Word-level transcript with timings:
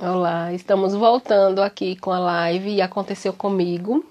Olá, 0.00 0.52
estamos 0.52 0.94
voltando 0.94 1.60
aqui 1.60 1.96
com 1.96 2.12
a 2.12 2.20
live 2.20 2.70
e 2.70 2.80
aconteceu 2.80 3.32
comigo. 3.32 4.04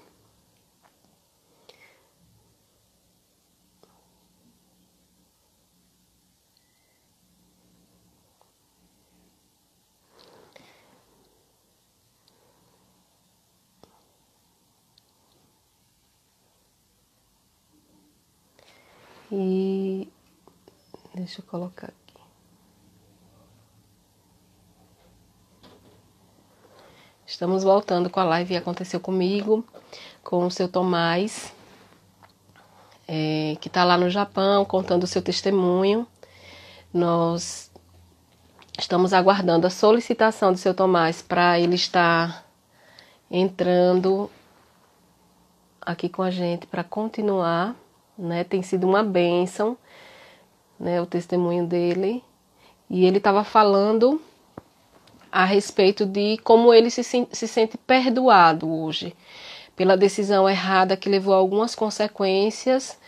E 19.32 20.06
deixa 21.14 21.40
eu 21.40 21.46
colocar 21.46 21.92
Estamos 27.38 27.62
voltando 27.62 28.10
com 28.10 28.18
a 28.18 28.24
live 28.24 28.56
Aconteceu 28.56 28.98
Comigo, 28.98 29.64
com 30.24 30.44
o 30.44 30.50
seu 30.50 30.68
Tomás, 30.68 31.54
é, 33.06 33.56
que 33.60 33.68
está 33.68 33.84
lá 33.84 33.96
no 33.96 34.10
Japão 34.10 34.64
contando 34.64 35.04
o 35.04 35.06
seu 35.06 35.22
testemunho. 35.22 36.04
Nós 36.92 37.70
estamos 38.76 39.12
aguardando 39.12 39.68
a 39.68 39.70
solicitação 39.70 40.50
do 40.50 40.58
seu 40.58 40.74
Tomás 40.74 41.22
para 41.22 41.60
ele 41.60 41.76
estar 41.76 42.44
entrando 43.30 44.28
aqui 45.80 46.08
com 46.08 46.22
a 46.22 46.32
gente 46.32 46.66
para 46.66 46.82
continuar 46.82 47.76
né? 48.18 48.42
Tem 48.42 48.64
sido 48.64 48.84
uma 48.84 49.04
bênção, 49.04 49.78
né? 50.76 51.00
O 51.00 51.06
testemunho 51.06 51.68
dele. 51.68 52.20
E 52.90 53.04
ele 53.06 53.18
estava 53.18 53.44
falando 53.44 54.20
a 55.30 55.44
respeito 55.44 56.06
de 56.06 56.38
como 56.38 56.72
ele 56.72 56.90
se, 56.90 57.02
se 57.02 57.48
sente 57.48 57.76
perdoado 57.78 58.70
hoje 58.70 59.14
pela 59.76 59.96
decisão 59.96 60.48
errada 60.48 60.96
que 60.96 61.08
levou 61.08 61.32
a 61.32 61.36
algumas 61.36 61.74
consequências 61.74 62.98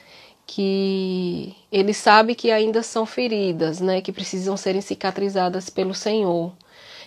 que 0.47 1.55
ele 1.71 1.95
sabe 1.95 2.35
que 2.35 2.51
ainda 2.51 2.83
são 2.83 3.07
feridas, 3.07 3.81
né, 3.81 4.01
que 4.01 4.11
precisam 4.13 4.57
serem 4.57 4.81
cicatrizadas 4.81 5.71
pelo 5.71 5.95
Senhor, 5.95 6.53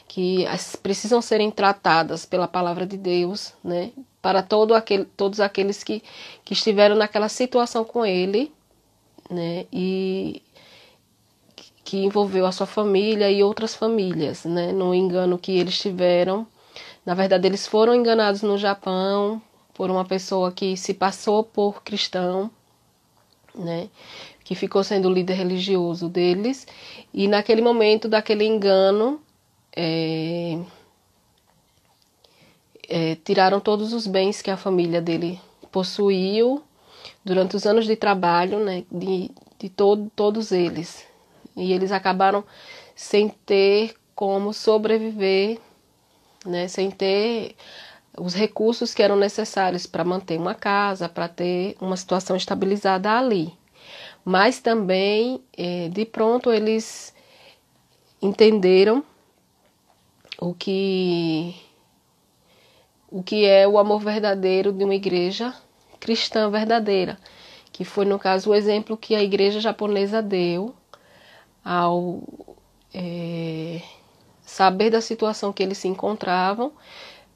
que 0.08 0.45
precisam 0.81 1.22
serem 1.22 1.52
tratadas 1.52 2.25
pela 2.25 2.47
palavra 2.47 2.86
de 2.86 2.95
Deus, 2.95 3.53
né, 3.64 3.91
para 4.22 4.41
todo 4.41 4.73
aquele, 4.73 5.03
todos 5.03 5.41
aqueles 5.41 5.84
que, 5.84 6.02
que 6.45 6.53
estiveram 6.53 6.95
naquela 6.95 7.28
situação 7.28 7.84
com 7.84 8.06
ele, 8.06 8.50
né, 9.30 9.66
e 9.73 10.41
que 11.84 11.98
envolveu 11.98 12.45
a 12.45 12.52
sua 12.52 12.66
família 12.66 13.30
e 13.30 13.44
outras 13.44 13.76
famílias, 13.76 14.45
né, 14.45 14.72
no 14.72 14.94
engano 14.94 15.38
que 15.38 15.58
eles 15.58 15.78
tiveram. 15.78 16.48
Na 17.06 17.14
verdade, 17.14 17.48
eles 17.48 17.67
foram 17.67 17.94
enganados 17.94 18.42
no 18.42 18.58
Japão 18.58 19.42
por 19.73 19.90
uma 19.92 20.06
pessoa 20.06 20.52
que 20.52 20.78
se 20.78 20.94
passou 20.94 21.44
por 21.44 21.84
cristão, 21.84 22.50
né, 23.53 23.90
que 24.44 24.56
ficou 24.56 24.84
sendo 24.84 25.09
o 25.09 25.14
líder 25.14 25.34
religioso 25.34 26.08
deles, 26.08 26.66
e 27.14 27.28
naquele 27.28 27.62
momento 27.62 28.08
daquele 28.08 28.45
engano, 28.45 29.22
é, 29.75 30.59
é, 32.88 33.16
tiraram 33.23 33.59
todos 33.59 33.94
os 33.94 34.08
bens 34.08 34.42
que 34.42 34.52
a 34.52 34.58
família 34.58 35.02
dele 35.02 35.40
possuiu 35.72 36.62
durante 37.25 37.56
os 37.56 37.66
anos 37.66 37.86
de 37.86 37.95
trabalho, 37.95 38.59
né, 38.59 38.84
de, 38.92 39.31
de 39.59 39.70
todo, 39.70 40.12
todos 40.16 40.52
eles. 40.52 41.12
E 41.56 41.72
eles 41.72 41.92
acabaram 41.92 42.44
sem 42.96 43.30
ter 43.30 43.96
como 44.16 44.54
sobreviver, 44.54 45.59
né, 46.46 46.68
sem 46.68 46.92
ter 46.92 47.56
os 48.18 48.34
recursos 48.34 48.94
que 48.94 49.02
eram 49.02 49.16
necessários 49.16 49.88
para 49.88 50.03
manter 50.03 50.38
uma 50.38 50.53
casa, 50.53 51.09
para 51.09 51.28
ter 51.28 51.75
uma 51.81 51.97
situação 51.97 52.36
estabilizada 52.36 53.12
ali. 53.12 53.53
Mas 54.24 54.59
também, 54.59 55.44
é, 55.58 55.90
de 55.90 56.06
pronto, 56.06 56.52
eles 56.52 57.13
entenderam 58.22 59.03
o 60.40 60.53
que 60.53 61.56
o 63.12 63.22
que 63.22 63.46
é 63.46 63.68
o 63.68 63.78
amor 63.78 64.00
verdadeiro 64.00 64.72
de 64.72 64.84
uma 64.84 64.96
igreja 64.96 65.53
cristã 66.00 66.50
verdadeira, 66.50 67.19
que 67.72 67.86
foi 67.86 68.06
no 68.06 68.18
caso 68.18 68.50
o 68.50 68.56
exemplo 68.56 68.97
que 68.97 69.13
a 69.13 69.22
igreja 69.22 69.59
japonesa 69.59 70.22
deu 70.22 70.74
ao 71.63 72.22
é, 72.94 73.81
saber 74.41 74.90
da 74.90 75.01
situação 75.01 75.53
que 75.53 75.63
eles 75.63 75.78
se 75.78 75.88
encontravam, 75.88 76.72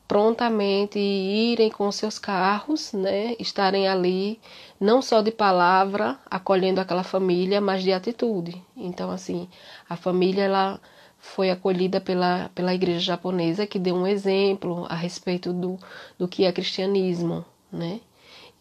prontamente 0.08 0.98
irem 1.00 1.70
com 1.70 1.92
seus 1.92 2.18
carros, 2.18 2.94
né, 2.94 3.36
estarem 3.40 3.88
ali 3.88 4.40
não 4.80 5.02
só 5.02 5.22
de 5.22 5.32
palavra 5.32 6.18
acolhendo 6.30 6.80
aquela 6.80 7.04
família, 7.04 7.60
mas 7.60 7.84
de 7.84 7.92
atitude. 7.92 8.62
Então 8.76 9.12
assim, 9.12 9.50
a 9.90 9.98
família 9.98 10.44
ela 10.44 10.80
foi 11.20 11.50
acolhida 11.50 12.00
pela, 12.00 12.50
pela 12.56 12.74
igreja 12.74 13.00
japonesa, 13.00 13.68
que 13.68 13.80
deu 13.80 13.96
um 13.96 14.08
exemplo 14.08 14.86
a 14.90 14.96
respeito 14.96 15.52
do, 15.52 15.78
do 16.18 16.28
que 16.28 16.46
é 16.46 16.52
cristianismo, 16.52 17.44
né? 17.72 18.00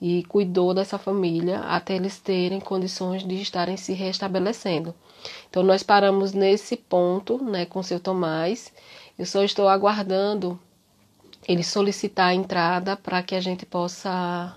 E 0.00 0.24
cuidou 0.24 0.74
dessa 0.74 0.98
família 0.98 1.60
até 1.60 1.96
eles 1.96 2.18
terem 2.18 2.60
condições 2.60 3.26
de 3.26 3.40
estarem 3.40 3.76
se 3.76 3.92
restabelecendo. 3.92 4.94
Então, 5.48 5.62
nós 5.62 5.82
paramos 5.82 6.32
nesse 6.32 6.76
ponto, 6.76 7.42
né, 7.42 7.64
com 7.64 7.82
seu 7.82 7.98
Tomás. 7.98 8.72
Eu 9.18 9.24
só 9.24 9.42
estou 9.42 9.68
aguardando 9.68 10.58
ele 11.48 11.62
solicitar 11.62 12.28
a 12.28 12.34
entrada 12.34 12.96
para 12.96 13.22
que 13.22 13.34
a 13.34 13.40
gente 13.40 13.64
possa 13.64 14.56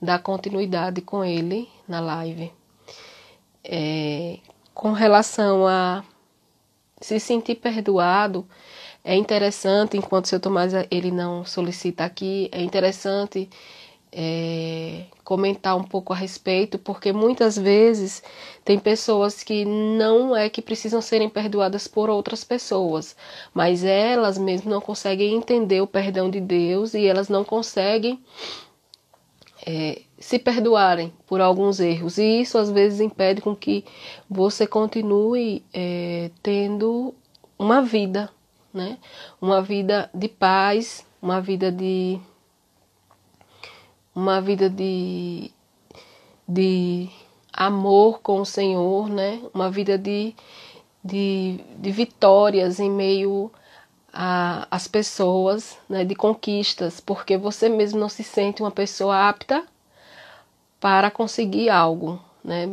dar 0.00 0.18
continuidade 0.18 1.00
com 1.00 1.24
ele 1.24 1.68
na 1.88 2.00
live. 2.00 2.52
É, 3.62 4.38
com 4.74 4.92
relação 4.92 5.66
a 5.66 6.04
se 7.00 7.18
sentir 7.18 7.54
perdoado 7.54 8.46
é 9.02 9.14
interessante, 9.14 9.96
enquanto 9.96 10.28
seu 10.28 10.40
Tomás 10.40 10.72
ele 10.90 11.10
não 11.10 11.44
solicita 11.44 12.04
aqui, 12.04 12.48
é 12.50 12.62
interessante 12.62 13.48
é, 14.16 15.06
comentar 15.24 15.76
um 15.76 15.82
pouco 15.82 16.12
a 16.12 16.16
respeito, 16.16 16.78
porque 16.78 17.12
muitas 17.12 17.58
vezes 17.58 18.22
tem 18.64 18.78
pessoas 18.78 19.42
que 19.42 19.64
não 19.64 20.36
é 20.36 20.48
que 20.48 20.62
precisam 20.62 21.02
serem 21.02 21.28
perdoadas 21.28 21.88
por 21.88 22.08
outras 22.08 22.44
pessoas, 22.44 23.16
mas 23.52 23.82
elas 23.82 24.38
mesmo 24.38 24.70
não 24.70 24.80
conseguem 24.80 25.34
entender 25.34 25.80
o 25.80 25.86
perdão 25.86 26.30
de 26.30 26.40
Deus 26.40 26.94
e 26.94 27.04
elas 27.04 27.28
não 27.28 27.42
conseguem 27.42 28.22
é, 29.66 30.02
se 30.16 30.38
perdoarem 30.38 31.12
por 31.26 31.40
alguns 31.40 31.80
erros. 31.80 32.16
E 32.16 32.40
isso 32.40 32.56
às 32.56 32.70
vezes 32.70 33.00
impede 33.00 33.40
com 33.40 33.56
que 33.56 33.84
você 34.30 34.64
continue 34.64 35.64
é, 35.72 36.30
tendo 36.40 37.12
uma 37.58 37.82
vida, 37.82 38.30
né? 38.72 38.98
Uma 39.40 39.60
vida 39.60 40.08
de 40.14 40.28
paz, 40.28 41.04
uma 41.20 41.40
vida 41.40 41.72
de 41.72 42.20
uma 44.14 44.40
vida 44.40 44.68
de 44.70 45.50
de 46.46 47.08
amor 47.52 48.20
com 48.20 48.40
o 48.40 48.46
Senhor, 48.46 49.08
né? 49.08 49.40
Uma 49.52 49.70
vida 49.70 49.96
de, 49.96 50.34
de, 51.02 51.60
de 51.78 51.90
vitórias 51.90 52.78
em 52.80 52.90
meio 52.90 53.50
às 54.12 54.86
pessoas, 54.86 55.78
né? 55.88 56.04
De 56.04 56.14
conquistas, 56.14 57.00
porque 57.00 57.36
você 57.36 57.68
mesmo 57.68 57.98
não 57.98 58.08
se 58.08 58.22
sente 58.22 58.62
uma 58.62 58.70
pessoa 58.70 59.28
apta 59.28 59.64
para 60.80 61.10
conseguir 61.10 61.70
algo. 61.70 62.20
Né? 62.44 62.66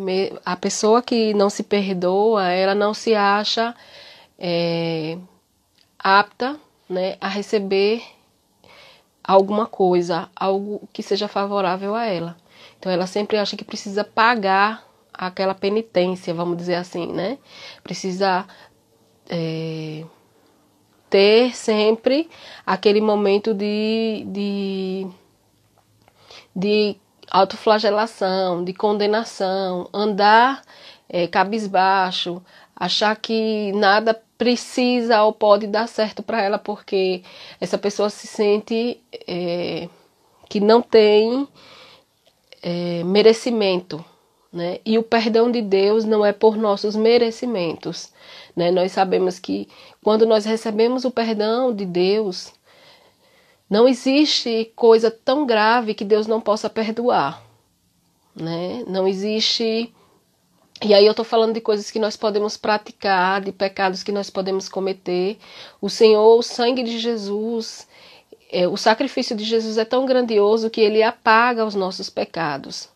A 0.46 0.57
pessoa 0.57 1.01
que 1.01 1.34
não 1.34 1.50
se 1.50 1.63
perdoa, 1.63 2.50
ela 2.50 2.75
não 2.75 2.94
se 2.94 3.16
acha 3.16 3.74
é, 4.38 5.18
apta 5.98 6.60
né, 6.89 7.16
a 7.21 7.30
receber 7.30 8.04
alguma 9.23 9.65
coisa, 9.65 10.29
algo 10.35 10.88
que 10.91 11.03
seja 11.03 11.27
favorável 11.27 11.95
a 11.95 12.06
ela. 12.06 12.38
Então 12.79 12.91
ela 12.91 13.07
sempre 13.07 13.38
acha 13.38 13.56
que 13.56 13.63
precisa 13.63 14.03
pagar 14.03 14.83
aquela 15.13 15.53
penitência, 15.53 16.33
vamos 16.33 16.57
dizer 16.57 16.75
assim, 16.75 17.12
né? 17.12 17.38
Precisa 17.83 18.45
é, 19.29 20.03
ter 21.09 21.56
sempre 21.56 22.29
aquele 22.65 23.01
momento 23.01 23.53
de, 23.53 24.23
de, 24.27 25.07
de 26.56 26.95
autoflagelação, 27.29 28.63
de 28.63 28.73
condenação, 28.73 29.89
andar 29.94 30.62
é, 31.07 31.27
cabisbaixo, 31.27 32.41
achar 32.83 33.16
que 33.16 33.72
nada 33.74 34.19
precisa 34.38 35.24
ou 35.24 35.31
pode 35.31 35.68
dar 35.68 35.88
certo 35.88 36.24
para 36.24 36.42
ela 36.42 36.57
porque 36.57 37.24
essa 37.60 37.78
pessoa 37.78 38.10
se 38.10 38.25
sente 38.25 39.00
é, 39.28 39.88
que 40.50 40.60
não 40.60 40.81
tem 40.81 41.48
é, 42.63 43.04
merecimento 43.04 44.04
né? 44.51 44.80
E 44.86 44.98
o 44.98 45.04
perdão 45.04 45.50
de 45.50 45.62
Deus 45.62 46.04
não 46.04 46.25
é 46.25 46.33
por 46.33 46.57
nossos 46.57 46.95
merecimentos, 46.95 48.12
né? 48.56 48.69
Nós 48.69 48.92
sabemos 48.92 49.39
que 49.39 49.68
quando 50.04 50.25
nós 50.25 50.44
recebemos 50.44 51.06
o 51.06 51.12
perdão 51.12 51.74
de 51.74 51.86
Deus, 51.86 52.51
não 53.69 53.88
existe 53.88 54.69
coisa 54.75 55.10
tão 55.10 55.45
grave 55.45 55.94
que 55.94 56.04
Deus 56.04 56.28
não 56.28 56.42
possa 56.42 56.69
perdoar, 56.69 57.42
né? 58.36 58.83
Não 58.88 59.07
existe 59.07 59.94
e 60.83 60.94
aí 60.94 61.06
eu 61.06 61.12
estou 61.12 61.24
falando 61.24 61.54
de 61.54 61.62
coisas 61.62 61.92
que 61.92 62.00
nós 62.00 62.18
podemos 62.18 62.57
praticar, 62.57 63.42
de 63.42 63.51
pecados 63.51 64.01
que 64.01 64.12
nós 64.12 64.30
podemos 64.30 64.68
cometer. 64.68 65.38
O 65.80 65.89
Senhor, 65.89 66.38
o 66.38 66.42
sangue 66.42 66.81
de 66.81 66.98
Jesus, 66.98 67.88
é, 68.51 68.68
o 68.68 68.75
sacrifício 68.75 69.36
de 69.36 69.44
Jesus 69.44 69.78
é 69.78 69.86
tão 69.86 70.06
grandioso 70.06 70.69
que 70.69 70.81
ele 70.81 71.04
apaga 71.04 71.66
os 71.66 71.75
nossos 71.75 72.10
pecados. 72.10 72.89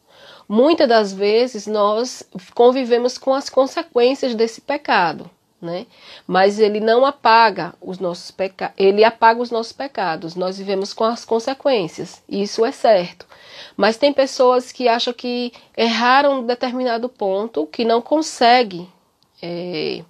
Muitas 0.49 0.87
das 0.87 1.13
vezes 1.13 1.67
nós 1.67 2.23
convivemos 2.53 3.17
com 3.17 3.33
as 3.33 3.49
consequências 3.49 4.35
desse 4.35 4.61
pecado, 4.61 5.29
né? 5.65 5.85
Mas 6.25 6.59
ele 6.59 6.79
não 6.79 7.05
apaga 7.05 7.73
os 7.81 7.99
nossos 7.99 8.31
pecados, 8.31 8.75
ele 8.77 9.03
apaga 9.03 9.41
os 9.41 9.51
nossos 9.51 9.73
pecados. 9.73 10.35
Nós 10.35 10.57
vivemos 10.57 10.93
com 10.93 11.03
as 11.03 11.25
consequências. 11.25 12.23
Isso 12.29 12.63
é 12.63 12.71
certo. 12.71 13.25
Mas 13.75 13.97
tem 13.97 14.13
pessoas 14.13 14.71
que 14.71 14.87
acham 14.87 15.13
que 15.13 15.51
erraram 15.75 16.39
em 16.39 16.45
determinado 16.45 17.09
ponto, 17.09 17.67
que 17.67 17.83
não 17.83 18.01
consegue, 18.01 18.87
é, 19.41 20.01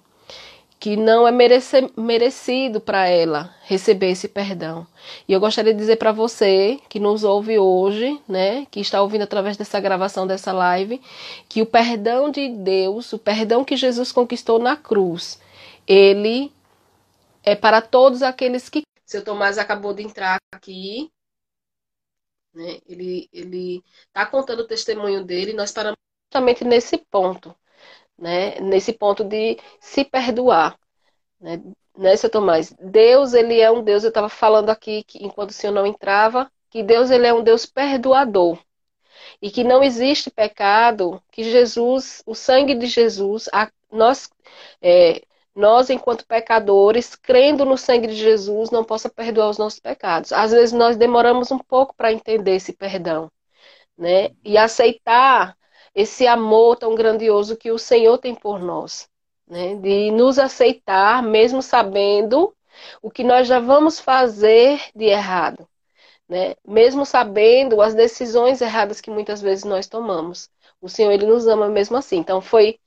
que 0.78 0.96
não 0.96 1.26
é 1.26 1.32
merece, 1.32 1.90
merecido 1.96 2.80
para 2.80 3.08
ela 3.08 3.54
receber 3.64 4.10
esse 4.10 4.28
perdão. 4.28 4.86
E 5.26 5.32
eu 5.32 5.40
gostaria 5.40 5.72
de 5.72 5.78
dizer 5.78 5.96
para 5.96 6.12
você 6.12 6.78
que 6.88 7.00
nos 7.00 7.24
ouve 7.24 7.58
hoje, 7.58 8.20
né, 8.28 8.66
que 8.70 8.80
está 8.80 9.02
ouvindo 9.02 9.22
através 9.22 9.56
dessa 9.56 9.80
gravação 9.80 10.26
dessa 10.26 10.52
live, 10.52 11.00
que 11.48 11.62
o 11.62 11.66
perdão 11.66 12.30
de 12.30 12.48
Deus, 12.48 13.12
o 13.12 13.18
perdão 13.18 13.64
que 13.64 13.76
Jesus 13.76 14.12
conquistou 14.12 14.58
na 14.58 14.76
cruz, 14.76 15.40
ele 15.86 16.52
é 17.42 17.54
para 17.54 17.80
todos 17.80 18.22
aqueles 18.22 18.68
que. 18.68 18.82
Seu 19.04 19.22
Tomás 19.24 19.56
acabou 19.58 19.94
de 19.94 20.02
entrar 20.02 20.38
aqui, 20.52 21.10
né? 22.52 22.78
Ele 22.86 23.28
ele 23.32 23.84
está 24.08 24.26
contando 24.26 24.60
o 24.60 24.66
testemunho 24.66 25.24
dele. 25.24 25.52
Nós 25.52 25.72
paramos 25.72 25.96
justamente 26.26 26.64
nesse 26.64 26.98
ponto, 26.98 27.54
né? 28.18 28.60
Nesse 28.60 28.92
ponto 28.92 29.24
de 29.24 29.58
se 29.80 30.04
perdoar, 30.04 30.78
né? 31.40 31.62
Né, 31.96 32.14
seu 32.14 32.28
Tomás? 32.28 32.74
Deus, 32.78 33.32
ele 33.32 33.58
é 33.58 33.70
um 33.70 33.82
Deus. 33.82 34.04
Eu 34.04 34.10
estava 34.10 34.28
falando 34.28 34.68
aqui 34.68 35.02
que 35.04 35.24
enquanto 35.24 35.50
o 35.50 35.52
senhor 35.54 35.72
não 35.72 35.86
entrava, 35.86 36.50
que 36.70 36.82
Deus 36.82 37.10
ele 37.10 37.26
é 37.26 37.32
um 37.32 37.42
Deus 37.42 37.64
perdoador 37.64 38.58
e 39.40 39.50
que 39.50 39.64
não 39.64 39.82
existe 39.82 40.30
pecado 40.30 41.22
que 41.30 41.44
Jesus, 41.44 42.22
o 42.26 42.34
sangue 42.34 42.74
de 42.74 42.86
Jesus, 42.86 43.48
a, 43.52 43.70
nós 43.90 44.28
é, 44.82 45.22
nós, 45.56 45.88
enquanto 45.90 46.26
pecadores, 46.26 47.16
crendo 47.16 47.64
no 47.64 47.78
sangue 47.78 48.08
de 48.08 48.14
Jesus, 48.14 48.70
não 48.70 48.84
possa 48.84 49.08
perdoar 49.08 49.48
os 49.48 49.58
nossos 49.58 49.80
pecados. 49.80 50.30
Às 50.32 50.52
vezes 50.52 50.72
nós 50.72 50.96
demoramos 50.96 51.50
um 51.50 51.58
pouco 51.58 51.94
para 51.96 52.12
entender 52.12 52.56
esse 52.56 52.74
perdão, 52.74 53.30
né? 53.98 54.30
E 54.44 54.58
aceitar 54.58 55.56
esse 55.94 56.26
amor 56.26 56.76
tão 56.76 56.94
grandioso 56.94 57.56
que 57.56 57.72
o 57.72 57.78
Senhor 57.78 58.18
tem 58.18 58.34
por 58.34 58.60
nós, 58.60 59.08
né? 59.48 59.74
De 59.76 60.10
nos 60.10 60.38
aceitar, 60.38 61.22
mesmo 61.22 61.62
sabendo 61.62 62.54
o 63.02 63.10
que 63.10 63.24
nós 63.24 63.48
já 63.48 63.58
vamos 63.58 63.98
fazer 63.98 64.80
de 64.94 65.06
errado, 65.06 65.66
né? 66.28 66.54
Mesmo 66.66 67.06
sabendo 67.06 67.80
as 67.80 67.94
decisões 67.94 68.60
erradas 68.60 69.00
que 69.00 69.10
muitas 69.10 69.40
vezes 69.40 69.64
nós 69.64 69.86
tomamos. 69.86 70.50
O 70.80 70.88
Senhor, 70.88 71.12
Ele 71.12 71.26
nos 71.26 71.46
ama 71.46 71.68
mesmo 71.68 71.96
assim. 71.96 72.18
Então, 72.18 72.40
foi 72.42 72.78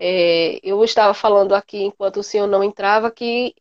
é, 0.00 0.58
eu 0.62 0.82
estava 0.82 1.12
falando 1.14 1.54
aqui, 1.54 1.82
enquanto 1.84 2.18
o 2.18 2.22
senhor 2.22 2.46
não 2.46 2.64
entrava, 2.64 3.10
que 3.10 3.54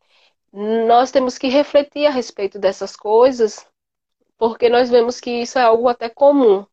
nós 0.53 1.11
temos 1.11 1.37
que 1.37 1.49
refletir 1.49 2.05
a 2.07 2.11
respeito 2.11 2.57
dessas 2.57 2.95
coisas, 2.95 3.67
porque 4.37 4.69
nós 4.69 4.89
vemos 4.89 5.19
que 5.19 5.29
isso 5.29 5.59
é 5.59 5.63
algo 5.63 5.89
até 5.89 6.09
comum. 6.09 6.65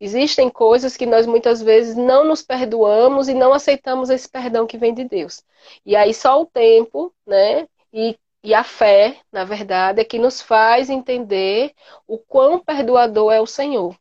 Existem 0.00 0.48
coisas 0.48 0.96
que 0.96 1.06
nós 1.06 1.26
muitas 1.26 1.60
vezes 1.62 1.96
não 1.96 2.24
nos 2.24 2.42
perdoamos 2.42 3.28
e 3.28 3.34
não 3.34 3.52
aceitamos 3.52 4.10
esse 4.10 4.28
perdão 4.28 4.66
que 4.66 4.78
vem 4.78 4.94
de 4.94 5.04
Deus. 5.04 5.44
E 5.84 5.94
aí 5.96 6.14
só 6.14 6.40
o 6.40 6.46
tempo, 6.46 7.12
né? 7.26 7.68
E, 7.92 8.18
e 8.42 8.54
a 8.54 8.64
fé, 8.64 9.20
na 9.32 9.44
verdade, 9.44 10.00
é 10.00 10.04
que 10.04 10.18
nos 10.18 10.40
faz 10.40 10.88
entender 10.88 11.74
o 12.06 12.18
quão 12.18 12.58
perdoador 12.60 13.32
é 13.32 13.40
o 13.40 13.46
Senhor. 13.46 13.96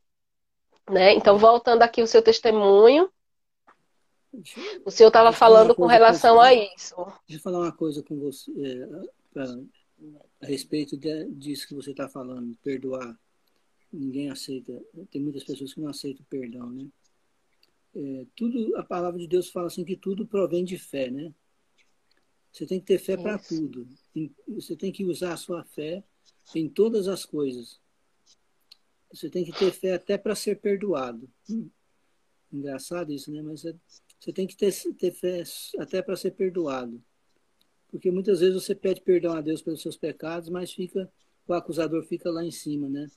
Né? 0.89 1.13
Então, 1.13 1.37
voltando 1.37 1.81
aqui 1.83 2.01
o 2.01 2.07
seu 2.07 2.21
testemunho, 2.21 3.11
o 4.85 4.91
senhor 4.91 5.07
estava 5.07 5.31
falando 5.31 5.73
com 5.73 5.85
relação 5.85 6.39
a 6.39 6.53
isso. 6.53 6.95
Deixa 7.27 7.39
eu 7.39 7.39
falar 7.39 7.59
uma 7.59 7.71
coisa 7.71 8.03
com 8.03 8.17
você 8.19 8.51
é, 8.51 9.09
pra, 9.33 9.45
a 10.41 10.45
respeito 10.45 10.95
de, 10.97 11.25
disso 11.31 11.67
que 11.67 11.73
você 11.73 11.91
está 11.91 12.07
falando, 12.07 12.55
perdoar. 12.63 13.17
Ninguém 13.91 14.29
aceita, 14.29 14.79
tem 15.09 15.21
muitas 15.21 15.43
pessoas 15.43 15.73
que 15.73 15.79
não 15.79 15.89
aceitam 15.89 16.25
perdão, 16.29 16.69
né? 16.69 16.87
É, 17.95 18.25
tudo, 18.35 18.75
a 18.75 18.83
palavra 18.83 19.19
de 19.19 19.27
Deus 19.27 19.49
fala 19.49 19.67
assim 19.67 19.83
que 19.83 19.95
tudo 19.95 20.27
provém 20.27 20.63
de 20.63 20.77
fé, 20.77 21.09
né? 21.09 21.33
Você 22.51 22.65
tem 22.65 22.79
que 22.79 22.85
ter 22.85 22.99
fé 22.99 23.15
para 23.15 23.37
tudo. 23.37 23.87
Você 24.47 24.75
tem 24.75 24.91
que 24.91 25.05
usar 25.05 25.33
a 25.33 25.37
sua 25.37 25.63
fé 25.63 26.03
em 26.55 26.67
todas 26.67 27.07
as 27.07 27.25
coisas. 27.25 27.79
Você 29.11 29.29
tem 29.29 29.45
que 29.45 29.51
ter 29.51 29.71
fé 29.71 29.93
até 29.93 30.17
para 30.17 30.35
ser 30.35 30.59
perdoado. 30.59 31.29
Hum, 31.49 31.69
engraçado 32.51 33.11
isso, 33.11 33.31
né? 33.31 33.41
Mas 33.41 33.63
é, 33.65 33.73
você 34.19 34.33
tem 34.33 34.47
que 34.47 34.55
ter, 34.55 34.73
ter 34.97 35.11
fé 35.11 35.43
até 35.79 36.01
para 36.01 36.15
ser 36.15 36.31
perdoado. 36.31 37.01
Porque 37.89 38.11
muitas 38.11 38.39
vezes 38.39 38.55
você 38.61 38.75
pede 38.75 39.01
perdão 39.01 39.33
a 39.33 39.41
Deus 39.41 39.61
pelos 39.61 39.81
seus 39.81 39.95
pecados, 39.95 40.49
mas 40.49 40.73
fica 40.73 41.11
o 41.47 41.53
acusador 41.53 42.03
fica 42.03 42.29
lá 42.29 42.43
em 42.43 42.51
cima, 42.51 42.89
né? 42.89 43.09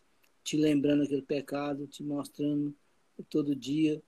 Te 0.45 0.57
lembrando 0.57 1.03
aquele 1.03 1.23
pecado, 1.23 1.87
te 1.89 2.03
mostrando 2.03 2.75
todo 3.29 3.57
dia, 3.57 4.01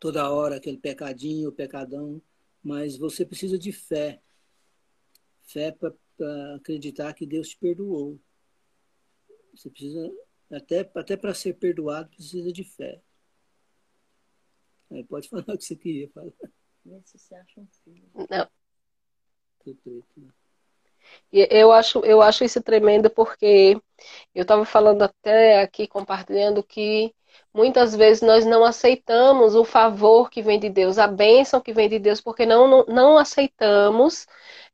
toda 0.00 0.30
hora 0.30 0.56
aquele 0.56 0.78
pecadinho, 0.78 1.48
o 1.48 1.52
pecadão, 1.52 2.20
mas 2.62 2.96
você 2.96 3.24
precisa 3.24 3.56
de 3.56 3.70
fé. 3.70 4.20
Fé 5.42 5.70
para 5.70 5.94
acreditar 6.56 7.14
que 7.14 7.24
Deus 7.24 7.50
te 7.50 7.58
perdoou. 7.58 8.18
Você 9.54 9.70
precisa 9.70 10.12
até 10.50 10.80
até 10.94 11.16
para 11.16 11.34
ser 11.34 11.54
perdoado 11.54 12.10
precisa 12.10 12.52
de 12.52 12.64
fé. 12.64 13.00
Aí 14.90 15.04
pode 15.04 15.28
falar 15.28 15.44
o 15.48 15.58
que 15.58 15.64
você 15.64 15.76
queria 15.76 16.08
falar. 16.10 16.32
Vê 16.84 17.00
se 17.04 17.18
você 17.18 17.34
acha 17.34 17.60
um 17.60 17.68
filho. 17.84 18.08
Não. 18.14 18.48
Né? 20.16 20.30
Eu 21.32 21.72
acho, 21.72 22.00
eu 22.00 22.22
acho 22.22 22.44
isso 22.44 22.62
tremendo 22.62 23.10
porque 23.10 23.80
eu 24.34 24.42
estava 24.42 24.64
falando 24.64 25.02
até 25.02 25.60
aqui, 25.60 25.86
compartilhando 25.86 26.62
que 26.62 27.14
muitas 27.52 27.94
vezes 27.94 28.22
nós 28.22 28.44
não 28.46 28.64
aceitamos 28.64 29.54
o 29.54 29.64
favor 29.64 30.30
que 30.30 30.42
vem 30.42 30.58
de 30.58 30.68
Deus, 30.68 30.98
a 30.98 31.06
bênção 31.06 31.60
que 31.60 31.72
vem 31.72 31.88
de 31.88 31.98
Deus, 31.98 32.20
porque 32.20 32.46
não, 32.46 32.68
não, 32.68 32.84
não 32.86 33.18
aceitamos, 33.18 34.26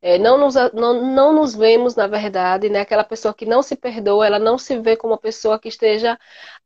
é, 0.03 0.19
não, 0.19 0.39
nos, 0.39 0.55
não, 0.73 1.03
não 1.03 1.33
nos 1.33 1.55
vemos, 1.55 1.95
na 1.97 2.07
verdade, 2.07 2.69
né? 2.69 2.81
aquela 2.81 3.05
pessoa 3.05 3.35
que 3.35 3.47
não 3.47 3.63
se 3.63 3.77
perdoa, 3.77 4.27
ela 4.27 4.39
não 4.39 4.59
se 4.59 4.79
vê 4.79 4.97
como 4.97 5.13
uma 5.15 5.19
pessoa 5.19 5.59
que 5.59 5.69
esteja 5.69 6.19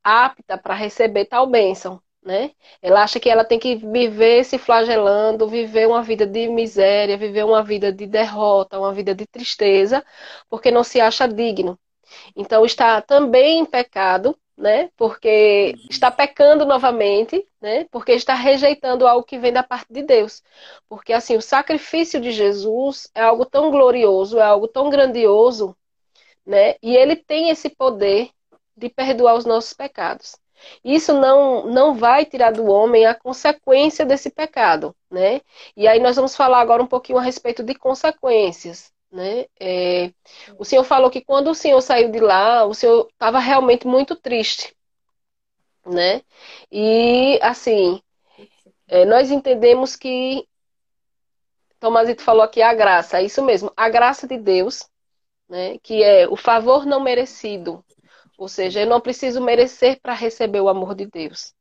apta 0.02 0.58
para 0.58 0.74
receber 0.74 1.26
tal 1.26 1.46
bênção 1.46 2.02
né? 2.22 2.52
Ela 2.82 3.02
acha 3.02 3.20
que 3.20 3.30
ela 3.30 3.44
tem 3.44 3.58
que 3.58 3.76
viver 3.76 4.44
se 4.44 4.58
flagelando, 4.58 5.48
viver 5.48 5.86
uma 5.88 6.02
vida 6.02 6.26
de 6.26 6.48
miséria, 6.48 7.16
viver 7.16 7.44
uma 7.44 7.62
vida 7.62 7.92
de 7.92 8.06
derrota, 8.06 8.78
uma 8.78 8.92
vida 8.92 9.14
de 9.14 9.26
tristeza, 9.26 10.04
porque 10.48 10.70
não 10.70 10.84
se 10.84 11.00
acha 11.00 11.26
digno. 11.28 11.78
Então 12.36 12.64
está 12.64 13.00
também 13.02 13.60
em 13.60 13.64
pecado, 13.66 14.36
né? 14.56 14.90
Porque 14.96 15.74
está 15.90 16.10
pecando 16.10 16.64
novamente, 16.64 17.46
né? 17.60 17.84
Porque 17.90 18.12
está 18.12 18.34
rejeitando 18.34 19.06
algo 19.06 19.24
que 19.24 19.38
vem 19.38 19.52
da 19.52 19.62
parte 19.62 19.92
de 19.92 20.02
Deus. 20.02 20.42
Porque 20.88 21.12
assim, 21.12 21.36
o 21.36 21.42
sacrifício 21.42 22.20
de 22.20 22.32
Jesus 22.32 23.10
é 23.14 23.22
algo 23.22 23.46
tão 23.46 23.70
glorioso, 23.70 24.38
é 24.38 24.42
algo 24.42 24.68
tão 24.68 24.90
grandioso, 24.90 25.76
né? 26.46 26.76
E 26.82 26.96
ele 26.96 27.16
tem 27.16 27.50
esse 27.50 27.68
poder 27.70 28.30
de 28.76 28.88
perdoar 28.88 29.34
os 29.36 29.44
nossos 29.44 29.72
pecados. 29.72 30.36
Isso 30.84 31.12
não, 31.12 31.66
não 31.66 31.94
vai 31.94 32.24
tirar 32.24 32.52
do 32.52 32.66
homem 32.66 33.06
a 33.06 33.14
consequência 33.14 34.04
desse 34.04 34.30
pecado, 34.30 34.94
né? 35.10 35.40
E 35.76 35.86
aí 35.88 36.00
nós 36.00 36.16
vamos 36.16 36.36
falar 36.36 36.60
agora 36.60 36.82
um 36.82 36.86
pouquinho 36.86 37.18
a 37.18 37.22
respeito 37.22 37.62
de 37.62 37.74
consequências, 37.74 38.92
né? 39.10 39.46
É, 39.60 40.12
o 40.58 40.64
senhor 40.64 40.84
falou 40.84 41.10
que 41.10 41.20
quando 41.20 41.50
o 41.50 41.54
senhor 41.54 41.80
saiu 41.80 42.10
de 42.10 42.20
lá, 42.20 42.64
o 42.64 42.74
senhor 42.74 43.08
estava 43.12 43.38
realmente 43.38 43.86
muito 43.86 44.16
triste, 44.16 44.74
né? 45.86 46.22
E 46.70 47.38
assim, 47.42 48.00
é, 48.88 49.04
nós 49.04 49.30
entendemos 49.30 49.96
que 49.96 50.46
Tomazito 51.80 52.22
falou 52.22 52.42
aqui 52.42 52.60
a 52.60 52.74
graça, 52.74 53.18
é 53.18 53.24
isso 53.24 53.42
mesmo, 53.44 53.72
a 53.76 53.88
graça 53.88 54.26
de 54.26 54.36
Deus, 54.38 54.88
né? 55.48 55.78
Que 55.82 56.02
é 56.02 56.28
o 56.28 56.36
favor 56.36 56.86
não 56.86 57.00
merecido 57.00 57.84
ou 58.38 58.48
seja, 58.48 58.80
eu 58.80 58.86
não 58.86 59.00
preciso 59.00 59.40
merecer 59.42 60.00
para 60.00 60.14
receber 60.14 60.60
o 60.60 60.68
amor 60.68 60.94
de 60.94 61.06
Deus. 61.06 61.52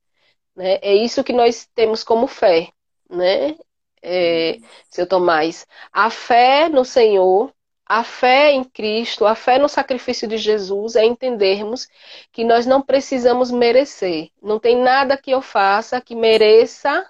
Né? 0.55 0.77
É 0.83 0.95
isso 0.95 1.23
que 1.23 1.33
nós 1.33 1.67
temos 1.73 2.03
como 2.03 2.27
fé, 2.27 2.69
né? 3.09 3.57
É, 4.01 4.59
seu 4.89 5.07
Tomás. 5.07 5.65
A 5.91 6.11
fé 6.11 6.69
no 6.69 6.85
Senhor, 6.85 7.51
a 7.83 8.03
fé 8.03 8.51
em 8.51 8.63
Cristo, 8.63 9.25
a 9.25 9.33
fé 9.33 9.57
no 9.57 9.67
sacrifício 9.67 10.27
de 10.27 10.37
Jesus 10.37 10.95
é 10.95 11.03
entendermos 11.03 11.87
que 12.31 12.43
nós 12.43 12.67
não 12.67 12.81
precisamos 12.81 13.49
merecer. 13.49 14.29
Não 14.41 14.59
tem 14.59 14.77
nada 14.77 15.17
que 15.17 15.31
eu 15.31 15.41
faça 15.41 15.99
que 15.99 16.15
mereça, 16.15 17.09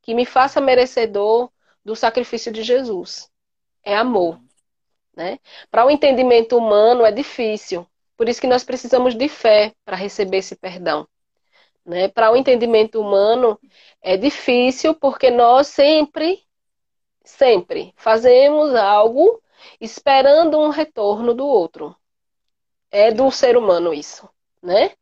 que 0.00 0.14
me 0.14 0.24
faça 0.24 0.60
merecedor 0.60 1.50
do 1.84 1.96
sacrifício 1.96 2.52
de 2.52 2.62
Jesus. 2.62 3.28
É 3.82 3.96
amor. 3.96 4.40
Né? 5.16 5.40
Para 5.72 5.84
o 5.84 5.90
entendimento 5.90 6.56
humano 6.56 7.04
é 7.04 7.10
difícil. 7.10 7.84
Por 8.18 8.28
isso 8.28 8.40
que 8.40 8.48
nós 8.48 8.64
precisamos 8.64 9.14
de 9.14 9.28
fé 9.28 9.72
para 9.84 9.96
receber 9.96 10.38
esse 10.38 10.56
perdão. 10.56 11.06
Né? 11.86 12.08
Para 12.08 12.32
o 12.32 12.36
entendimento 12.36 13.00
humano 13.00 13.58
é 14.02 14.16
difícil 14.16 14.92
porque 14.92 15.30
nós 15.30 15.68
sempre, 15.68 16.42
sempre 17.24 17.94
fazemos 17.96 18.74
algo 18.74 19.40
esperando 19.80 20.58
um 20.58 20.68
retorno 20.68 21.32
do 21.32 21.46
outro. 21.46 21.94
É 22.90 23.12
do 23.12 23.30
ser 23.30 23.56
humano 23.56 23.94
isso, 23.94 24.28
né? 24.62 24.92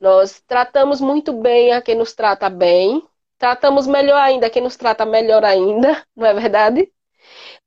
Nós 0.00 0.40
tratamos 0.46 1.00
muito 1.00 1.32
bem 1.34 1.72
a 1.72 1.82
quem 1.82 1.96
nos 1.96 2.14
trata 2.14 2.48
bem, 2.48 3.06
tratamos 3.36 3.86
melhor 3.86 4.20
ainda 4.20 4.46
a 4.46 4.50
quem 4.50 4.62
nos 4.62 4.76
trata 4.76 5.04
melhor 5.04 5.44
ainda, 5.44 6.02
não 6.16 6.26
é 6.26 6.32
verdade? 6.32 6.90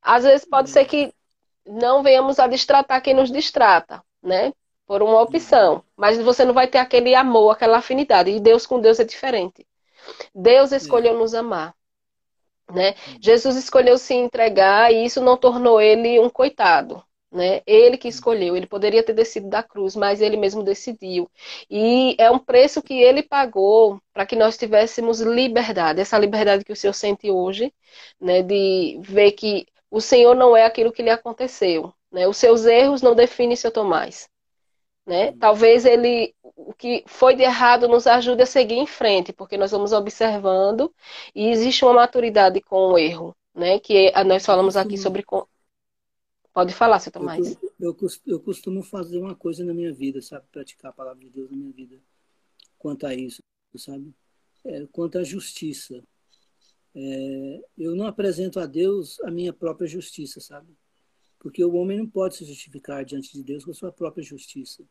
Às 0.01 0.23
vezes 0.23 0.47
pode 0.47 0.69
ser 0.71 0.85
que 0.85 1.13
não 1.65 2.01
venhamos 2.01 2.39
a 2.39 2.47
destratar 2.47 3.01
quem 3.03 3.13
nos 3.13 3.31
distrata, 3.31 4.01
né? 4.23 4.53
Por 4.87 5.03
uma 5.03 5.21
opção, 5.21 5.83
mas 5.97 6.17
você 6.17 6.45
não 6.45 6.53
vai 6.53 6.67
ter 6.67 6.77
aquele 6.79 7.13
amor, 7.13 7.51
aquela 7.51 7.77
afinidade. 7.77 8.31
E 8.31 8.39
Deus 8.39 8.65
com 8.65 8.79
Deus 8.79 8.99
é 8.99 9.03
diferente. 9.03 9.67
Deus 10.33 10.71
escolheu 10.71 11.17
nos 11.17 11.33
amar. 11.33 11.75
Né? 12.71 12.95
Jesus 13.21 13.55
escolheu 13.55 13.97
se 13.97 14.13
entregar 14.13 14.91
e 14.93 15.05
isso 15.05 15.21
não 15.21 15.37
tornou 15.37 15.79
ele 15.81 16.19
um 16.19 16.29
coitado. 16.29 17.03
Né? 17.29 17.61
Ele 17.67 17.97
que 17.97 18.07
escolheu, 18.07 18.55
ele 18.55 18.65
poderia 18.65 19.03
ter 19.03 19.13
descido 19.13 19.49
da 19.49 19.61
cruz, 19.61 19.95
mas 19.95 20.21
ele 20.21 20.37
mesmo 20.37 20.63
decidiu. 20.63 21.29
E 21.69 22.15
é 22.17 22.31
um 22.31 22.39
preço 22.39 22.81
que 22.81 22.93
ele 22.93 23.21
pagou 23.21 24.01
para 24.13 24.25
que 24.25 24.35
nós 24.35 24.57
tivéssemos 24.57 25.19
liberdade, 25.19 25.99
essa 25.99 26.17
liberdade 26.17 26.63
que 26.63 26.71
o 26.71 26.75
Senhor 26.75 26.93
sente 26.93 27.29
hoje, 27.29 27.73
né? 28.19 28.41
de 28.41 28.99
ver 29.01 29.33
que 29.33 29.67
o 29.91 29.99
Senhor 29.99 30.35
não 30.35 30.55
é 30.55 30.65
aquilo 30.65 30.91
que 30.91 31.03
lhe 31.03 31.09
aconteceu. 31.09 31.93
Né? 32.11 32.27
Os 32.27 32.37
seus 32.37 32.65
erros 32.65 33.01
não 33.01 33.15
definem 33.15 33.55
seu 33.55 33.71
Tomás. 33.71 34.29
Né? 35.07 35.31
Talvez 35.39 35.85
ele, 35.85 36.35
o 36.43 36.73
que 36.73 37.01
foi 37.07 37.33
de 37.33 37.41
errado 37.41 37.87
nos 37.87 38.05
ajude 38.05 38.43
a 38.43 38.45
seguir 38.45 38.75
em 38.75 38.85
frente, 38.85 39.31
porque 39.31 39.55
nós 39.55 39.71
vamos 39.71 39.93
observando 39.93 40.93
e 41.33 41.47
existe 41.47 41.85
uma 41.85 41.93
maturidade 41.93 42.59
com 42.59 42.91
o 42.91 42.97
erro, 42.97 43.33
né? 43.55 43.79
Que 43.79 44.11
nós 44.25 44.45
falamos 44.45 44.75
aqui 44.75 44.97
sobre. 44.97 45.23
Pode 46.53 46.73
falar, 46.73 46.99
seu 46.99 47.09
Tomás. 47.09 47.57
Eu, 47.79 47.95
eu, 48.01 48.09
eu 48.25 48.39
costumo 48.41 48.83
fazer 48.83 49.17
uma 49.17 49.33
coisa 49.33 49.63
na 49.63 49.73
minha 49.73 49.93
vida, 49.93 50.21
sabe? 50.21 50.45
Praticar 50.51 50.91
a 50.91 50.93
palavra 50.93 51.23
de 51.23 51.29
Deus 51.29 51.49
na 51.49 51.55
minha 51.55 51.71
vida. 51.71 51.97
Quanto 52.77 53.07
a 53.07 53.15
isso, 53.15 53.41
sabe? 53.77 54.13
É, 54.65 54.85
quanto 54.91 55.17
à 55.17 55.23
justiça. 55.23 56.03
É, 56.93 57.61
eu 57.77 57.95
não 57.95 58.07
apresento 58.07 58.59
a 58.59 58.65
Deus 58.65 59.21
a 59.21 59.31
minha 59.31 59.53
própria 59.53 59.87
justiça, 59.87 60.41
sabe? 60.41 60.75
Porque 61.39 61.63
o 61.63 61.75
homem 61.75 61.97
não 61.97 62.07
pode 62.09 62.35
se 62.35 62.43
justificar 62.43 63.05
diante 63.05 63.31
de 63.31 63.41
Deus 63.41 63.63
com 63.63 63.71
a 63.71 63.73
sua 63.73 63.91
própria 63.91 64.21
justiça. 64.21 64.83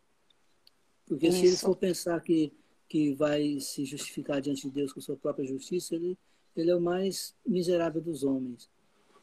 Porque 1.07 1.29
Isso. 1.29 1.39
se 1.39 1.47
ele 1.47 1.57
for 1.57 1.77
pensar 1.77 2.21
que, 2.21 2.53
que 2.89 3.15
vai 3.15 3.61
se 3.61 3.85
justificar 3.85 4.41
diante 4.41 4.63
de 4.63 4.71
Deus 4.71 4.93
com 4.93 5.01
sua 5.01 5.17
própria 5.17 5.47
justiça, 5.47 5.95
ele, 5.95 6.19
ele 6.57 6.71
é 6.71 6.77
o 6.77 6.81
mais 6.81 7.35
miserável 7.47 8.01
dos 8.01 8.25
homens. 8.25 8.69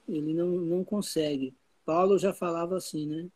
Ele 0.08 0.34
não, 0.34 0.48
não 0.48 0.84
consegue. 0.84 1.54
Paulo 1.86 2.18
já 2.18 2.34
falava 2.34 2.78
assim, 2.78 3.06
né? 3.06 3.28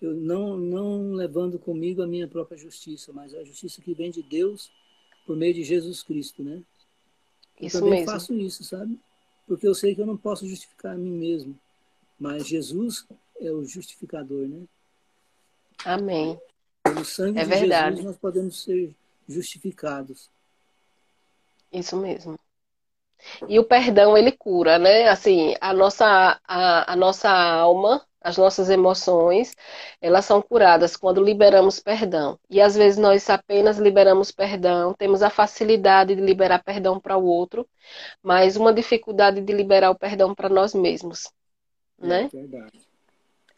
Eu 0.00 0.14
não, 0.14 0.56
não 0.56 1.12
levando 1.12 1.58
comigo 1.58 2.02
a 2.02 2.06
minha 2.06 2.26
própria 2.26 2.58
justiça, 2.58 3.12
mas 3.12 3.34
a 3.34 3.44
justiça 3.44 3.80
que 3.80 3.94
vem 3.94 4.10
de 4.10 4.22
Deus 4.22 4.70
por 5.26 5.36
meio 5.36 5.54
de 5.54 5.62
Jesus 5.62 6.02
Cristo, 6.02 6.42
né? 6.42 6.62
Eu 7.60 7.68
isso 7.68 7.78
também 7.78 8.00
mesmo. 8.00 8.06
faço 8.06 8.34
isso, 8.34 8.64
sabe? 8.64 8.98
Porque 9.46 9.66
eu 9.66 9.74
sei 9.74 9.94
que 9.94 10.00
eu 10.00 10.06
não 10.06 10.16
posso 10.16 10.46
justificar 10.46 10.94
a 10.94 10.98
mim 10.98 11.12
mesmo, 11.12 11.58
mas 12.18 12.46
Jesus 12.46 13.06
é 13.38 13.52
o 13.52 13.64
justificador, 13.64 14.48
né? 14.48 14.64
Amém. 15.84 16.38
Pelo 16.92 17.04
sangue 17.06 17.38
é 17.38 17.42
de 17.42 17.48
verdade. 17.48 17.96
Jesus 17.96 18.04
nós 18.04 18.18
podemos 18.18 18.62
ser 18.62 18.94
justificados. 19.26 20.28
Isso 21.72 21.96
mesmo. 21.96 22.38
E 23.48 23.58
o 23.58 23.64
perdão 23.64 24.16
ele 24.16 24.30
cura, 24.30 24.78
né? 24.78 25.08
Assim, 25.08 25.54
a 25.58 25.72
nossa 25.72 26.38
a, 26.46 26.92
a 26.92 26.94
nossa 26.94 27.30
alma, 27.30 28.04
as 28.20 28.36
nossas 28.36 28.68
emoções, 28.68 29.56
elas 30.02 30.26
são 30.26 30.42
curadas 30.42 30.94
quando 30.94 31.24
liberamos 31.24 31.80
perdão. 31.80 32.38
E 32.50 32.60
às 32.60 32.74
vezes 32.74 32.98
nós 32.98 33.30
apenas 33.30 33.78
liberamos 33.78 34.30
perdão, 34.30 34.92
temos 34.92 35.22
a 35.22 35.30
facilidade 35.30 36.14
de 36.14 36.20
liberar 36.20 36.62
perdão 36.62 37.00
para 37.00 37.16
o 37.16 37.24
outro, 37.24 37.66
mas 38.22 38.54
uma 38.56 38.72
dificuldade 38.72 39.40
de 39.40 39.52
liberar 39.52 39.90
o 39.90 39.98
perdão 39.98 40.34
para 40.34 40.50
nós 40.50 40.74
mesmos, 40.74 41.26
é 42.02 42.06
né? 42.06 42.28
Verdade. 42.30 42.91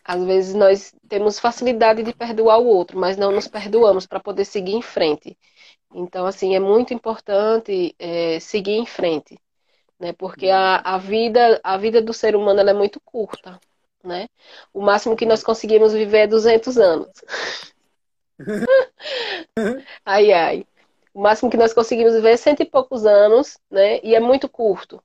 Às 0.04 0.22
vezes 0.24 0.54
nós 0.54 0.94
temos 1.08 1.38
facilidade 1.38 2.02
de 2.02 2.12
perdoar 2.14 2.58
o 2.58 2.66
outro, 2.66 2.98
mas 2.98 3.16
não 3.16 3.32
nos 3.32 3.48
perdoamos 3.48 4.06
para 4.06 4.20
poder 4.20 4.44
seguir 4.44 4.74
em 4.74 4.82
frente. 4.82 5.36
Então, 5.94 6.26
assim, 6.26 6.54
é 6.54 6.60
muito 6.60 6.92
importante 6.92 7.94
é, 7.98 8.40
seguir 8.40 8.72
em 8.72 8.86
frente, 8.86 9.38
né? 9.98 10.12
Porque 10.12 10.50
a, 10.50 10.76
a, 10.78 10.98
vida, 10.98 11.60
a 11.64 11.76
vida 11.78 12.02
do 12.02 12.12
ser 12.12 12.36
humano 12.36 12.60
é 12.60 12.74
muito 12.74 13.00
curta, 13.00 13.58
né? 14.04 14.28
O 14.72 14.82
máximo 14.82 15.16
que 15.16 15.26
nós 15.26 15.42
conseguimos 15.42 15.92
viver 15.92 16.18
é 16.20 16.26
200 16.26 16.78
anos. 16.78 17.10
ai, 20.04 20.32
ai. 20.32 20.66
O 21.14 21.22
máximo 21.22 21.50
que 21.50 21.56
nós 21.56 21.72
conseguimos 21.72 22.14
viver 22.14 22.32
é 22.32 22.36
cento 22.36 22.60
e 22.62 22.66
poucos 22.66 23.06
anos, 23.06 23.58
né? 23.70 24.00
E 24.02 24.14
é 24.14 24.20
muito 24.20 24.48
curto. 24.48 25.02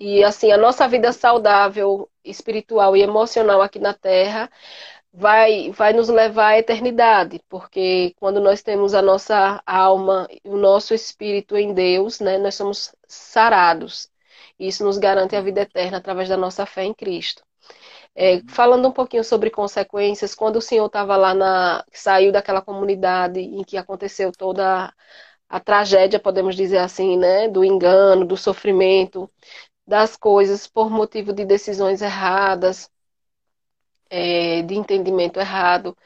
E 0.00 0.24
assim, 0.24 0.50
a 0.52 0.56
nossa 0.58 0.88
vida 0.88 1.12
saudável, 1.12 2.08
espiritual 2.24 2.96
e 2.96 3.02
emocional 3.02 3.62
aqui 3.62 3.78
na 3.78 3.94
Terra 3.94 4.50
vai, 5.12 5.70
vai 5.72 5.92
nos 5.92 6.08
levar 6.08 6.48
à 6.48 6.58
eternidade, 6.58 7.40
porque 7.48 8.14
quando 8.18 8.40
nós 8.40 8.62
temos 8.62 8.94
a 8.94 9.02
nossa 9.02 9.62
alma 9.66 10.26
e 10.30 10.48
o 10.48 10.56
nosso 10.56 10.94
espírito 10.94 11.56
em 11.56 11.74
Deus, 11.74 12.20
né, 12.20 12.38
nós 12.38 12.54
somos 12.54 12.94
sarados. 13.06 14.10
Isso 14.58 14.84
nos 14.84 14.98
garante 14.98 15.36
a 15.36 15.40
vida 15.40 15.62
eterna 15.62 15.98
através 15.98 16.28
da 16.28 16.36
nossa 16.36 16.64
fé 16.66 16.84
em 16.84 16.94
Cristo. 16.94 17.42
É, 18.14 18.42
falando 18.48 18.88
um 18.88 18.92
pouquinho 18.92 19.24
sobre 19.24 19.50
consequências, 19.50 20.34
quando 20.34 20.56
o 20.56 20.60
senhor 20.60 20.86
estava 20.86 21.16
lá 21.16 21.34
na. 21.34 21.84
saiu 21.92 22.30
daquela 22.32 22.60
comunidade 22.62 23.40
em 23.40 23.64
que 23.64 23.76
aconteceu 23.76 24.30
toda 24.32 24.92
a 25.48 25.60
tragédia, 25.60 26.18
podemos 26.20 26.56
dizer 26.56 26.78
assim, 26.78 27.16
né? 27.18 27.48
Do 27.48 27.64
engano, 27.64 28.24
do 28.26 28.36
sofrimento, 28.36 29.30
das 29.86 30.16
coisas 30.16 30.66
por 30.66 30.90
motivo 30.90 31.32
de 31.32 31.44
decisões 31.44 32.02
erradas, 32.02 32.90
é, 34.10 34.62
de 34.62 34.74
entendimento 34.74 35.40
errado. 35.40 35.96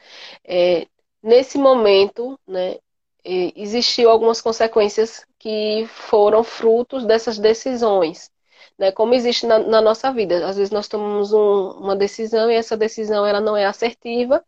É, 0.45 0.87
nesse 1.21 1.57
momento, 1.57 2.39
né, 2.47 2.77
existiu 3.23 4.09
algumas 4.09 4.41
consequências 4.41 5.25
que 5.37 5.85
foram 5.87 6.43
frutos 6.43 7.05
dessas 7.05 7.37
decisões. 7.37 8.31
Né, 8.77 8.91
como 8.91 9.13
existe 9.15 9.45
na, 9.47 9.57
na, 9.59 9.81
nossa 9.81 10.11
vida. 10.11 10.45
Às 10.47 10.55
vezes 10.57 10.71
nós 10.71 10.87
tomamos 10.87 11.33
um, 11.33 11.71
uma 11.79 11.95
decisão 11.95 12.49
e 12.51 12.55
essa 12.55 12.77
decisão 12.77 13.25
ela 13.25 13.41
não 13.41 13.57
é 13.57 13.65
assertiva 13.65 14.43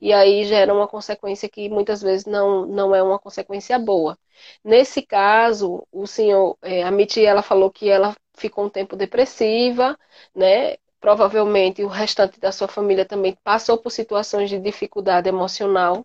e 0.00 0.12
aí 0.12 0.44
gera 0.44 0.72
uma 0.72 0.88
consequência 0.88 1.48
que 1.50 1.68
muitas 1.68 2.00
vezes 2.00 2.24
não, 2.24 2.64
não 2.66 2.94
é 2.94 3.02
uma 3.02 3.18
consequência 3.18 3.78
boa. 3.78 4.18
Nesse 4.64 5.02
caso, 5.02 5.86
o 5.92 6.06
senhor, 6.06 6.56
é, 6.62 6.82
a 6.82 6.90
Mitty, 6.90 7.24
ela 7.26 7.42
falou 7.42 7.70
que 7.70 7.88
ela 7.88 8.14
ficou 8.34 8.66
um 8.66 8.68
tempo 8.68 8.96
depressiva, 8.96 9.98
né? 10.34 10.76
Provavelmente 11.00 11.82
o 11.82 11.88
restante 11.88 12.40
da 12.40 12.50
sua 12.50 12.68
família 12.68 13.04
também 13.04 13.36
passou 13.42 13.78
por 13.78 13.90
situações 13.90 14.50
de 14.50 14.58
dificuldade 14.58 15.28
emocional, 15.28 16.04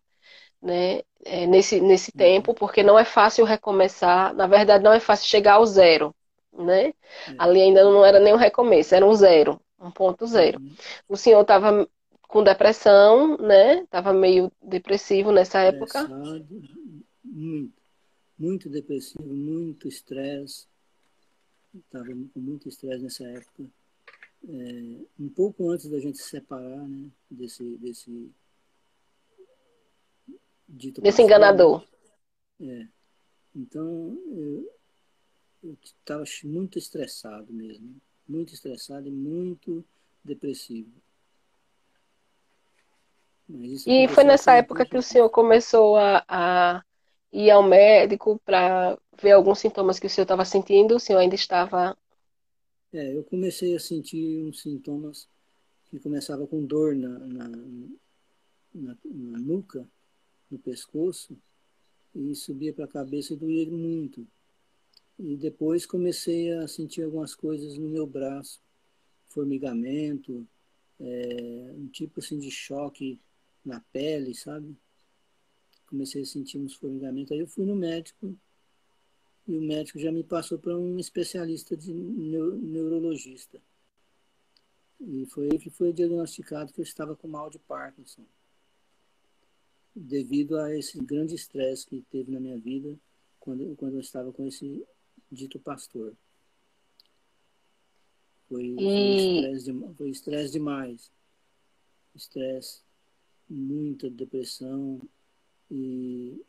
né? 0.61 1.01
É, 1.25 1.45
nesse, 1.45 1.81
nesse 1.81 2.13
tempo, 2.13 2.53
porque 2.53 2.81
não 2.81 2.97
é 2.97 3.03
fácil 3.03 3.43
recomeçar. 3.43 4.33
Na 4.33 4.47
verdade, 4.47 4.83
não 4.83 4.93
é 4.93 4.99
fácil 4.99 5.27
chegar 5.27 5.55
ao 5.55 5.65
zero, 5.65 6.15
né? 6.53 6.87
É. 6.87 6.93
Ali 7.37 7.61
ainda 7.61 7.83
não 7.83 8.05
era 8.05 8.19
nem 8.19 8.33
um 8.33 8.37
recomeço, 8.37 8.95
era 8.95 9.05
um 9.05 9.13
zero, 9.13 9.59
um 9.79 9.91
ponto 9.91 10.25
zero. 10.25 10.59
Uhum. 10.59 10.75
O 11.09 11.17
senhor 11.17 11.41
estava 11.41 11.87
com 12.21 12.43
depressão, 12.43 13.37
né? 13.37 13.79
Estava 13.79 14.13
meio 14.13 14.51
depressivo 14.61 15.31
nessa 15.31 15.59
época. 15.59 16.07
Muito, 17.23 17.73
muito 18.37 18.69
depressivo, 18.69 19.33
muito 19.33 19.87
estresse 19.87 20.69
estava 21.75 22.05
com 22.05 22.39
muito 22.39 22.67
estresse 22.67 23.03
nessa 23.03 23.27
época. 23.27 23.65
É, 24.47 25.05
um 25.19 25.29
pouco 25.29 25.69
antes 25.69 25.89
da 25.89 25.99
gente 25.99 26.17
se 26.17 26.29
separar, 26.29 26.87
né? 26.87 27.09
Desse, 27.29 27.63
desse 27.77 28.31
dito 30.67 31.01
desse 31.01 31.21
enganador. 31.21 31.85
É. 32.61 32.87
Então, 33.55 34.17
eu, 34.27 35.77
estava 35.83 36.23
muito 36.43 36.77
estressado 36.77 37.51
mesmo, 37.51 37.95
muito 38.27 38.53
estressado 38.53 39.07
e 39.07 39.11
muito 39.11 39.83
depressivo. 40.23 40.91
E 43.87 44.07
foi 44.09 44.23
nessa 44.23 44.53
época 44.53 44.85
que 44.85 44.97
o 44.97 45.01
senhor 45.01 45.27
começou 45.29 45.97
a, 45.97 46.23
a 46.27 46.83
ir 47.33 47.49
ao 47.49 47.63
médico 47.63 48.39
para 48.45 48.95
ver 49.21 49.31
alguns 49.31 49.59
sintomas 49.59 49.99
que 49.99 50.07
o 50.07 50.09
senhor 50.09 50.23
estava 50.23 50.45
sentindo? 50.45 50.95
O 50.95 50.99
senhor 50.99 51.19
ainda 51.19 51.35
estava. 51.35 51.97
É, 52.93 53.15
eu 53.15 53.23
comecei 53.23 53.75
a 53.75 53.79
sentir 53.79 54.39
uns 54.43 54.61
sintomas 54.61 55.27
que 55.89 55.99
começava 55.99 56.45
com 56.47 56.65
dor 56.65 56.95
na, 56.95 57.19
na, 57.19 57.47
na, 58.73 58.97
na 59.05 59.39
nuca, 59.39 59.87
no 60.49 60.57
pescoço, 60.57 61.37
e 62.15 62.35
subia 62.35 62.73
para 62.73 62.85
a 62.85 62.87
cabeça 62.87 63.33
e 63.33 63.37
doía 63.37 63.69
muito. 63.69 64.27
E 65.17 65.35
depois 65.35 65.85
comecei 65.85 66.51
a 66.53 66.67
sentir 66.67 67.03
algumas 67.03 67.35
coisas 67.35 67.77
no 67.77 67.89
meu 67.89 68.07
braço, 68.07 68.61
formigamento, 69.27 70.47
é, 70.99 71.73
um 71.75 71.87
tipo 71.87 72.19
assim 72.19 72.39
de 72.39 72.49
choque 72.49 73.19
na 73.63 73.79
pele, 73.91 74.33
sabe? 74.33 74.75
Comecei 75.87 76.21
a 76.21 76.25
sentir 76.25 76.57
uns 76.57 76.73
formigamentos. 76.73 77.31
Aí 77.31 77.39
eu 77.39 77.47
fui 77.47 77.65
no 77.65 77.75
médico 77.75 78.37
e 79.49 79.57
o 79.57 79.61
médico 79.61 79.97
já 79.97 80.11
me 80.11 80.23
passou 80.23 80.59
para 80.59 80.77
um 80.77 80.99
especialista 80.99 81.75
de 81.75 81.91
neurologista. 81.91 83.59
E 85.01 85.25
foi 85.25 85.49
aí 85.51 85.57
que 85.57 85.71
foi 85.71 85.91
diagnosticado 85.91 86.71
que 86.71 86.79
eu 86.79 86.83
estava 86.83 87.15
com 87.15 87.27
mal 87.27 87.49
de 87.49 87.57
Parkinson. 87.57 88.23
Devido 89.95 90.55
a 90.59 90.77
esse 90.77 91.03
grande 91.03 91.33
estresse 91.33 91.87
que 91.87 92.05
teve 92.11 92.31
na 92.31 92.39
minha 92.39 92.59
vida 92.59 92.95
quando, 93.39 93.75
quando 93.75 93.95
eu 93.95 94.01
estava 94.01 94.31
com 94.31 94.45
esse 94.45 94.85
dito 95.31 95.57
pastor. 95.57 96.15
Foi, 98.47 98.75
foi 99.97 100.09
estresse 100.11 100.51
demais. 100.51 101.11
Estresse, 102.13 102.81
muita 103.49 104.11
depressão 104.11 105.01
e 105.71 106.39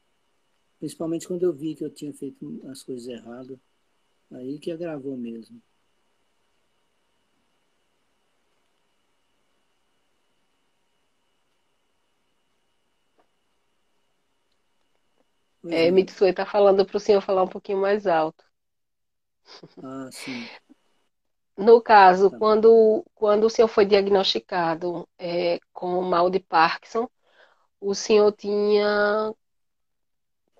principalmente 0.80 1.28
quando 1.28 1.42
eu 1.42 1.52
vi 1.52 1.74
que 1.76 1.84
eu 1.84 1.90
tinha 1.90 2.12
feito 2.12 2.60
as 2.68 2.82
coisas 2.82 3.06
erradas, 3.06 3.58
aí 4.32 4.58
que 4.58 4.72
agravou 4.72 5.16
mesmo. 5.16 5.60
É, 15.68 15.86
é. 15.86 15.90
Mitsui 15.90 16.30
está 16.30 16.46
falando 16.46 16.86
para 16.86 16.96
o 16.96 17.00
senhor 17.00 17.20
falar 17.20 17.42
um 17.42 17.48
pouquinho 17.48 17.78
mais 17.78 18.06
alto. 18.06 18.42
Ah, 19.82 20.08
sim. 20.10 20.46
No 21.58 21.82
caso, 21.82 22.30
tá 22.30 22.38
quando, 22.38 23.04
quando 23.14 23.44
o 23.44 23.50
senhor 23.50 23.68
foi 23.68 23.84
diagnosticado 23.84 25.06
é, 25.18 25.60
com 25.74 26.00
mal 26.00 26.30
de 26.30 26.40
Parkinson, 26.40 27.06
o 27.78 27.94
senhor 27.94 28.32
tinha 28.32 29.34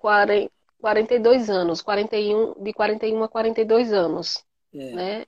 40, 0.01 0.51
42 0.79 1.49
anos, 1.49 1.81
41, 1.81 2.55
de 2.63 2.73
41 2.73 3.23
a 3.23 3.29
42 3.29 3.93
anos, 3.93 4.43
é. 4.73 4.91
né? 4.93 5.25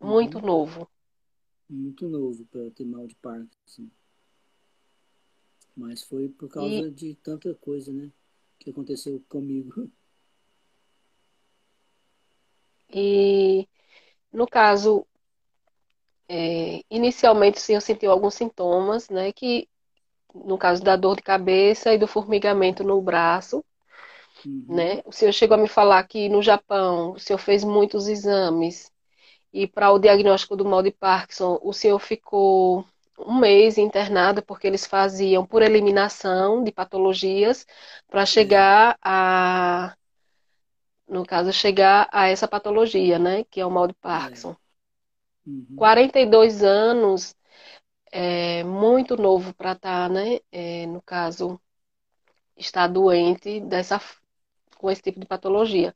Muito 0.00 0.38
uhum. 0.38 0.46
novo. 0.46 0.90
Muito 1.70 2.08
novo 2.08 2.44
para 2.46 2.68
ter 2.72 2.84
mal 2.84 3.06
de 3.06 3.14
Parkinson. 3.14 3.88
Mas 5.76 6.02
foi 6.02 6.28
por 6.28 6.48
causa 6.48 6.68
e... 6.68 6.90
de 6.90 7.14
tanta 7.22 7.54
coisa, 7.54 7.92
né? 7.92 8.10
Que 8.58 8.70
aconteceu 8.70 9.22
comigo. 9.28 9.88
E, 12.92 13.68
no 14.32 14.46
caso, 14.48 15.06
é, 16.28 16.82
inicialmente 16.90 17.58
o 17.58 17.60
senhor 17.60 17.80
sentiu 17.80 18.10
alguns 18.10 18.34
sintomas, 18.34 19.08
né? 19.08 19.32
Que, 19.32 19.68
no 20.34 20.58
caso 20.58 20.82
da 20.82 20.96
dor 20.96 21.16
de 21.16 21.22
cabeça 21.22 21.92
e 21.92 21.98
do 21.98 22.06
formigamento 22.06 22.84
no 22.84 23.00
braço, 23.00 23.64
uhum. 24.44 24.64
né? 24.68 25.02
O 25.04 25.12
senhor 25.12 25.32
chegou 25.32 25.56
a 25.56 25.60
me 25.60 25.68
falar 25.68 26.02
que 26.04 26.28
no 26.28 26.42
Japão 26.42 27.12
o 27.12 27.18
senhor 27.18 27.38
fez 27.38 27.64
muitos 27.64 28.08
exames 28.08 28.90
e 29.52 29.66
para 29.66 29.90
o 29.90 29.98
diagnóstico 29.98 30.56
do 30.56 30.64
mal 30.64 30.82
de 30.82 30.90
Parkinson 30.90 31.58
o 31.62 31.72
senhor 31.72 31.98
ficou 31.98 32.84
um 33.18 33.38
mês 33.38 33.78
internado 33.78 34.42
porque 34.42 34.66
eles 34.66 34.86
faziam 34.86 35.44
por 35.44 35.62
eliminação 35.62 36.62
de 36.62 36.70
patologias 36.70 37.66
para 38.08 38.24
chegar 38.24 38.96
a 39.02 39.94
no 41.08 41.24
caso, 41.24 41.52
chegar 41.52 42.06
a 42.12 42.28
essa 42.28 42.46
patologia, 42.46 43.18
né? 43.18 43.44
Que 43.44 43.60
é 43.60 43.66
o 43.66 43.70
mal 43.70 43.86
de 43.86 43.94
Parkinson. 43.94 44.50
É. 44.50 45.50
Uhum. 45.50 45.66
42 45.76 46.62
anos 46.62 47.34
é 48.12 48.64
muito 48.64 49.16
novo 49.16 49.54
para 49.54 49.72
estar, 49.72 50.08
tá, 50.08 50.14
né? 50.14 50.40
É, 50.52 50.86
no 50.86 51.02
caso, 51.02 51.60
estar 52.56 52.86
doente 52.88 53.60
dessa, 53.60 54.00
com 54.76 54.90
esse 54.90 55.02
tipo 55.02 55.20
de 55.20 55.26
patologia. 55.26 55.94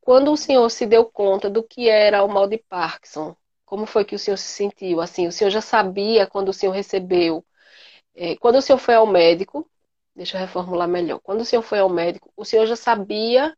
Quando 0.00 0.32
o 0.32 0.36
senhor 0.36 0.68
se 0.70 0.86
deu 0.86 1.04
conta 1.06 1.50
do 1.50 1.62
que 1.62 1.88
era 1.88 2.24
o 2.24 2.28
mal 2.28 2.48
de 2.48 2.58
Parkinson, 2.58 3.36
como 3.64 3.86
foi 3.86 4.04
que 4.04 4.14
o 4.14 4.18
senhor 4.18 4.36
se 4.36 4.46
sentiu? 4.52 5.00
Assim, 5.00 5.26
o 5.26 5.32
senhor 5.32 5.50
já 5.50 5.60
sabia 5.60 6.26
quando 6.26 6.50
o 6.50 6.52
senhor 6.52 6.72
recebeu? 6.72 7.44
É, 8.14 8.36
quando 8.36 8.56
o 8.56 8.62
senhor 8.62 8.78
foi 8.78 8.94
ao 8.94 9.06
médico, 9.06 9.68
deixa 10.14 10.36
eu 10.36 10.40
reformular 10.40 10.88
melhor. 10.88 11.20
Quando 11.20 11.42
o 11.42 11.44
senhor 11.44 11.62
foi 11.62 11.78
ao 11.80 11.88
médico, 11.88 12.32
o 12.36 12.44
senhor 12.44 12.66
já 12.66 12.76
sabia 12.76 13.56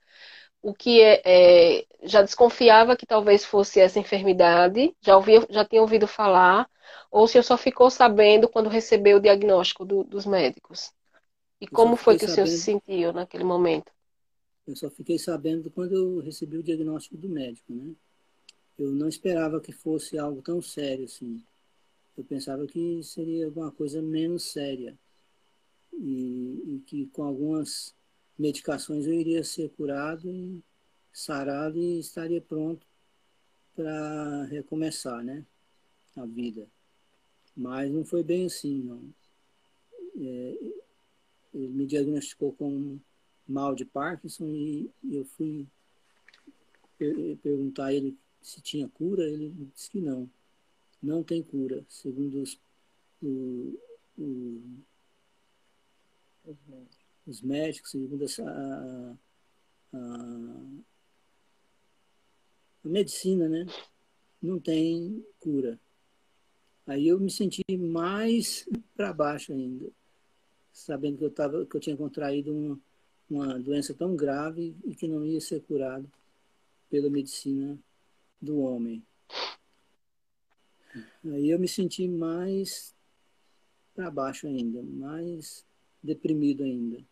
o 0.63 0.73
que 0.73 1.01
é, 1.01 1.21
é, 1.25 1.87
já 2.05 2.23
desconfiava 2.23 2.97
que 2.97 3.05
talvez 3.05 3.45
fosse 3.45 3.81
essa 3.81 3.99
enfermidade, 3.99 4.95
já, 5.01 5.17
ouvia, 5.17 5.45
já 5.51 5.65
tinha 5.65 5.83
ouvido 5.83 6.07
falar, 6.07 6.71
ou 7.11 7.27
se 7.27 7.37
eu 7.37 7.43
só 7.43 7.59
ficou 7.59 7.91
sabendo 7.91 8.49
quando 8.49 8.69
recebeu 8.69 9.19
o 9.19 9.21
diagnóstico 9.21 9.85
do, 9.85 10.05
dos 10.05 10.25
médicos? 10.25 10.93
E 11.61 11.65
eu 11.65 11.71
como 11.71 11.97
foi 11.97 12.15
que 12.15 12.27
sabendo, 12.27 12.33
o 12.33 12.35
senhor 12.35 12.47
se 12.47 12.59
sentiu 12.59 13.13
naquele 13.13 13.45
momento? 13.45 13.91
Eu 14.67 14.77
só 14.77 14.89
fiquei 14.89 15.19
sabendo 15.19 15.69
quando 15.71 15.95
eu 15.95 16.21
recebi 16.21 16.57
o 16.57 16.63
diagnóstico 16.63 17.17
do 17.17 17.29
médico, 17.29 17.73
né? 17.73 17.93
Eu 18.79 18.93
não 18.93 19.09
esperava 19.09 19.61
que 19.61 19.73
fosse 19.73 20.17
algo 20.17 20.41
tão 20.43 20.63
sério 20.63 21.05
assim. 21.05 21.43
Eu 22.17 22.25
pensava 22.25 22.67
que 22.67 23.03
seria 23.03 23.47
alguma 23.47 23.71
coisa 23.71 24.01
menos 24.01 24.45
séria. 24.45 24.97
E, 25.93 26.63
e 26.67 26.83
que 26.87 27.07
com 27.07 27.23
algumas 27.23 27.95
medicações 28.39 29.07
eu 29.07 29.13
iria 29.15 29.45
ser 29.45 29.69
curado 29.71 30.63
sarado 31.13 31.79
e 31.79 31.99
estaria 31.99 32.41
pronto 32.41 32.87
para 33.77 34.45
recomeçar, 34.45 35.23
né? 35.23 35.45
A 36.17 36.25
vida. 36.25 36.67
Mas 37.57 37.91
não 37.91 38.05
foi 38.05 38.23
bem 38.23 38.47
assim, 38.47 38.83
não. 38.83 39.03
É, 40.17 40.59
ele 41.55 41.69
me 41.69 41.87
diagnosticou 41.87 42.53
com 42.53 42.99
mal 43.47 43.75
de 43.75 43.85
Parkinson 43.85 44.47
e 44.47 44.91
eu 45.11 45.25
fui 45.25 45.67
per 46.99 47.37
perguntar 47.39 47.87
a 47.87 47.95
ele 47.95 48.17
se 48.41 48.61
tinha 48.61 48.89
cura, 48.89 49.25
ele 49.25 49.51
disse 49.75 49.91
que 49.91 50.01
não. 50.01 50.29
Não 51.03 51.23
tem 51.23 51.43
cura, 51.43 51.85
segundo 51.89 52.43
os, 52.43 52.59
o, 53.23 53.79
o, 54.19 54.63
os 56.45 56.57
médicos 56.69 57.02
os 57.27 57.41
médicos, 57.41 57.91
segundo 57.91 58.25
essa, 58.25 58.43
a, 58.45 59.17
a, 59.95 60.67
a 62.85 62.89
medicina, 62.89 63.49
né? 63.49 63.67
Não 64.41 64.59
tem 64.59 65.25
cura. 65.41 65.79
Aí 66.87 67.07
eu 67.07 67.21
me 67.21 67.31
senti 67.31 67.63
mais 67.77 68.69
para 68.97 69.13
baixo 69.13 69.53
ainda, 69.53 69.89
sabendo 70.73 71.19
que 71.19 71.25
eu, 71.25 71.31
tava, 71.31 71.65
que 71.65 71.77
eu 71.77 71.81
tinha 71.81 71.97
contraído 71.97 72.53
uma, 72.53 72.81
uma 73.31 73.59
doença 73.59 73.95
tão 73.95 74.17
grave 74.17 74.75
e 74.85 74.95
que 74.95 75.07
não 75.07 75.25
ia 75.25 75.41
ser 75.41 75.63
curado 75.63 76.11
pela 76.91 77.09
medicina 77.09 77.79
do 78.41 78.59
homem. 78.59 79.03
Aí 81.25 81.51
eu 81.51 81.59
me 81.59 81.69
senti 81.69 82.09
mais 82.09 82.95
para 83.95 84.11
baixo 84.11 84.47
ainda, 84.47 84.83
mais 84.83 85.65
deprimido 86.03 86.65
ainda. 86.65 87.03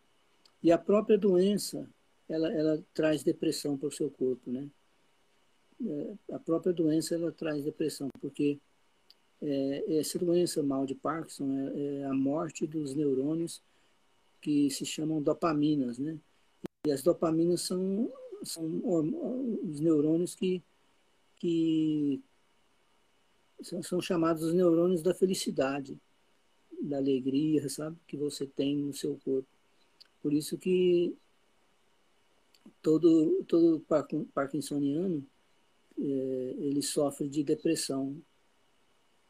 E 0.63 0.71
a 0.71 0.77
própria 0.77 1.17
doença, 1.17 1.89
ela, 2.29 2.51
ela 2.53 2.83
traz 2.93 3.23
depressão 3.23 3.77
para 3.77 3.87
o 3.87 3.91
seu 3.91 4.09
corpo, 4.09 4.51
né? 4.51 4.69
É, 5.83 6.35
a 6.35 6.39
própria 6.39 6.71
doença, 6.71 7.15
ela 7.15 7.31
traz 7.31 7.63
depressão, 7.63 8.07
porque 8.19 8.59
é, 9.41 9.97
essa 9.97 10.19
doença, 10.19 10.61
mal 10.61 10.85
de 10.85 10.93
Parkinson, 10.93 11.51
é, 11.51 12.01
é, 12.01 12.05
a 12.05 12.13
morte 12.13 12.67
dos 12.67 12.93
neurônios 12.93 13.61
que 14.39 14.69
se 14.69 14.85
chamam 14.85 15.21
dopaminas, 15.21 15.97
né? 15.97 16.17
E 16.85 16.91
as 16.91 17.01
dopaminas 17.01 17.61
são, 17.61 18.11
são 18.43 18.65
os 19.63 19.79
neurônios 19.79 20.35
que, 20.35 20.61
que 21.37 22.21
são, 23.61 23.81
são 23.81 24.01
chamados 24.01 24.43
os 24.43 24.53
neurônios 24.53 25.01
da 25.01 25.13
felicidade, 25.13 25.99
da 26.81 26.97
alegria, 26.97 27.67
sabe? 27.69 27.97
Que 28.07 28.17
você 28.17 28.45
tem 28.45 28.77
no 28.77 28.93
seu 28.93 29.17
corpo. 29.23 29.47
Por 30.21 30.33
isso 30.33 30.57
que 30.57 31.15
todo, 32.81 33.43
todo 33.47 33.83
parkinsoniano 34.33 35.25
é, 35.97 36.01
ele 36.01 36.81
sofre 36.81 37.27
de 37.27 37.43
depressão, 37.43 38.21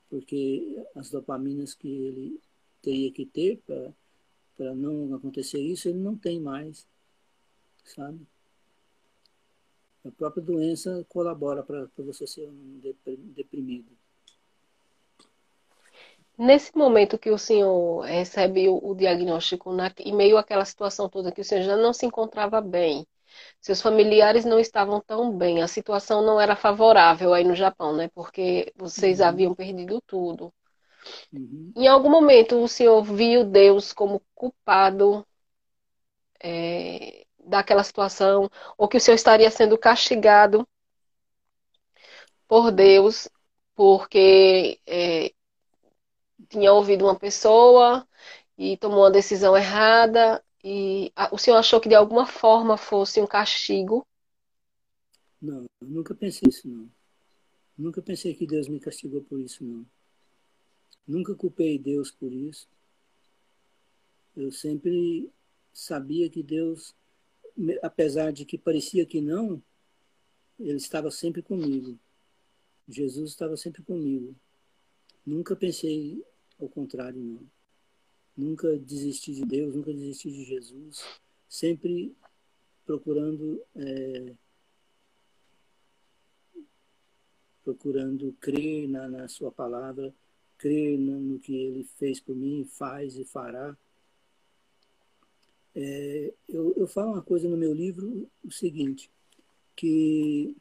porque 0.10 0.84
as 0.96 1.10
dopaminas 1.10 1.74
que 1.74 1.88
ele 1.88 2.42
teria 2.82 3.12
que 3.12 3.26
ter 3.26 3.62
para 4.56 4.76
não 4.76 5.14
acontecer 5.16 5.60
isso, 5.60 5.88
ele 5.88 6.00
não 6.00 6.18
tem 6.18 6.40
mais, 6.40 6.88
sabe? 7.84 8.20
A 10.04 10.12
própria 10.12 10.44
doença 10.44 11.06
colabora 11.08 11.64
para 11.64 11.88
você 11.98 12.26
ser 12.26 12.48
um 12.48 12.80
deprimido. 13.36 14.01
Nesse 16.44 16.76
momento 16.76 17.20
que 17.20 17.30
o 17.30 17.38
senhor 17.38 18.02
recebe 18.02 18.68
o, 18.68 18.80
o 18.84 18.96
diagnóstico, 18.96 19.72
na, 19.72 19.92
em 20.00 20.12
meio 20.12 20.40
àquela 20.40 20.66
situação 20.66 21.08
toda 21.08 21.32
que 21.32 21.42
o 21.42 21.44
senhor 21.44 21.62
já 21.62 21.78
não 21.78 21.94
se 21.94 22.04
encontrava 22.04 22.60
bem, 22.60 23.06
seus 23.60 23.80
familiares 23.80 24.44
não 24.44 24.60
estavam 24.60 25.00
tão 25.00 25.38
bem, 25.38 25.62
a 25.62 25.68
situação 25.68 26.26
não 26.26 26.42
era 26.42 26.56
favorável 26.56 27.32
aí 27.32 27.44
no 27.44 27.54
Japão, 27.54 27.96
né? 27.96 28.10
Porque 28.16 28.74
vocês 28.76 29.20
uhum. 29.20 29.26
haviam 29.28 29.54
perdido 29.54 30.02
tudo. 30.02 30.52
Uhum. 31.32 31.74
Em 31.76 31.88
algum 31.88 32.10
momento 32.10 32.56
o 32.58 32.68
senhor 32.68 33.04
viu 33.04 33.44
Deus 33.44 33.94
como 33.94 34.20
culpado 34.34 35.24
é, 36.44 37.24
daquela 37.38 37.84
situação, 37.84 38.50
ou 38.80 38.88
que 38.88 38.98
o 38.98 39.00
senhor 39.00 39.14
estaria 39.14 39.52
sendo 39.52 39.78
castigado 39.78 40.68
por 42.48 42.72
Deus, 42.72 43.30
porque 43.76 44.80
é, 44.88 45.32
tinha 46.52 46.74
ouvido 46.74 47.06
uma 47.06 47.18
pessoa 47.18 48.06
e 48.58 48.76
tomou 48.78 49.00
uma 49.00 49.12
decisão 49.12 49.56
errada 49.56 50.44
e 50.64 51.12
o 51.32 51.38
senhor 51.38 51.58
achou 51.58 51.80
que 51.80 51.88
de 51.88 51.96
alguma 51.96 52.26
forma 52.26 52.78
fosse 52.78 53.22
um 53.22 53.26
castigo? 53.26 54.06
Não, 55.42 55.66
nunca 55.82 56.14
pensei 56.14 56.50
isso 56.50 56.68
não. 56.68 56.90
Nunca 57.78 58.02
pensei 58.02 58.36
que 58.36 58.46
Deus 58.46 58.68
me 58.68 58.80
castigou 58.80 59.24
por 59.24 59.40
isso 59.40 59.64
não. 59.64 59.86
Nunca 61.08 61.34
culpei 61.34 61.80
Deus 61.80 62.12
por 62.12 62.32
isso. 62.32 62.68
Eu 64.36 64.52
sempre 64.52 65.32
sabia 65.74 66.30
que 66.30 66.44
Deus, 66.44 66.94
apesar 67.82 68.32
de 68.32 68.46
que 68.46 68.58
parecia 68.58 69.06
que 69.06 69.22
não, 69.22 69.62
ele 70.60 70.78
estava 70.78 71.10
sempre 71.10 71.42
comigo. 71.42 71.98
Jesus 72.88 73.32
estava 73.32 73.56
sempre 73.56 73.82
comigo. 73.82 74.36
Nunca 75.26 75.56
pensei 75.56 76.24
ao 76.62 76.70
contrário, 76.70 77.20
não. 77.20 77.42
Nunca 78.36 78.78
desisti 78.78 79.34
de 79.34 79.46
Deus, 79.46 79.76
nunca 79.76 79.94
desisti 79.94 80.32
de 80.32 80.44
Jesus. 80.44 81.04
Sempre 81.50 82.16
procurando 82.86 83.62
é, 83.76 84.34
procurando 87.64 88.36
crer 88.40 88.88
na, 88.88 89.08
na 89.08 89.28
sua 89.28 89.52
palavra, 89.52 90.14
crer 90.58 90.98
no, 90.98 91.20
no, 91.20 91.40
que 91.40 91.56
ele 91.56 91.84
fez 91.84 92.20
por 92.20 92.36
mim, 92.36 92.66
faz 92.66 93.18
e 93.18 93.24
fará. 93.24 93.78
É, 95.74 96.34
eu, 96.50 96.74
eu 96.76 96.88
falo 96.88 97.14
uma 97.14 97.22
coisa 97.22 97.48
no 97.48 97.58
meu 97.58 97.74
livro, 97.74 98.30
o 98.44 98.52
seguinte, 98.52 99.10
que 99.76 100.56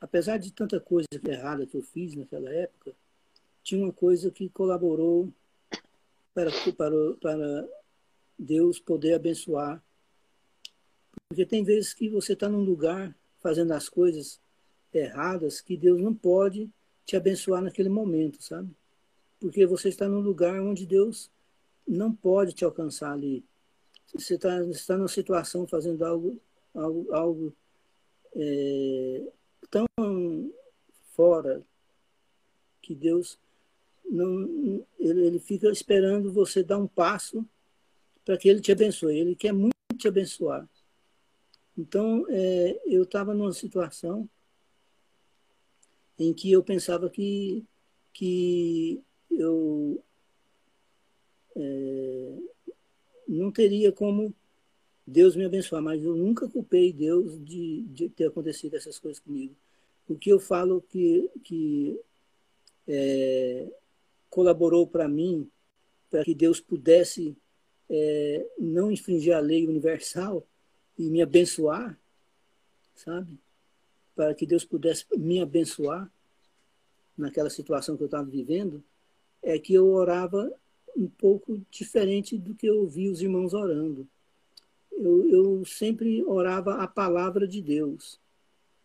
apesar 0.00 0.38
de 0.38 0.52
tanta 0.52 0.80
coisa 0.80 1.08
errada 1.26 1.66
que 1.66 1.76
eu 1.76 1.82
fiz 1.82 2.14
naquela 2.14 2.50
época, 2.50 2.94
tinha 3.64 3.82
uma 3.82 3.92
coisa 3.92 4.30
que 4.30 4.48
colaborou 4.50 5.32
para, 6.34 6.50
para, 6.76 7.14
para 7.20 7.68
Deus 8.38 8.78
poder 8.78 9.14
abençoar. 9.14 9.82
Porque 11.28 11.46
tem 11.46 11.64
vezes 11.64 11.94
que 11.94 12.08
você 12.08 12.34
está 12.34 12.48
num 12.48 12.62
lugar 12.62 13.16
fazendo 13.40 13.72
as 13.72 13.88
coisas 13.88 14.38
erradas 14.92 15.60
que 15.60 15.76
Deus 15.76 16.00
não 16.00 16.14
pode 16.14 16.70
te 17.06 17.16
abençoar 17.16 17.62
naquele 17.62 17.88
momento, 17.88 18.42
sabe? 18.42 18.70
Porque 19.40 19.66
você 19.66 19.88
está 19.88 20.06
num 20.06 20.20
lugar 20.20 20.60
onde 20.60 20.86
Deus 20.86 21.30
não 21.88 22.14
pode 22.14 22.52
te 22.52 22.64
alcançar 22.64 23.12
ali. 23.12 23.44
Você 24.14 24.34
está, 24.34 24.62
está 24.66 24.96
numa 24.96 25.08
situação 25.08 25.66
fazendo 25.66 26.04
algo, 26.04 26.38
algo, 26.74 27.12
algo 27.12 27.56
é, 28.34 29.32
tão 29.70 29.86
fora 31.14 31.62
que 32.80 32.94
Deus 32.94 33.38
não, 34.04 34.84
ele, 34.98 35.26
ele 35.26 35.38
fica 35.38 35.68
esperando 35.70 36.32
você 36.32 36.62
dar 36.62 36.78
um 36.78 36.86
passo 36.86 37.46
para 38.24 38.36
que 38.36 38.48
ele 38.48 38.60
te 38.60 38.72
abençoe. 38.72 39.18
Ele 39.18 39.34
quer 39.34 39.52
muito 39.52 39.74
te 39.96 40.08
abençoar. 40.08 40.68
Então, 41.76 42.24
é, 42.28 42.80
eu 42.86 43.02
estava 43.02 43.34
numa 43.34 43.52
situação 43.52 44.28
em 46.18 46.32
que 46.32 46.50
eu 46.50 46.62
pensava 46.62 47.10
que, 47.10 47.64
que 48.12 49.02
eu 49.30 50.02
é, 51.56 52.38
não 53.26 53.50
teria 53.50 53.90
como 53.90 54.32
Deus 55.06 55.36
me 55.36 55.44
abençoar, 55.44 55.82
mas 55.82 56.02
eu 56.02 56.14
nunca 56.14 56.48
culpei 56.48 56.92
Deus 56.92 57.38
de, 57.44 57.82
de 57.88 58.08
ter 58.08 58.26
acontecido 58.26 58.74
essas 58.74 58.98
coisas 58.98 59.20
comigo. 59.20 59.54
O 60.08 60.16
que 60.16 60.30
eu 60.30 60.38
falo 60.38 60.80
que, 60.82 61.28
que 61.42 62.00
é, 62.86 63.68
colaborou 64.34 64.84
para 64.84 65.06
mim, 65.06 65.48
para 66.10 66.24
que 66.24 66.34
Deus 66.34 66.58
pudesse 66.58 67.36
é, 67.88 68.44
não 68.58 68.90
infringir 68.90 69.32
a 69.32 69.38
lei 69.38 69.64
universal 69.64 70.44
e 70.98 71.08
me 71.08 71.22
abençoar, 71.22 71.96
sabe? 72.96 73.38
Para 74.12 74.34
que 74.34 74.44
Deus 74.44 74.64
pudesse 74.64 75.06
me 75.16 75.40
abençoar 75.40 76.10
naquela 77.16 77.48
situação 77.48 77.96
que 77.96 78.02
eu 78.02 78.06
estava 78.06 78.28
vivendo, 78.28 78.82
é 79.40 79.56
que 79.56 79.72
eu 79.72 79.86
orava 79.86 80.52
um 80.96 81.06
pouco 81.06 81.64
diferente 81.70 82.36
do 82.36 82.56
que 82.56 82.66
eu 82.66 82.78
ouvi 82.78 83.08
os 83.08 83.22
irmãos 83.22 83.54
orando. 83.54 84.04
Eu, 84.90 85.28
eu 85.28 85.64
sempre 85.64 86.24
orava 86.24 86.82
a 86.82 86.88
palavra 86.88 87.46
de 87.46 87.62
Deus. 87.62 88.18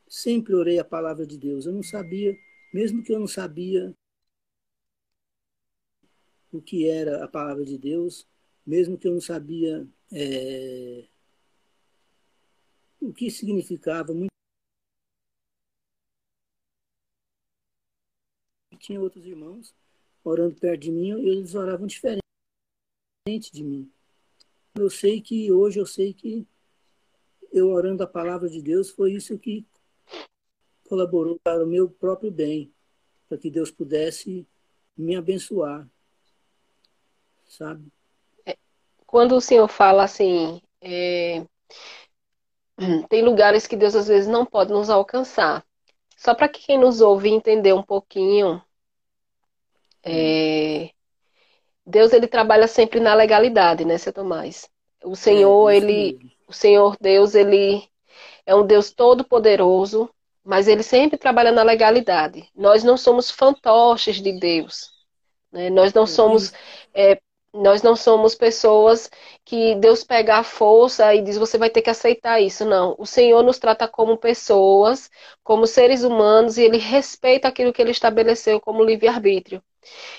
Sempre 0.08 0.54
orei 0.54 0.78
a 0.78 0.86
palavra 0.86 1.26
de 1.26 1.40
Deus. 1.40 1.66
Eu 1.66 1.74
não 1.74 1.82
sabia, 1.82 2.38
mesmo 2.72 3.02
que 3.02 3.12
eu 3.12 3.20
não 3.20 3.28
sabia 3.28 3.96
o 6.52 6.62
que 6.62 6.88
era 6.90 7.24
a 7.24 7.28
palavra 7.28 7.64
de 7.64 7.78
Deus, 7.78 8.28
mesmo 8.66 8.98
que 8.98 9.08
eu 9.08 9.14
não 9.14 9.22
sabia 9.22 9.88
é, 10.12 11.08
o 13.00 13.14
que 13.14 13.30
significava. 13.30 14.14
Muito... 14.14 14.30
Tinha 18.80 19.00
outros 19.00 19.26
irmãos 19.26 19.76
orando 20.24 20.56
perto 20.56 20.82
de 20.82 20.92
mim 20.92 21.10
e 21.10 21.30
eles 21.30 21.54
oravam 21.54 21.86
diferente 21.86 22.22
de 23.52 23.64
mim. 23.64 23.92
Eu 24.76 24.90
sei 24.90 25.22
que 25.22 25.52
hoje 25.52 25.80
eu 25.80 25.86
sei 25.86 26.14
que 26.14 26.48
eu 27.52 27.70
orando 27.70 28.04
a 28.04 28.08
palavra 28.08 28.50
de 28.50 28.62
Deus 28.62 28.90
foi 28.90 29.14
isso 29.14 29.38
que 29.38 29.66
colaborou 30.88 31.40
para 31.40 31.64
o 31.64 31.68
meu 31.68 31.90
próprio 31.90 32.32
bem, 32.32 32.74
para 33.28 33.38
que 33.38 33.50
Deus 33.50 33.70
pudesse 33.70 34.48
me 34.98 35.16
abençoar 35.16 35.88
sabe? 37.50 37.92
É, 38.46 38.56
quando 39.06 39.36
o 39.36 39.42
senhor 39.42 39.68
fala 39.68 40.04
assim, 40.04 40.62
é, 40.82 41.44
tem 43.10 43.22
lugares 43.24 43.68
que 43.68 43.76
Deus 43.76 43.96
às 43.96 44.08
vezes 44.08 44.28
não 44.28 44.46
pode 44.46 44.72
nos 44.72 44.90
alcançar. 44.90 45.66
Só 46.16 46.34
para 46.34 46.48
que 46.48 46.62
quem 46.62 46.78
nos 46.78 47.02
ouve 47.02 47.30
entender 47.30 47.74
um 47.74 47.84
pouquinho, 47.84 48.62
é, 50.04 50.92
Deus 51.86 52.14
ele 52.14 52.28
trabalha 52.28 52.68
sempre 52.68 53.00
na 53.00 53.14
legalidade, 53.14 53.84
né, 53.84 53.98
seu 53.98 54.14
Tomás? 54.14 54.70
O 55.04 55.16
Senhor, 55.16 55.70
é, 55.70 55.78
ele, 55.78 56.20
o 56.48 56.54
Senhor 56.54 56.96
Deus, 57.00 57.36
ele 57.36 57.90
é 58.46 58.54
um 58.54 58.66
Deus 58.66 58.92
todo 58.92 59.24
poderoso, 59.24 60.10
mas 60.44 60.68
ele 60.68 60.84
sempre 60.84 61.18
trabalha 61.18 61.52
na 61.52 61.64
legalidade. 61.64 62.50
Nós 62.56 62.84
não 62.84 62.98
somos 62.98 63.32
fantoches 63.32 64.22
de 64.22 64.38
Deus. 64.40 64.92
Né? 65.52 65.70
Nós 65.70 65.94
não 65.94 66.06
somos 66.06 66.52
é, 66.94 67.20
nós 67.54 67.82
não 67.82 67.96
somos 67.96 68.36
pessoas 68.36 69.10
que 69.46 69.76
Deus 69.76 70.04
pega 70.04 70.38
a 70.38 70.44
força 70.44 71.14
e 71.16 71.22
diz 71.22 71.38
você 71.38 71.58
vai 71.58 71.70
ter 71.70 71.82
que 71.82 71.90
aceitar 71.90 72.40
isso. 72.42 72.66
Não. 72.66 72.96
O 72.98 73.06
Senhor 73.06 73.44
nos 73.44 73.60
trata 73.60 73.88
como 73.88 74.18
pessoas, 74.18 75.10
como 75.44 75.66
seres 75.68 76.04
humanos, 76.04 76.58
e 76.58 76.64
Ele 76.64 76.78
respeita 76.78 77.48
aquilo 77.48 77.74
que 77.74 77.82
Ele 77.82 77.92
estabeleceu 77.92 78.60
como 78.62 78.84
livre-arbítrio. 78.84 79.62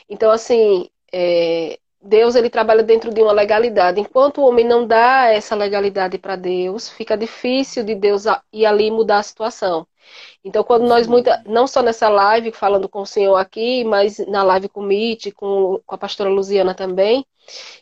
Então, 0.08 0.30
assim, 0.30 0.88
é, 1.12 1.78
Deus 2.00 2.34
ele 2.34 2.50
trabalha 2.50 2.82
dentro 2.82 3.12
de 3.12 3.22
uma 3.22 3.32
legalidade. 3.32 4.00
Enquanto 4.00 4.38
o 4.40 4.44
homem 4.48 4.64
não 4.66 4.86
dá 4.86 5.26
essa 5.28 5.54
legalidade 5.54 6.18
para 6.18 6.36
Deus, 6.36 6.88
fica 6.88 7.16
difícil 7.16 7.84
de 7.84 7.94
Deus 7.94 8.24
ir 8.52 8.66
ali 8.66 8.90
mudar 8.90 9.18
a 9.18 9.22
situação. 9.22 9.86
Então, 10.44 10.64
quando 10.64 10.86
nós, 10.86 11.06
muita, 11.06 11.42
não 11.46 11.66
só 11.66 11.82
nessa 11.82 12.08
live, 12.08 12.52
falando 12.52 12.88
com 12.88 13.02
o 13.02 13.06
senhor 13.06 13.36
aqui, 13.36 13.84
mas 13.84 14.18
na 14.26 14.42
live 14.42 14.68
com 14.68 14.80
o 14.80 14.84
Mitch, 14.84 15.32
com, 15.34 15.80
com 15.86 15.94
a 15.94 15.98
pastora 15.98 16.30
Luziana 16.30 16.74
também, 16.74 17.26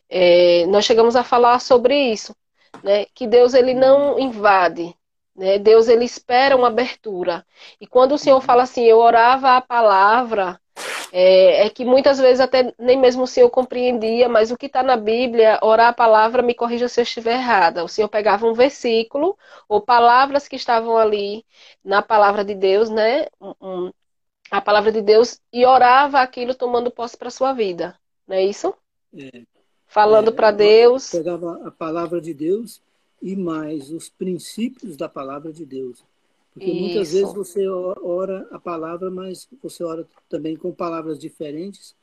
é, 0.09 0.67
nós 0.67 0.85
chegamos 0.85 1.17
a 1.17 1.25
falar 1.25 1.61
sobre 1.61 1.95
isso. 2.13 2.35
né? 2.83 3.07
Que 3.15 3.27
Deus 3.27 3.55
ele 3.55 3.75
não 3.75 4.19
invade, 4.19 4.95
né? 5.37 5.59
Deus 5.59 5.89
ele 5.89 6.05
espera 6.05 6.57
uma 6.57 6.69
abertura. 6.69 7.45
E 7.81 7.87
quando 7.87 8.13
o 8.15 8.19
Senhor 8.19 8.41
fala 8.41 8.63
assim, 8.65 8.85
eu 8.85 8.99
orava 8.99 9.57
a 9.57 9.61
palavra, 9.61 10.61
é, 11.13 11.67
é, 11.67 11.71
que 11.71 11.85
muitas 11.85 12.19
vezes 12.19 12.41
até 12.41 12.73
nem 12.79 12.99
mesmo 12.99 13.23
o 13.23 13.27
Senhor 13.27 13.49
compreendia, 13.51 14.29
mas 14.29 14.51
o 14.51 14.57
que 14.57 14.67
está 14.67 14.83
na 14.83 14.97
Bíblia, 14.97 15.59
orar 15.63 15.89
a 15.89 15.93
palavra, 15.93 16.43
me 16.43 16.55
corrija 16.55 16.89
se 16.89 17.01
eu 17.01 17.03
estiver 17.03 17.35
errada. 17.35 17.85
O 17.85 17.89
Senhor 17.89 18.09
pegava 18.09 18.47
um 18.47 18.53
versículo 18.53 19.37
ou 19.69 19.81
palavras 19.81 20.47
que 20.49 20.57
estavam 20.57 20.97
ali 20.97 21.45
na 21.85 22.03
palavra 22.03 22.45
de 22.45 22.55
Deus, 22.55 22.91
né? 22.91 23.27
Um, 23.41 23.91
a 24.51 24.61
palavra 24.61 24.91
de 24.91 25.03
Deus 25.03 25.41
e 25.53 25.65
orava 25.67 26.21
aquilo 26.21 26.55
tomando 26.55 26.91
posse 26.91 27.17
para 27.17 27.31
sua 27.31 27.53
vida. 27.53 27.99
Não 28.27 28.37
é 28.37 28.45
isso? 28.45 28.75
É, 29.15 29.43
Falando 29.87 30.31
é, 30.31 30.33
para 30.33 30.51
Deus. 30.51 31.11
Pegava 31.11 31.67
a 31.67 31.71
palavra 31.71 32.21
de 32.21 32.35
Deus 32.35 32.83
e 33.21 33.35
mais 33.35 33.91
os 33.91 34.09
princípios 34.09 34.97
da 34.97 35.09
palavra 35.09 35.53
de 35.53 35.65
Deus. 35.65 36.05
Porque 36.59 36.73
Isso. 36.73 36.81
muitas 36.81 37.13
vezes 37.13 37.33
você 37.33 37.69
ora 37.69 38.49
a 38.51 38.59
palavra, 38.59 39.13
mas 39.13 39.49
você 39.63 39.85
ora 39.85 40.05
também 40.29 40.57
com 40.57 40.73
palavras 40.75 41.17
diferentes, 41.17 41.95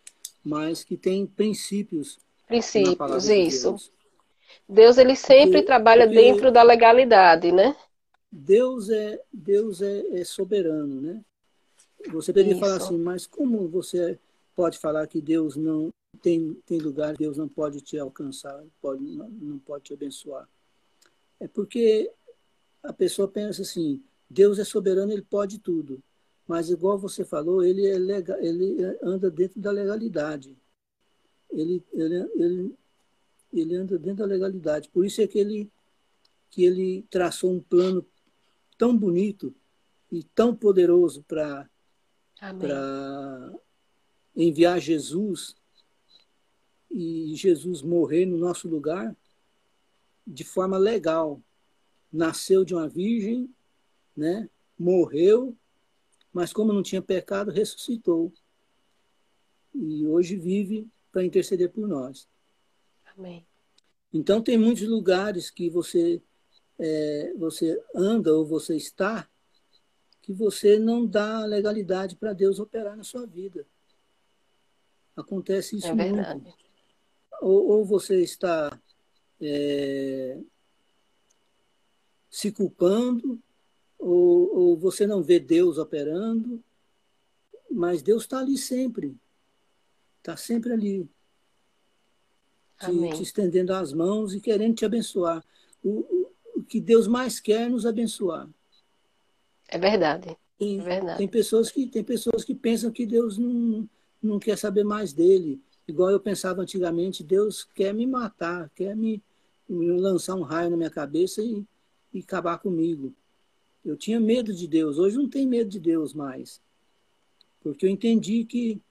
mas 0.42 0.82
que 0.82 0.96
tem 0.96 1.28
princípios. 1.28 2.18
Princípios, 2.48 3.28
isso. 3.28 3.70
Deus. 3.70 3.92
Deus. 4.70 4.98
ele 4.98 5.14
sempre 5.18 5.52
porque, 5.52 5.64
trabalha 5.64 6.06
porque 6.06 6.22
dentro 6.22 6.54
da 6.54 6.64
legalidade, 6.64 7.52
né? 7.52 7.76
Deus 8.32 8.90
é 8.90 9.22
Deus 9.32 9.82
é, 9.82 10.22
é 10.22 10.24
soberano, 10.24 11.02
né? 11.02 11.22
Você 12.14 12.32
poderia 12.32 12.54
isso. 12.54 12.62
falar 12.62 12.78
assim, 12.78 12.98
mas 12.98 13.28
como 13.28 13.68
você 13.68 14.18
pode 14.56 14.78
falar 14.78 15.06
que 15.08 15.20
Deus 15.20 15.58
não 15.58 15.90
tem, 16.22 16.54
tem 16.66 16.80
lugar, 16.80 17.14
Deus 17.18 17.36
não 17.36 17.50
pode 17.50 17.82
te 17.82 18.00
alcançar, 18.00 18.64
pode, 18.82 19.04
não, 19.04 19.28
não 19.28 19.60
pode 19.60 19.84
te 19.84 19.94
abençoar? 19.94 20.48
É 21.42 21.48
porque 21.48 22.10
a 22.82 22.94
pessoa 22.94 23.28
pensa 23.28 23.64
assim, 23.64 24.02
Deus 24.36 24.60
é 24.60 24.66
soberano, 24.66 25.14
ele 25.14 25.22
pode 25.22 25.58
tudo. 25.60 26.04
Mas 26.46 26.70
igual 26.70 26.98
você 26.98 27.24
falou, 27.24 27.64
ele 27.64 27.88
é 27.88 27.98
legal, 27.98 28.38
ele 28.40 28.76
anda 29.02 29.32
dentro 29.32 29.62
da 29.62 29.72
legalidade. 29.72 30.58
Ele, 31.50 31.82
ele, 31.94 32.16
ele, 32.36 32.76
ele 33.54 33.76
anda 33.76 33.98
dentro 33.98 34.18
da 34.18 34.26
legalidade. 34.26 34.90
Por 34.90 35.06
isso 35.06 35.22
é 35.22 35.28
que 35.28 35.40
ele, 35.40 35.72
que 36.52 36.66
ele 36.66 37.06
traçou 37.10 37.50
um 37.52 37.62
plano 37.62 38.06
tão 38.78 38.96
bonito 38.96 39.56
e 40.12 40.22
tão 40.22 40.54
poderoso 40.54 41.24
para 41.24 41.70
enviar 44.36 44.82
Jesus 44.82 45.56
e 46.92 47.34
Jesus 47.36 47.82
morrer 47.82 48.26
no 48.26 48.38
nosso 48.38 48.68
lugar 48.68 49.16
de 50.28 50.44
forma 50.44 50.78
legal. 50.78 51.42
Nasceu 52.12 52.64
de 52.66 52.74
uma 52.74 52.88
virgem, 52.88 53.50
né? 54.16 54.50
morreu, 54.78 55.56
mas 56.32 56.52
como 56.52 56.74
não 56.74 56.84
tinha 56.84 57.02
pecado, 57.02 57.52
ressuscitou. 57.52 58.32
E 59.74 60.06
hoje 60.06 60.36
vive 60.36 60.88
para 61.12 61.24
interceder 61.24 61.72
por 61.72 61.88
nós. 61.88 62.28
Amém. 63.18 63.46
Então 64.14 64.42
tem 64.42 64.58
muitos 64.58 64.88
lugares 64.88 65.50
que 65.50 65.70
você 65.70 66.22
é, 66.78 67.34
você 67.38 67.82
anda 67.94 68.34
ou 68.34 68.46
você 68.46 68.76
está 68.76 69.30
que 70.22 70.34
você 70.34 70.80
não 70.80 71.06
dá 71.06 71.46
legalidade 71.46 72.16
para 72.16 72.34
Deus 72.34 72.60
operar 72.60 72.98
na 72.98 73.04
sua 73.04 73.28
vida. 73.28 73.68
Acontece 75.16 75.78
isso 75.78 75.88
é 75.88 75.94
muito. 75.94 76.54
Ou, 77.42 77.68
ou 77.68 77.86
você 77.86 78.24
está 78.24 78.82
é, 79.40 80.42
se 82.28 82.52
culpando, 82.52 83.40
ou, 84.06 84.56
ou 84.56 84.78
você 84.78 85.08
não 85.08 85.24
vê 85.24 85.40
Deus 85.40 85.80
operando, 85.80 86.64
mas 87.72 88.04
Deus 88.04 88.22
está 88.22 88.38
ali 88.38 88.56
sempre. 88.56 89.18
Está 90.20 90.38
sempre 90.38 90.74
ali. 90.74 91.10
Te, 92.80 93.16
te, 93.16 93.24
estendendo 93.24 93.74
as 93.74 93.92
mãos 93.94 94.36
e 94.36 94.40
querendo 94.40 94.76
te 94.76 94.86
abençoar. 94.86 95.44
O, 95.84 95.90
o, 95.90 96.32
o, 96.58 96.64
que 96.64 96.80
Deus 96.80 97.08
mais 97.08 97.40
quer 97.40 97.64
é 97.64 97.70
nos 97.70 97.84
abençoar. 97.84 98.48
É 99.68 99.80
verdade. 99.80 100.38
Tem, 100.60 100.80
é 100.80 100.84
verdade. 100.84 101.18
tem, 101.18 101.28
pessoas, 101.28 101.72
que, 101.72 101.88
tem 101.88 102.04
pessoas 102.04 102.44
que 102.44 102.54
pensam 102.54 102.92
que 102.92 103.08
Deus 103.08 103.40
não, 103.40 103.90
não 104.22 104.38
quer 104.38 104.56
saber 104.56 104.84
mais 104.84 105.14
dele. 105.14 105.60
Igual 105.88 106.12
eu 106.12 106.20
pensava 106.20 106.62
antigamente, 106.62 107.24
Deus 107.24 107.64
quer 107.64 107.92
me 107.92 108.06
matar, 108.06 108.70
quer 108.76 108.96
me, 108.96 109.24
me 109.68 109.90
lançar 110.00 110.36
um 110.36 110.44
raio 110.44 110.70
na 110.70 110.78
minha 110.78 110.92
cabeça 110.92 111.42
e, 111.42 111.66
e 112.14 112.20
acabar 112.20 112.60
comigo. 112.60 113.12
Eu 113.86 113.96
tinha 113.96 114.20
medo 114.20 114.52
de 114.52 114.68
Deus, 114.68 114.98
hoje 114.98 115.16
não 115.16 115.30
tenho 115.30 115.48
medo 115.48 115.70
de 115.70 115.80
Deus 115.80 116.14
mais. 116.14 116.60
Porque 117.62 117.86
eu 117.86 117.90
entendi 117.90 118.44
que, 118.44 118.82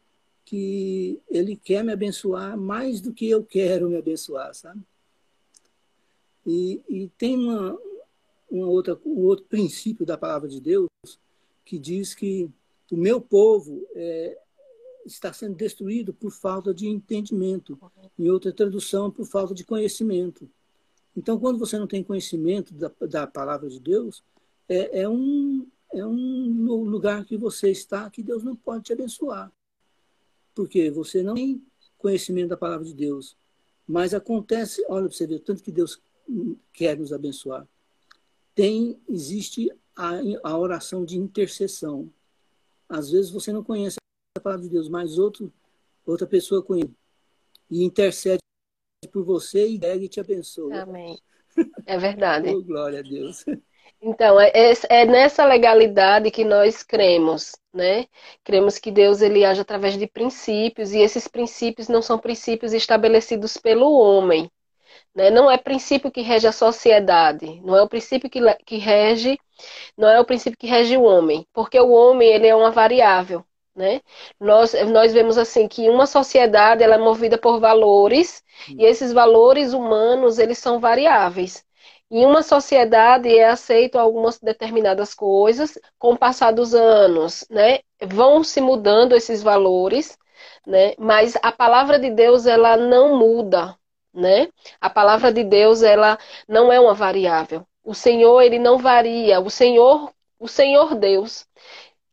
que 0.45 1.21
Ele 1.29 1.57
quer 1.57 1.83
me 1.83 1.93
abençoar 1.93 2.57
mais 2.57 3.01
do 3.01 3.13
que 3.13 3.29
eu 3.29 3.45
quero 3.45 3.91
me 3.91 3.97
abençoar, 3.97 4.55
sabe? 4.55 4.81
E, 6.47 6.81
e 6.89 7.09
tem 7.19 7.37
uma, 7.37 7.79
uma 8.51 8.67
outra, 8.69 8.99
um 9.05 9.25
outro 9.25 9.45
princípio 9.47 10.07
da 10.07 10.17
palavra 10.17 10.49
de 10.49 10.61
Deus 10.61 10.89
que 11.65 11.79
diz 11.79 12.15
que 12.15 12.49
o 12.93 12.97
meu 12.97 13.21
povo 13.21 13.87
é, 13.95 14.39
está 15.07 15.33
sendo 15.33 15.57
destruído 15.57 16.13
por 16.13 16.31
falta 16.31 16.73
de 16.73 16.87
entendimento. 16.87 17.79
Em 18.19 18.29
outra 18.29 18.53
tradução, 18.53 19.11
por 19.11 19.27
falta 19.27 19.55
de 19.55 19.65
conhecimento. 19.65 20.49
Então, 21.17 21.39
quando 21.39 21.59
você 21.59 21.79
não 21.79 21.87
tem 21.87 22.03
conhecimento 22.03 22.75
da, 22.75 22.93
da 23.09 23.27
palavra 23.27 23.69
de 23.69 23.81
Deus, 23.81 24.23
é, 24.69 25.03
é, 25.03 25.09
um, 25.09 25.67
é 25.93 26.05
um 26.05 26.85
lugar 26.85 27.25
que 27.25 27.37
você 27.37 27.71
está 27.71 28.11
que 28.11 28.23
Deus 28.23 28.43
não 28.43 28.57
pode 28.57 28.85
te 28.85 28.93
abençoar. 28.93 29.53
Porque 30.55 30.91
você 30.91 31.23
não 31.23 31.35
tem 31.35 31.63
conhecimento 31.99 32.49
da 32.49 32.57
palavra 32.57 32.85
de 32.85 32.95
Deus. 32.95 33.37
Mas 33.87 34.15
acontece, 34.15 34.85
olha 34.89 35.07
para 35.07 35.17
você 35.17 35.27
ver, 35.27 35.41
tanto 35.41 35.63
que 35.63 35.73
Deus 35.73 36.01
quer 36.73 36.99
nos 36.99 37.13
abençoar. 37.13 37.67
Tem, 38.55 38.99
existe 39.09 39.71
a, 39.97 40.13
a 40.43 40.59
oração 40.59 41.05
de 41.05 41.19
intercessão. 41.19 42.11
Às 42.89 43.11
vezes 43.11 43.31
você 43.31 43.53
não 43.53 43.65
conhece 43.65 43.97
a 44.37 44.41
palavra 44.41 44.65
de 44.65 44.71
Deus, 44.71 44.89
mas 44.89 45.19
outro, 45.19 45.53
outra 46.07 46.27
pessoa 46.27 46.63
conhece 46.63 46.91
e 47.71 47.83
intercede 47.83 48.39
por 49.13 49.25
você 49.25 49.69
e 49.69 49.79
e 49.79 50.09
te 50.09 50.21
abençoa. 50.21 50.83
Amém. 50.83 51.19
É 51.87 51.99
verdade. 51.99 52.49
oh, 52.55 52.63
glória 52.63 53.01
a 53.01 53.03
Deus. 53.03 53.45
Então, 54.07 54.39
é, 54.39 54.51
é, 54.55 54.73
é, 54.91 55.07
nessa 55.07 55.47
legalidade 55.47 56.31
que 56.31 56.45
nós 56.45 56.83
cremos, 56.83 57.53
né? 57.73 58.07
Cremos 58.45 58.79
que 58.79 58.91
Deus 58.91 59.23
ele 59.23 59.45
age 59.47 59.63
através 59.63 59.97
de 59.97 60.07
princípios 60.07 60.93
e 60.93 60.99
esses 60.99 61.27
princípios 61.27 61.89
não 61.89 62.03
são 62.03 62.19
princípios 62.19 62.75
estabelecidos 62.75 63.57
pelo 63.57 63.91
homem, 63.95 64.51
né? 65.15 65.31
Não 65.31 65.51
é 65.51 65.59
princípio 65.59 66.11
que 66.11 66.23
rege 66.23 66.47
a 66.49 66.53
sociedade, 66.53 67.61
não 67.63 67.77
é 67.77 67.83
o 67.83 67.89
princípio 67.89 68.31
que, 68.31 68.41
que 68.67 68.79
rege, 68.79 69.39
não 69.97 70.09
é 70.09 70.21
o 70.21 70.25
princípio 70.27 70.59
que 70.59 70.67
rege 70.67 70.97
o 70.97 71.03
homem, 71.05 71.47
porque 71.53 71.81
o 71.81 71.91
homem 71.91 72.29
ele 72.29 72.47
é 72.47 72.55
uma 72.55 72.71
variável, 72.71 73.45
né? 73.77 74.01
Nós, 74.41 74.75
nós 74.91 75.13
vemos 75.15 75.39
assim 75.39 75.69
que 75.69 75.89
uma 75.91 76.07
sociedade 76.07 76.83
ela 76.83 76.97
é 76.97 76.99
movida 76.99 77.39
por 77.39 77.61
valores 77.61 78.43
e 78.79 78.85
esses 78.85 79.13
valores 79.13 79.73
humanos 79.73 80.39
eles 80.39 80.59
são 80.59 80.81
variáveis. 80.81 81.65
Em 82.15 82.25
uma 82.25 82.45
sociedade 82.45 83.29
é 83.37 83.45
aceito 83.49 83.99
algumas 83.99 84.39
determinadas 84.39 85.13
coisas, 85.15 85.77
com 85.99 86.13
o 86.13 86.17
passar 86.17 86.53
dos 86.53 86.73
anos, 86.73 87.45
né, 87.51 87.81
vão 88.01 88.45
se 88.45 88.61
mudando 88.61 89.17
esses 89.17 89.43
valores, 89.43 90.17
né, 90.65 90.95
mas 90.97 91.37
a 91.43 91.51
palavra 91.51 91.99
de 91.99 92.11
Deus 92.11 92.47
ela 92.47 92.77
não 92.77 93.19
muda, 93.19 93.77
né? 94.13 94.47
A 94.81 94.89
palavra 94.89 95.33
de 95.33 95.43
Deus 95.43 95.83
ela 95.83 96.17
não 96.47 96.73
é 96.73 96.79
uma 96.79 96.95
variável. 96.95 97.67
O 97.83 97.95
Senhor 97.95 98.41
ele 98.43 98.61
não 98.61 98.79
varia. 98.79 99.41
O 99.41 99.51
Senhor, 99.51 100.13
o 100.39 100.47
Senhor 100.47 100.95
Deus, 100.95 101.49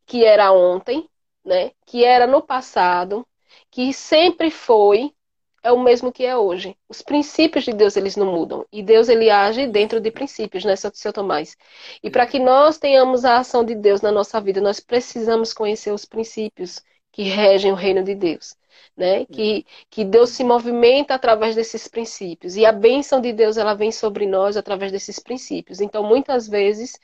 que 0.07 0.25
era 0.25 0.51
ontem, 0.51 1.07
né? 1.45 1.73
Que 1.85 2.03
era 2.03 2.25
no 2.25 2.41
passado, 2.41 3.23
que 3.69 3.93
sempre 3.93 4.49
foi, 4.49 5.13
é 5.63 5.71
o 5.71 5.79
mesmo 5.79 6.11
que 6.11 6.25
é 6.25 6.35
hoje. 6.35 6.75
Os 6.89 7.01
princípios 7.01 7.65
de 7.65 7.73
Deus 7.73 7.95
eles 7.95 8.15
não 8.15 8.25
mudam 8.25 8.65
e 8.71 8.81
Deus 8.81 9.09
ele 9.09 9.29
age 9.29 9.67
dentro 9.67 9.99
de 9.99 10.11
princípios, 10.11 10.65
né, 10.65 10.75
seu 10.75 11.13
Tomás? 11.13 11.55
E 12.03 12.09
para 12.09 12.25
que 12.25 12.39
nós 12.39 12.77
tenhamos 12.77 13.25
a 13.25 13.37
ação 13.37 13.63
de 13.63 13.75
Deus 13.75 14.01
na 14.01 14.11
nossa 14.11 14.39
vida, 14.41 14.59
nós 14.61 14.79
precisamos 14.79 15.53
conhecer 15.53 15.91
os 15.91 16.05
princípios 16.05 16.81
que 17.11 17.23
regem 17.23 17.71
o 17.71 17.75
reino 17.75 18.03
de 18.03 18.15
Deus. 18.15 18.55
Né? 18.97 19.25
Que, 19.25 19.65
que 19.89 20.03
Deus 20.03 20.31
se 20.31 20.43
movimenta 20.43 21.13
através 21.13 21.55
desses 21.55 21.87
princípios 21.87 22.55
e 22.57 22.65
a 22.65 22.71
bênção 22.71 23.21
de 23.21 23.31
Deus 23.31 23.57
ela 23.57 23.73
vem 23.73 23.91
sobre 23.91 24.25
nós 24.25 24.57
através 24.57 24.91
desses 24.91 25.19
princípios. 25.19 25.79
Então, 25.81 26.03
muitas 26.03 26.47
vezes 26.47 26.99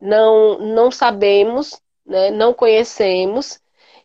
não 0.00 0.58
não 0.58 0.90
sabemos, 0.90 1.80
né? 2.04 2.30
Não 2.30 2.52
conhecemos, 2.54 3.60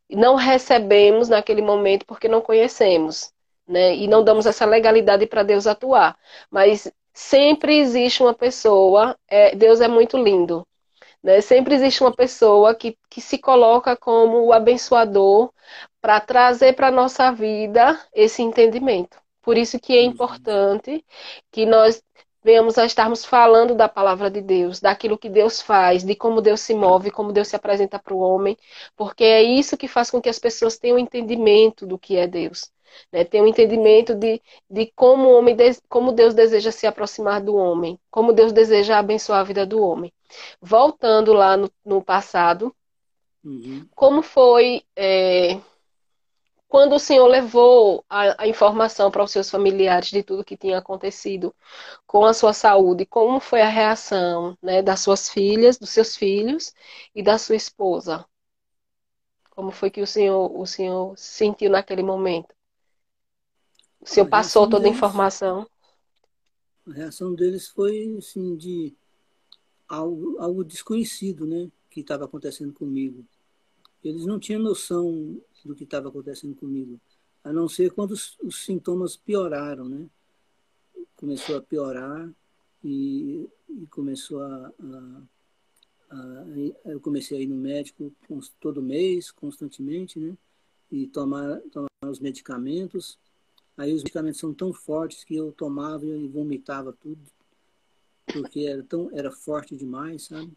não 0.10 0.36
recebemos 0.36 1.30
naquele 1.30 1.62
momento 1.62 2.06
porque 2.06 2.28
não 2.28 2.42
conhecemos 2.42 3.34
né? 3.68 3.96
E 3.96 4.08
não 4.08 4.24
damos 4.24 4.46
essa 4.46 4.66
legalidade 4.66 5.26
para 5.28 5.44
Deus 5.44 5.68
atuar. 5.68 6.18
Mas 6.50 6.92
sempre 7.14 7.78
existe 7.80 8.22
uma 8.22 8.34
pessoa, 8.34 9.18
é, 9.28 9.56
Deus 9.56 9.82
é 9.82 9.88
muito 9.88 10.18
lindo, 10.18 10.68
né? 11.24 11.42
Sempre 11.42 11.76
existe 11.76 12.04
uma 12.04 12.14
pessoa 12.16 12.76
que, 12.76 12.98
que 13.10 13.22
se 13.22 13.38
coloca 13.38 13.96
como 13.98 14.46
o 14.46 14.54
abençoador 14.54 15.52
para 16.02 16.20
trazer 16.22 16.74
para 16.76 16.88
a 16.88 16.92
nossa 16.92 17.32
vida 17.32 18.00
esse 18.14 18.42
entendimento. 18.42 19.18
Por 19.42 19.58
isso 19.58 19.80
que 19.80 19.98
é 19.98 20.02
uhum. 20.02 20.08
importante 20.12 21.06
que 21.52 21.66
nós 21.66 22.02
venhamos 22.44 22.78
a 22.78 22.86
estarmos 22.86 23.26
falando 23.26 23.74
da 23.74 23.90
palavra 23.90 24.30
de 24.30 24.40
Deus, 24.40 24.80
daquilo 24.80 25.18
que 25.18 25.30
Deus 25.30 25.62
faz, 25.62 26.04
de 26.04 26.16
como 26.16 26.42
Deus 26.42 26.62
se 26.62 26.76
move, 26.76 27.10
como 27.10 27.34
Deus 27.34 27.48
se 27.48 27.56
apresenta 27.56 27.98
para 27.98 28.14
o 28.14 28.20
homem, 28.20 28.56
porque 28.96 29.24
é 29.24 29.42
isso 29.42 29.76
que 29.76 29.88
faz 29.88 30.12
com 30.12 30.22
que 30.22 30.30
as 30.30 30.38
pessoas 30.38 30.78
tenham 30.78 31.00
entendimento 31.00 31.88
do 31.88 31.98
que 31.98 32.18
é 32.18 32.28
Deus. 32.28 32.72
Né? 33.12 33.24
Tenham 33.24 33.48
entendimento 33.48 34.16
de, 34.16 34.42
de 34.70 34.92
como, 34.96 35.30
o 35.30 35.38
homem, 35.38 35.56
como 35.90 36.12
Deus 36.12 36.34
deseja 36.34 36.72
se 36.72 36.88
aproximar 36.88 37.42
do 37.42 37.56
homem, 37.56 38.00
como 38.10 38.34
Deus 38.34 38.52
deseja 38.52 38.98
abençoar 38.98 39.40
a 39.40 39.44
vida 39.44 39.66
do 39.66 39.82
homem. 39.82 40.12
Voltando 40.62 41.34
lá 41.34 41.56
no, 41.56 41.72
no 41.84 42.04
passado, 42.04 42.76
uhum. 43.44 43.88
como 43.96 44.22
foi. 44.22 44.84
É, 44.96 45.60
quando 46.68 46.96
o 46.96 47.00
Senhor 47.00 47.28
levou 47.28 48.04
a, 48.10 48.44
a 48.44 48.48
informação 48.48 49.10
para 49.10 49.24
os 49.24 49.32
seus 49.32 49.50
familiares 49.50 50.10
de 50.10 50.24
tudo 50.24 50.44
que 50.44 50.58
tinha 50.58 50.78
acontecido 50.78 51.56
com 52.06 52.26
a 52.26 52.34
sua 52.34 52.52
saúde, 52.54 53.06
como 53.06 53.40
foi 53.40 53.62
a 53.62 53.70
reação 53.70 54.58
né, 54.62 54.82
das 54.82 55.00
suas 55.00 55.30
filhas, 55.30 55.78
dos 55.78 55.92
seus 55.92 56.18
filhos 56.18 56.74
e 57.14 57.24
da 57.24 57.38
sua 57.38 57.56
esposa? 57.56 58.26
Como 59.52 59.72
foi 59.72 59.90
que 59.90 60.02
o 60.02 60.08
Senhor, 60.08 60.52
o 60.60 60.66
Senhor 60.66 61.18
sentiu 61.18 61.70
naquele 61.70 62.04
momento? 62.04 62.54
O 64.06 64.08
Senhor 64.08 64.28
passou 64.28 64.70
toda 64.70 64.86
a 64.86 64.90
informação? 64.90 65.68
A 66.88 66.94
reação 66.94 67.34
deles 67.34 67.68
foi 67.68 68.16
assim, 68.20 68.56
de 68.56 68.94
algo, 69.88 70.38
algo 70.40 70.64
desconhecido, 70.64 71.48
né? 71.48 71.72
Que 71.90 72.02
estava 72.02 72.26
acontecendo 72.26 72.72
comigo. 72.72 73.26
Eles 74.04 74.28
não 74.28 74.40
tinham 74.40 74.62
noção 74.62 75.42
do 75.66 75.74
que 75.74 75.86
estava 75.86 76.10
acontecendo 76.10 76.56
comigo, 76.56 77.02
a 77.44 77.52
não 77.52 77.68
ser 77.68 77.92
quando 77.92 78.12
os, 78.12 78.38
os, 78.44 78.64
sintomas 78.64 79.18
pioraram, 79.18 79.90
né? 79.90 80.08
Começou 81.16 81.58
a 81.58 81.62
piorar 81.62 82.30
e, 82.84 83.50
e 83.68 83.88
começou 83.88 84.44
a, 84.44 84.72
a, 84.80 85.22
a, 86.12 86.46
Eu 86.86 87.00
comecei 87.02 87.40
a 87.40 87.42
ir 87.42 87.48
no 87.48 87.56
médico 87.56 88.14
todo 88.60 88.84
mês, 88.84 89.32
constantemente, 89.32 90.20
né? 90.20 90.38
E 90.92 91.08
tomar, 91.08 91.60
tomar 91.72 91.88
os 92.08 92.20
medicamentos. 92.20 93.18
Aí 93.78 93.94
os 93.94 94.04
medicamentos 94.04 94.40
são 94.40 94.54
tão 94.54 94.74
fortes 94.74 95.24
que 95.24 95.36
eu 95.36 95.52
tomava 95.52 96.06
e 96.06 96.28
vomitava 96.28 96.94
tudo, 96.94 97.22
porque 98.26 98.62
era, 98.62 98.84
tão, 98.84 99.10
era 99.12 99.32
forte 99.32 99.76
demais, 99.76 100.26
sabe? 100.26 100.52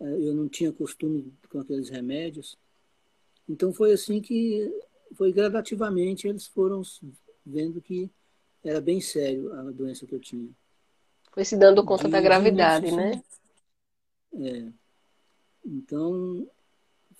É, 0.00 0.04
eu 0.04 0.34
não 0.34 0.48
tinha 0.48 0.72
costume 0.72 1.32
com 1.48 1.58
aqueles 1.58 1.88
remédios. 1.88 2.56
Então 3.48 3.72
foi 3.72 3.92
assim 3.92 4.20
que 4.20 4.72
foi 5.14 5.32
gradativamente 5.32 6.26
eles 6.26 6.46
foram 6.46 6.82
vendo 7.44 7.80
que 7.80 8.10
era 8.62 8.80
bem 8.80 9.00
sério 9.00 9.52
a 9.52 9.62
doença 9.70 10.06
que 10.06 10.14
eu 10.14 10.20
tinha. 10.20 10.48
Foi 11.32 11.44
se 11.44 11.56
dando 11.56 11.84
conta 11.84 12.04
de, 12.04 12.10
da 12.10 12.20
gravidade, 12.20 12.92
né? 12.92 13.22
É. 14.34 14.72
Então 15.64 16.48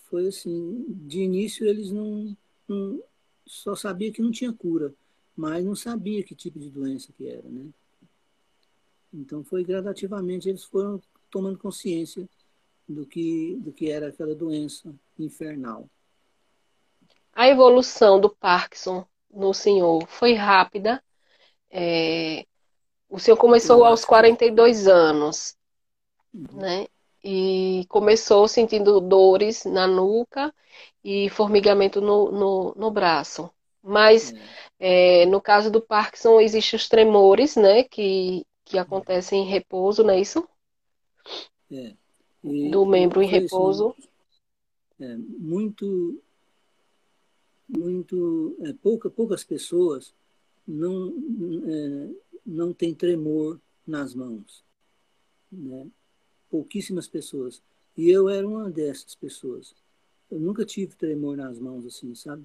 foi 0.05 0.29
assim, 0.29 0.85
de 0.89 1.21
início 1.21 1.67
eles 1.67 1.91
não, 1.91 2.37
não 2.69 3.03
só 3.47 3.75
sabia 3.75 4.13
que 4.13 4.23
não 4.23 4.31
tinha 4.31 4.53
cura, 4.53 4.95
mas 5.37 5.65
não 5.65 5.75
sabia 5.75 6.23
que 6.23 6.35
tipo 6.35 6.59
de 6.59 6.71
doença 6.71 7.13
que 7.13 7.29
era, 7.29 7.49
né? 7.49 7.67
Então 9.13 9.45
foi 9.45 9.65
gradativamente 9.65 10.49
eles 10.49 10.65
foram 10.65 11.01
tomando 11.31 11.59
consciência 11.59 12.29
do 12.89 13.07
que 13.07 13.57
do 13.61 13.73
que 13.73 13.91
era 13.91 14.09
aquela 14.09 14.35
doença 14.35 14.95
infernal. 15.19 15.89
A 17.33 17.49
evolução 17.49 18.21
do 18.21 18.31
Parkinson 18.31 19.07
no 19.31 19.53
senhor 19.53 20.07
foi 20.09 20.35
rápida. 20.35 21.03
É, 21.71 22.47
o 23.09 23.19
senhor 23.19 23.37
começou 23.37 23.85
aos 23.85 24.05
42 24.05 24.87
anos, 24.87 25.57
uhum. 26.33 26.61
né? 26.61 26.87
E 27.25 27.87
começou 27.89 28.47
sentindo 28.47 29.01
dores 29.01 29.65
na 29.65 29.87
nuca 29.87 30.55
e 31.03 31.31
formigamento 31.31 32.01
no, 32.01 32.31
no, 32.31 32.75
no 32.77 32.91
braço. 32.91 33.51
Mas 33.83 34.35
é. 34.79 35.23
É, 35.23 35.27
no 35.27 35.41
caso 35.41 35.71
do 35.71 35.81
Parkinson 35.81 36.41
existem 36.41 36.77
os 36.77 36.89
tremores, 36.89 37.57
né? 37.57 37.85
Que, 37.85 38.45
que 38.65 38.77
acontecem 38.77 39.43
em 39.43 39.47
repouso, 39.47 40.03
não 40.03 40.11
é 40.11 40.21
isso? 40.21 40.47
É. 41.71 41.95
E, 42.43 42.71
do 42.71 42.85
membro 42.85 43.23
em 43.23 43.27
repouso. 43.27 43.95
É, 45.01 45.17
muito 45.17 46.23
muito 47.67 48.57
é, 48.61 48.73
pouca, 48.75 49.09
poucas 49.11 49.43
pessoas 49.43 50.15
não 50.67 51.09
é, 51.67 52.11
não 52.45 52.73
tem 52.73 52.95
tremor 52.95 53.59
nas 53.87 54.15
mãos, 54.15 54.63
né? 55.51 55.87
Pouquíssimas 56.55 57.09
pessoas. 57.09 57.61
E 57.97 58.09
eu 58.09 58.29
era 58.29 58.47
uma 58.47 58.71
dessas 58.71 59.17
pessoas. 59.17 59.75
Eu 60.31 60.39
nunca 60.39 60.65
tive 60.65 60.95
tremor 60.95 61.37
nas 61.37 61.59
mãos 61.59 61.85
assim, 61.85 62.15
sabe? 62.15 62.45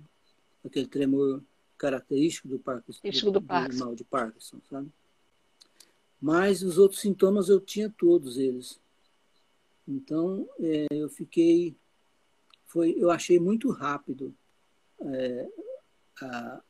Aquele 0.66 0.88
tremor 0.88 1.44
característico 1.78 2.48
do 2.48 2.58
Parkinson, 2.58 3.02
do, 3.04 3.32
do, 3.34 3.40
do 3.40 3.78
mal 3.78 3.94
de 3.94 4.04
Parkinson, 4.04 4.58
sabe? 4.68 4.90
Mas 6.20 6.64
os 6.64 6.80
outros 6.80 7.02
sintomas 7.02 7.50
eu 7.50 7.60
tinha 7.60 7.88
todos 7.88 8.40
eles. 8.40 8.80
Então 9.88 10.50
é, 10.60 10.88
eu 10.90 11.08
fiquei, 11.08 11.76
foi, 12.66 12.96
eu 12.98 13.12
achei 13.12 13.40
muito 13.40 13.70
rápido 13.70 14.34
é, 15.02 15.48
a, 16.20 16.62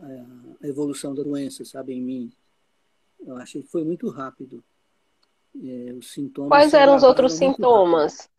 a, 0.00 0.66
evolução 0.66 1.14
da 1.14 1.22
doença, 1.22 1.64
sabe, 1.64 1.92
em 1.92 2.02
mim. 2.02 2.32
Eu 3.24 3.36
achei 3.36 3.62
que 3.62 3.68
foi 3.68 3.84
muito 3.84 4.08
rápido. 4.08 4.64
É, 5.54 5.92
os 5.92 6.10
sintomas 6.12 6.48
Quais 6.48 6.74
eram 6.74 6.96
os 6.96 7.02
outros 7.02 7.34
sintomas 7.34 8.16
rápido. 8.16 8.30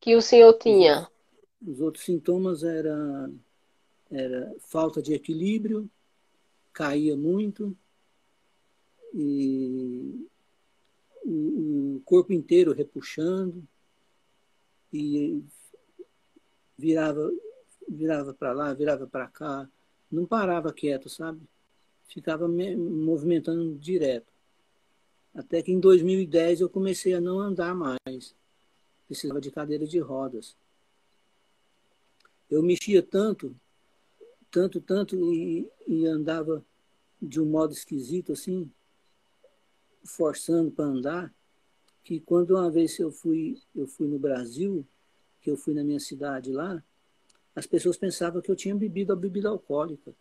que 0.00 0.14
o 0.14 0.22
senhor 0.22 0.54
tinha? 0.54 1.08
Os, 1.60 1.68
os 1.68 1.80
outros 1.80 2.04
sintomas 2.04 2.62
era, 2.62 3.30
era 4.10 4.54
falta 4.60 5.02
de 5.02 5.12
equilíbrio, 5.12 5.90
caía 6.72 7.16
muito 7.16 7.76
e 9.12 10.26
o, 11.24 11.96
o 11.96 12.02
corpo 12.04 12.32
inteiro 12.32 12.72
repuxando 12.72 13.66
e 14.92 15.42
virava 16.78 17.30
virava 17.88 18.32
para 18.32 18.52
lá, 18.52 18.72
virava 18.72 19.06
para 19.06 19.26
cá, 19.26 19.68
não 20.10 20.24
parava 20.24 20.72
quieto, 20.72 21.08
sabe? 21.08 21.40
Ficava 22.04 22.46
me 22.46 22.76
movimentando 22.76 23.74
direto. 23.76 24.29
Até 25.34 25.62
que 25.62 25.72
em 25.72 25.78
2010 25.78 26.60
eu 26.60 26.68
comecei 26.68 27.14
a 27.14 27.20
não 27.20 27.38
andar 27.38 27.74
mais. 27.74 28.34
Precisava 29.06 29.40
de 29.40 29.50
cadeira 29.50 29.86
de 29.86 29.98
rodas. 29.98 30.56
Eu 32.50 32.62
mexia 32.62 33.02
tanto, 33.02 33.54
tanto, 34.50 34.80
tanto 34.80 35.16
e, 35.16 35.70
e 35.86 36.06
andava 36.06 36.64
de 37.22 37.40
um 37.40 37.46
modo 37.46 37.72
esquisito 37.72 38.32
assim, 38.32 38.70
forçando 40.04 40.70
para 40.70 40.84
andar, 40.84 41.34
que 42.02 42.18
quando 42.18 42.52
uma 42.52 42.70
vez 42.70 42.98
eu 42.98 43.12
fui, 43.12 43.60
eu 43.74 43.86
fui 43.86 44.08
no 44.08 44.18
Brasil, 44.18 44.84
que 45.40 45.50
eu 45.50 45.56
fui 45.56 45.74
na 45.74 45.84
minha 45.84 46.00
cidade 46.00 46.50
lá, 46.50 46.82
as 47.54 47.66
pessoas 47.66 47.96
pensavam 47.96 48.40
que 48.40 48.50
eu 48.50 48.56
tinha 48.56 48.74
bebido 48.74 49.12
a 49.12 49.16
bebida 49.16 49.48
alcoólica. 49.48 50.14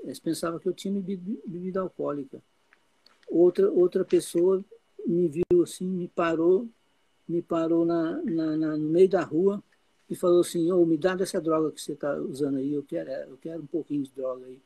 Eles 0.00 0.18
pensavam 0.18 0.58
que 0.58 0.68
eu 0.68 0.74
tinha 0.74 0.92
bebido 0.92 1.40
bebida 1.46 1.80
alcoólica. 1.80 2.42
Outra, 3.28 3.70
outra 3.70 4.04
pessoa 4.04 4.64
me 5.06 5.28
viu 5.28 5.62
assim, 5.62 5.86
me 5.86 6.08
parou, 6.08 6.68
me 7.28 7.42
parou 7.42 7.84
na, 7.84 8.22
na, 8.22 8.56
na 8.56 8.76
no 8.76 8.88
meio 8.88 9.08
da 9.08 9.22
rua 9.22 9.62
e 10.08 10.14
falou 10.14 10.40
assim, 10.40 10.70
oh, 10.72 10.84
me 10.86 10.96
dá 10.96 11.14
dessa 11.14 11.40
droga 11.40 11.70
que 11.70 11.80
você 11.80 11.92
está 11.92 12.14
usando 12.14 12.56
aí, 12.56 12.72
eu 12.72 12.82
quero, 12.82 13.10
eu 13.10 13.36
quero 13.36 13.62
um 13.62 13.66
pouquinho 13.66 14.02
de 14.02 14.10
droga 14.10 14.46
aí. 14.46 14.60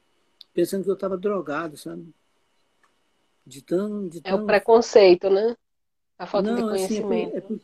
Pensando 0.55 0.85
que 0.85 0.91
eu 0.91 0.95
estava 0.95 1.17
drogado, 1.17 1.77
sabe? 1.77 2.07
De 3.45 3.63
tão, 3.63 4.07
de 4.07 4.21
tão... 4.21 4.39
É 4.39 4.41
o 4.41 4.47
preconceito, 4.47 5.29
né? 5.29 5.57
A 6.19 6.27
falta 6.27 6.51
Não, 6.51 6.57
de 6.57 6.63
conhecimento. 6.63 7.37
Assim, 7.37 7.37
é, 7.37 7.41
por, 7.41 7.61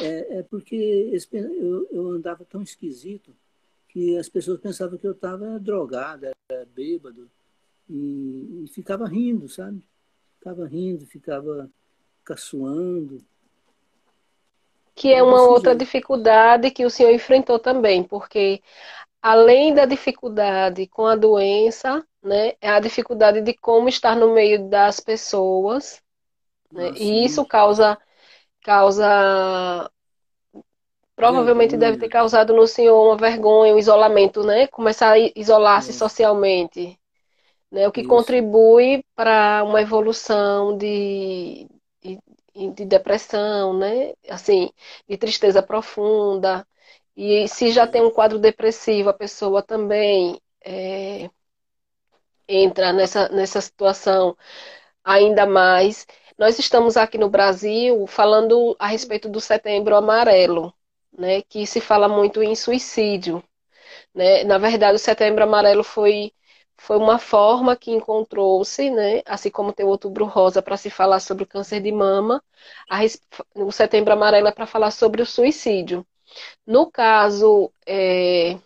é, 0.00 0.06
é, 0.06 0.38
é 0.38 0.42
porque 0.42 1.12
eu, 1.32 1.88
eu 1.92 2.08
andava 2.10 2.44
tão 2.44 2.62
esquisito 2.62 3.34
que 3.88 4.16
as 4.18 4.28
pessoas 4.28 4.58
pensavam 4.58 4.98
que 4.98 5.06
eu 5.06 5.12
estava 5.12 5.58
drogado, 5.60 6.26
era 6.48 6.66
bêbado, 6.74 7.30
e, 7.88 8.64
e, 8.64 8.68
ficava 8.68 9.06
rindo, 9.06 9.48
sabe? 9.48 9.80
Ficava 10.44 10.66
rindo, 10.68 11.06
ficava 11.06 11.70
caçoando. 12.24 13.24
Que 14.94 15.12
é 15.12 15.22
uma 15.22 15.42
outra 15.42 15.74
jeito. 15.74 15.78
dificuldade 15.78 16.70
que 16.70 16.84
o 16.84 16.90
senhor 16.90 17.10
enfrentou 17.12 17.58
também, 17.58 18.04
porque 18.04 18.62
além 19.22 19.74
da 19.74 19.86
dificuldade 19.86 20.86
com 20.88 21.06
a 21.06 21.16
doença, 21.16 22.06
né, 22.22 22.54
é 22.60 22.70
a 22.70 22.80
dificuldade 22.80 23.40
de 23.42 23.54
como 23.54 23.88
estar 23.88 24.16
no 24.16 24.34
meio 24.34 24.68
das 24.68 25.00
pessoas, 25.00 26.02
né, 26.72 26.90
Ah, 26.90 26.96
e 26.96 27.24
isso 27.24 27.44
causa, 27.46 27.98
causa, 28.62 29.90
provavelmente 31.16 31.76
deve 31.76 31.96
ter 31.96 32.08
Vergonha. 32.08 32.08
causado 32.08 32.54
no 32.54 32.66
senhor 32.68 33.02
uma 33.04 33.16
vergonha, 33.16 33.74
um 33.74 33.78
isolamento, 33.78 34.44
né, 34.44 34.66
começar 34.68 35.12
a 35.12 35.18
isolar-se 35.36 35.92
É, 35.92 35.92
socialmente, 35.92 36.98
né, 37.74 37.88
o 37.88 37.92
que 37.92 38.02
isso. 38.02 38.08
contribui 38.08 39.04
para 39.16 39.64
uma 39.64 39.82
evolução 39.82 40.76
de, 40.78 41.68
de, 42.02 42.20
de 42.72 42.84
depressão, 42.84 43.76
né, 43.76 44.14
assim, 44.28 44.70
de 45.08 45.16
tristeza 45.18 45.62
profunda. 45.62 46.66
E 47.16 47.48
se 47.48 47.72
já 47.72 47.86
tem 47.86 48.02
um 48.02 48.10
quadro 48.12 48.38
depressivo, 48.38 49.08
a 49.10 49.14
pessoa 49.14 49.62
também 49.62 50.40
é, 50.64 51.28
entra 52.48 52.92
nessa, 52.92 53.28
nessa 53.30 53.60
situação 53.60 54.36
ainda 55.04 55.46
mais. 55.46 56.06
Nós 56.38 56.58
estamos 56.58 56.96
aqui 56.96 57.18
no 57.18 57.28
Brasil 57.30 58.06
falando 58.06 58.76
a 58.78 58.86
respeito 58.88 59.28
do 59.28 59.40
Setembro 59.40 59.96
Amarelo, 59.96 60.72
né, 61.16 61.42
que 61.42 61.66
se 61.66 61.80
fala 61.80 62.08
muito 62.08 62.42
em 62.42 62.54
suicídio, 62.54 63.42
né? 64.14 64.44
Na 64.44 64.58
verdade, 64.58 64.96
o 64.96 64.98
Setembro 64.98 65.44
Amarelo 65.44 65.84
foi 65.84 66.32
foi 66.76 66.96
uma 66.96 67.18
forma 67.18 67.76
que 67.76 67.90
encontrou-se, 67.92 68.90
né, 68.90 69.22
assim 69.26 69.50
como 69.50 69.72
tem 69.72 69.86
o 69.86 69.88
Outubro 69.90 70.24
Rosa 70.26 70.62
para 70.62 70.76
se 70.76 70.90
falar 70.90 71.20
sobre 71.20 71.44
o 71.44 71.46
câncer 71.46 71.80
de 71.80 71.92
mama, 71.92 72.42
a 72.90 73.00
o 73.54 73.72
Setembro 73.72 74.12
Amarelo 74.12 74.48
é 74.48 74.52
para 74.52 74.66
falar 74.66 74.90
sobre 74.90 75.22
o 75.22 75.26
suicídio. 75.26 76.06
No 76.66 76.90
caso, 76.90 77.72
é, 77.86 78.58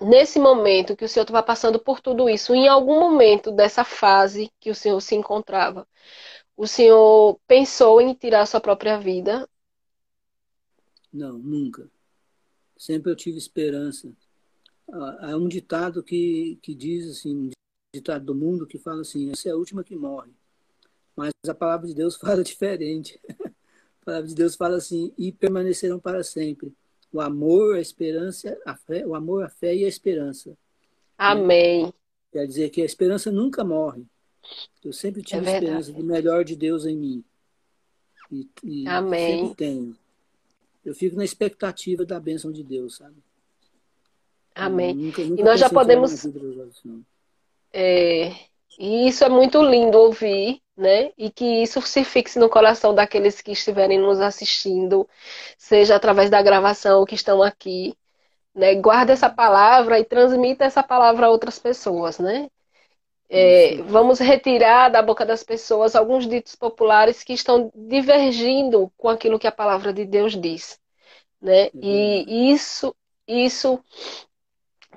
nesse 0.00 0.38
momento 0.38 0.96
que 0.96 1.04
o 1.04 1.08
senhor 1.08 1.24
estava 1.24 1.42
passando 1.42 1.78
por 1.78 2.00
tudo 2.00 2.28
isso, 2.28 2.54
em 2.54 2.68
algum 2.68 2.98
momento 3.00 3.50
dessa 3.52 3.84
fase 3.84 4.50
que 4.60 4.70
o 4.70 4.74
senhor 4.74 5.00
se 5.00 5.14
encontrava, 5.14 5.86
o 6.56 6.66
senhor 6.66 7.38
pensou 7.46 8.00
em 8.00 8.14
tirar 8.14 8.46
sua 8.46 8.60
própria 8.60 8.98
vida? 8.98 9.48
Não, 11.12 11.38
nunca. 11.38 11.90
Sempre 12.76 13.12
eu 13.12 13.16
tive 13.16 13.38
esperança. 13.38 14.12
Há 14.92 15.36
um 15.36 15.48
ditado 15.48 16.02
que, 16.02 16.58
que 16.62 16.74
diz 16.74 17.08
assim, 17.08 17.36
um 17.46 17.50
ditado 17.94 18.24
do 18.24 18.34
mundo 18.34 18.66
que 18.66 18.78
fala 18.78 19.02
assim, 19.02 19.30
essa 19.30 19.48
é 19.48 19.52
a 19.52 19.56
última 19.56 19.84
que 19.84 19.94
morre. 19.96 20.30
Mas 21.16 21.32
a 21.46 21.54
palavra 21.54 21.86
de 21.86 21.94
Deus 21.94 22.16
fala 22.20 22.42
diferente. 22.42 23.20
A 23.38 24.04
palavra 24.04 24.28
de 24.28 24.34
Deus 24.34 24.56
fala 24.56 24.76
assim, 24.76 25.12
e 25.16 25.30
permanecerão 25.30 25.98
para 26.00 26.22
sempre. 26.24 26.72
O 27.12 27.20
amor, 27.20 27.76
a 27.76 27.80
esperança, 27.80 28.56
a 28.64 28.76
fé, 28.76 29.06
o 29.06 29.14
amor, 29.14 29.44
a 29.44 29.48
fé 29.48 29.74
e 29.74 29.84
a 29.84 29.88
esperança. 29.88 30.56
Amém. 31.18 31.92
Quer 32.32 32.46
dizer 32.46 32.70
que 32.70 32.80
a 32.80 32.84
esperança 32.84 33.30
nunca 33.30 33.64
morre. 33.64 34.04
Eu 34.82 34.92
sempre 34.92 35.20
É 35.20 35.24
tive 35.24 35.44
esperança 35.44 35.92
verdade. 35.92 35.92
do 35.92 36.04
melhor 36.04 36.44
de 36.44 36.56
Deus 36.56 36.86
em 36.86 36.96
mim. 36.96 37.24
E, 38.30 38.48
e 38.64 38.88
Amém. 38.88 39.40
sempre 39.40 39.56
tenho. 39.56 39.96
Eu 40.84 40.94
fico 40.94 41.16
na 41.16 41.24
expectativa 41.24 42.06
da 42.06 42.18
bênção 42.18 42.50
de 42.50 42.62
Deus, 42.62 42.96
sabe? 42.96 43.16
Amém. 44.60 44.94
Nunca, 44.94 45.22
E 45.22 45.42
nós 45.42 45.58
já 45.60 45.68
podemos. 45.70 46.26
é, 47.72 48.32
e 48.78 49.08
isso 49.08 49.24
é 49.24 49.28
muito 49.28 49.62
lindo 49.62 49.98
ouvir, 49.98 50.60
né? 50.76 51.12
E 51.18 51.30
que 51.30 51.44
isso 51.62 51.80
se 51.82 52.04
fixe 52.04 52.38
no 52.38 52.48
coração 52.48 52.94
daqueles 52.94 53.40
que 53.40 53.52
estiverem 53.52 53.98
nos 53.98 54.20
assistindo, 54.20 55.08
seja 55.58 55.96
através 55.96 56.30
da 56.30 56.42
gravação 56.42 57.00
ou 57.00 57.06
que 57.06 57.14
estão 57.14 57.42
aqui, 57.42 57.94
né? 58.54 58.74
Guarda 58.76 59.12
essa 59.12 59.30
palavra 59.30 59.98
e 59.98 60.04
transmita 60.04 60.64
essa 60.64 60.82
palavra 60.82 61.26
a 61.26 61.30
outras 61.30 61.58
pessoas, 61.58 62.18
né? 62.18 62.48
É, 63.28 63.76
vamos 63.82 64.18
retirar 64.18 64.88
da 64.88 65.00
boca 65.02 65.24
das 65.24 65.44
pessoas 65.44 65.94
alguns 65.94 66.26
ditos 66.26 66.56
populares 66.56 67.22
que 67.22 67.32
estão 67.32 67.70
divergindo 67.74 68.92
com 68.96 69.08
aquilo 69.08 69.38
que 69.38 69.46
a 69.46 69.52
palavra 69.52 69.92
de 69.92 70.04
Deus 70.04 70.40
diz, 70.40 70.80
né? 71.40 71.70
Verdade. 71.72 72.24
E 72.26 72.52
isso, 72.52 72.94
isso, 73.28 73.80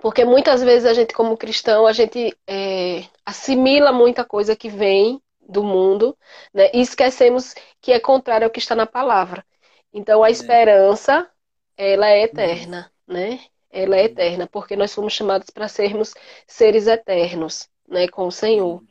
porque 0.04 0.26
muitas 0.26 0.64
vezes 0.64 0.86
a 0.88 0.94
gente, 0.94 1.16
como 1.16 1.38
cristão, 1.38 1.88
a 1.88 1.94
gente 1.94 2.38
é, 2.48 3.06
assimila 3.26 3.94
muita 3.94 4.26
coisa 4.26 4.56
que 4.58 4.70
vem 4.70 5.22
do 5.42 5.64
mundo, 5.64 6.18
né? 6.54 6.70
E 6.76 6.82
esquecemos 6.82 7.56
que 7.82 7.94
é 7.94 8.00
contrário 8.02 8.46
ao 8.48 8.52
que 8.52 8.60
está 8.60 8.76
na 8.76 8.88
palavra. 8.88 9.46
Então, 9.94 10.24
a 10.24 10.30
É. 10.30 10.32
esperança, 10.32 11.30
ela 11.78 12.10
é 12.10 12.24
Uhum. 12.34 12.34
eterna, 12.34 12.92
né? 13.08 13.42
Ela 13.72 13.98
é 13.98 14.06
eterna, 14.06 14.48
porque 14.48 14.76
nós 14.76 14.94
fomos 14.94 15.14
chamados 15.14 15.50
para 15.52 15.70
sermos 15.70 16.14
seres 16.48 16.88
eternos, 16.88 17.70
né, 17.88 18.08
com 18.10 18.28
o 18.28 18.32
Senhor. 18.32 18.84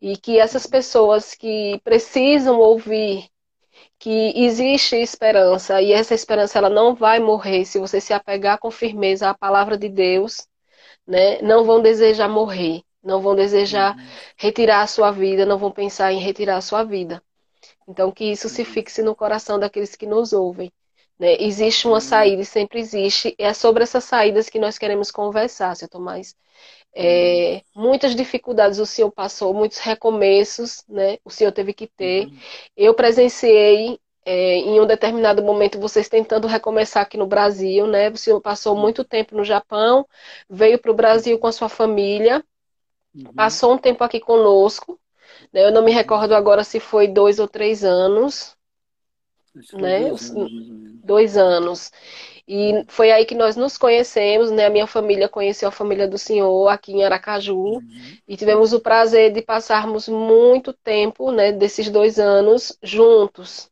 E 0.00 0.16
que 0.18 0.38
essas 0.38 0.66
pessoas 0.66 1.34
que 1.34 1.80
precisam 1.84 2.58
ouvir 2.60 3.28
que 4.06 4.32
existe 4.46 4.96
esperança 4.96 5.82
e 5.82 5.92
essa 5.92 6.14
esperança 6.14 6.58
ela 6.58 6.70
não 6.70 6.94
vai 6.94 7.18
morrer 7.20 7.64
se 7.66 7.78
você 7.80 8.00
se 8.00 8.12
apegar 8.12 8.58
com 8.58 8.70
firmeza 8.70 9.30
à 9.30 9.34
palavra 9.34 9.76
de 9.78 9.88
Deus, 9.88 10.46
né? 11.06 11.40
Não 11.42 11.64
vão 11.64 11.82
desejar 11.82 12.28
morrer, 12.28 12.82
não 13.02 13.20
vão 13.20 13.34
desejar 13.36 13.96
Uhum. 13.96 14.22
retirar 14.38 14.82
a 14.82 14.86
sua 14.86 15.10
vida, 15.12 15.46
não 15.46 15.58
vão 15.58 15.72
pensar 15.72 16.12
em 16.12 16.20
retirar 16.20 16.56
a 16.58 16.62
sua 16.62 16.84
vida. 16.84 17.22
Então 17.88 18.12
que 18.12 18.24
isso 18.32 18.48
se 18.48 18.62
Uhum. 18.62 18.64
fixe 18.64 19.02
no 19.02 19.14
coração 19.16 19.58
daqueles 19.58 19.96
que 19.96 20.06
nos 20.06 20.32
ouvem, 20.32 20.72
né? 21.18 21.36
Existe 21.42 21.88
uma 21.88 22.00
Amém. 22.00 22.00
saída 22.00 22.42
e 22.42 22.46
sempre 22.46 22.80
existe, 22.80 23.34
e 23.38 23.44
é 23.44 23.54
sobre 23.54 23.82
essas 23.84 24.04
saídas 24.04 24.48
que 24.50 24.58
nós 24.58 24.78
queremos 24.78 25.10
conversar, 25.10 25.76
seu 25.76 25.88
Tomás. 25.88 26.34
É, 26.98 27.62
muitas 27.74 28.14
dificuldades 28.16 28.78
o 28.78 28.86
senhor 28.86 29.10
passou, 29.12 29.52
muitos 29.54 29.78
recomeços, 29.78 30.82
né? 30.88 31.18
O 31.24 31.30
senhor 31.30 31.52
teve 31.52 31.74
que 31.74 31.86
ter. 31.86 32.26
Uhum. 32.26 32.38
Eu 32.76 32.94
presenciei 32.94 34.00
é, 34.24 34.56
em 34.56 34.80
um 34.80 34.86
determinado 34.86 35.42
momento 35.42 35.78
vocês 35.78 36.08
tentando 36.08 36.46
recomeçar 36.48 37.02
aqui 37.02 37.18
no 37.18 37.26
Brasil, 37.26 37.86
né? 37.86 38.08
O 38.10 38.16
senhor 38.16 38.40
passou 38.40 38.76
muito 38.76 39.04
tempo 39.04 39.36
no 39.36 39.44
Japão, 39.44 40.06
veio 40.48 40.78
para 40.78 40.90
o 40.90 40.94
Brasil 40.94 41.38
com 41.38 41.46
a 41.46 41.52
sua 41.52 41.68
família, 41.68 42.42
Uhum. 43.14 43.34
passou 43.34 43.74
um 43.74 43.78
tempo 43.78 44.04
aqui 44.04 44.20
conosco. 44.20 44.98
né? 45.52 45.64
Eu 45.66 45.72
não 45.72 45.82
me 45.84 45.92
recordo 45.92 46.34
agora 46.34 46.64
se 46.64 46.80
foi 46.80 47.08
dois 47.08 47.38
ou 47.38 47.48
três 47.48 47.84
anos, 47.84 48.56
né? 49.72 50.12
dois 51.04 51.36
anos, 51.36 51.90
E 52.48 52.84
foi 52.86 53.10
aí 53.10 53.24
que 53.24 53.34
nós 53.34 53.56
nos 53.56 53.76
conhecemos, 53.76 54.50
né? 54.52 54.66
A 54.66 54.70
minha 54.70 54.86
família 54.86 55.28
conheceu 55.28 55.68
a 55.68 55.72
família 55.72 56.06
do 56.06 56.16
senhor 56.16 56.68
aqui 56.68 56.92
em 56.92 57.04
Aracaju. 57.04 57.56
Uhum. 57.56 57.82
E 58.28 58.36
tivemos 58.36 58.72
o 58.72 58.80
prazer 58.80 59.32
de 59.32 59.42
passarmos 59.42 60.08
muito 60.08 60.72
tempo, 60.72 61.32
né, 61.32 61.50
desses 61.52 61.90
dois 61.90 62.18
anos 62.20 62.78
juntos, 62.82 63.68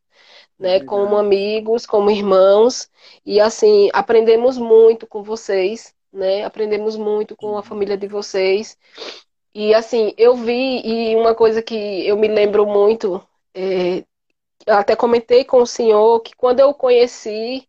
né, 0.58 0.78
Verdade. 0.80 0.86
como 0.86 1.16
amigos, 1.16 1.86
como 1.86 2.10
irmãos. 2.10 2.88
E 3.24 3.40
assim, 3.40 3.90
aprendemos 3.92 4.58
muito 4.58 5.06
com 5.06 5.22
vocês, 5.22 5.94
né? 6.12 6.44
Aprendemos 6.44 6.96
muito 6.96 7.36
com 7.36 7.56
a 7.56 7.62
família 7.62 7.96
de 7.96 8.08
vocês. 8.08 8.76
E 9.54 9.72
assim, 9.74 10.12
eu 10.18 10.34
vi, 10.36 10.82
e 10.84 11.16
uma 11.16 11.34
coisa 11.34 11.62
que 11.62 11.74
eu 12.06 12.16
me 12.16 12.26
lembro 12.28 12.66
muito, 12.66 13.22
é, 13.54 14.04
eu 14.66 14.74
até 14.76 14.96
comentei 14.96 15.44
com 15.44 15.62
o 15.62 15.66
senhor 15.66 16.20
que 16.20 16.34
quando 16.36 16.60
eu 16.60 16.74
conheci, 16.74 17.68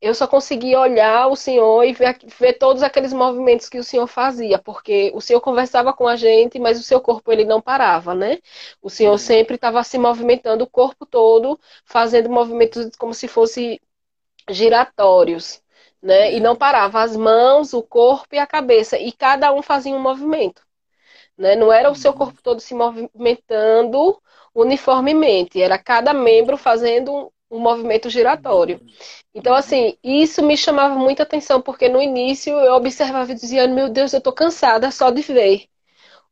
eu 0.00 0.14
só 0.14 0.26
conseguia 0.26 0.78
olhar 0.80 1.28
o 1.28 1.36
senhor 1.36 1.84
e 1.84 1.92
ver, 1.92 2.18
ver 2.38 2.54
todos 2.54 2.82
aqueles 2.82 3.12
movimentos 3.12 3.68
que 3.68 3.78
o 3.78 3.84
senhor 3.84 4.06
fazia, 4.06 4.58
porque 4.58 5.10
o 5.14 5.20
senhor 5.20 5.40
conversava 5.40 5.92
com 5.92 6.06
a 6.06 6.16
gente, 6.16 6.58
mas 6.58 6.78
o 6.78 6.82
seu 6.82 7.00
corpo 7.00 7.32
ele 7.32 7.44
não 7.44 7.60
parava, 7.60 8.14
né? 8.14 8.38
O 8.82 8.90
senhor 8.90 9.14
É. 9.14 9.18
sempre 9.18 9.56
estava 9.56 9.82
se 9.84 9.98
movimentando 9.98 10.64
o 10.64 10.68
corpo 10.70 11.06
todo, 11.06 11.58
fazendo 11.84 12.28
movimentos 12.30 12.90
como 12.98 13.14
se 13.14 13.26
fossem 13.28 13.80
giratórios, 14.50 15.62
né? 16.02 16.32
E 16.34 16.40
não 16.40 16.56
parava 16.56 17.02
as 17.02 17.16
mãos, 17.16 17.72
o 17.74 17.82
corpo 17.82 18.34
e 18.34 18.38
a 18.38 18.46
cabeça, 18.46 18.98
e 18.98 19.12
cada 19.12 19.52
um 19.52 19.62
fazia 19.62 19.94
um 19.94 20.00
movimento, 20.00 20.62
né? 21.36 21.56
Não 21.56 21.72
era 21.72 21.90
o 21.90 21.94
seu 21.94 22.12
Uhum. 22.12 22.18
corpo 22.18 22.42
todo 22.42 22.60
se 22.60 22.74
movimentando 22.74 24.20
uniformemente, 24.54 25.60
era 25.60 25.78
cada 25.78 26.12
membro 26.14 26.56
fazendo 26.56 27.32
um, 27.56 27.60
movimento 27.60 28.10
giratório. 28.10 28.80
Então, 29.34 29.54
assim, 29.54 29.96
isso 30.02 30.42
me 30.42 30.56
chamava 30.56 30.94
muita 30.94 31.22
atenção, 31.22 31.60
porque 31.60 31.88
no 31.88 32.00
início 32.00 32.52
eu 32.58 32.74
observava 32.74 33.32
e 33.32 33.34
dizia, 33.34 33.66
meu 33.68 33.88
Deus, 33.88 34.12
eu 34.12 34.20
tô 34.20 34.32
cansada 34.32 34.90
só 34.90 35.10
de 35.10 35.22
ver 35.22 35.66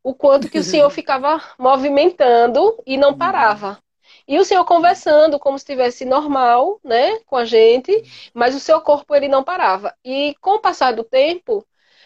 o 0.03 0.13
quanto 0.13 0.49
que 0.49 0.59
o 0.59 0.63
senhor 0.63 0.89
ficava 0.91 1.41
movimentando 1.57 2.77
e 2.85 2.95
não 2.97 3.17
parava. 3.17 3.79
E 4.27 4.39
o 4.39 4.45
senhor 4.45 4.63
conversando 4.65 5.39
como 5.39 5.57
se 5.57 5.63
estivesse 5.63 6.05
normal, 6.05 6.79
né, 6.83 7.19
com 7.25 7.35
a 7.35 7.45
gente, 7.45 7.91
mas 8.33 8.55
o 8.55 8.59
seu 8.59 8.81
corpo 8.81 9.15
ele 9.15 9.27
não 9.27 9.43
parava. 9.43 9.95
E 10.03 10.35
com 10.41 10.55
o 10.55 10.59
passar 10.59 10.93
do 10.93 11.03
tempo, 11.03 11.65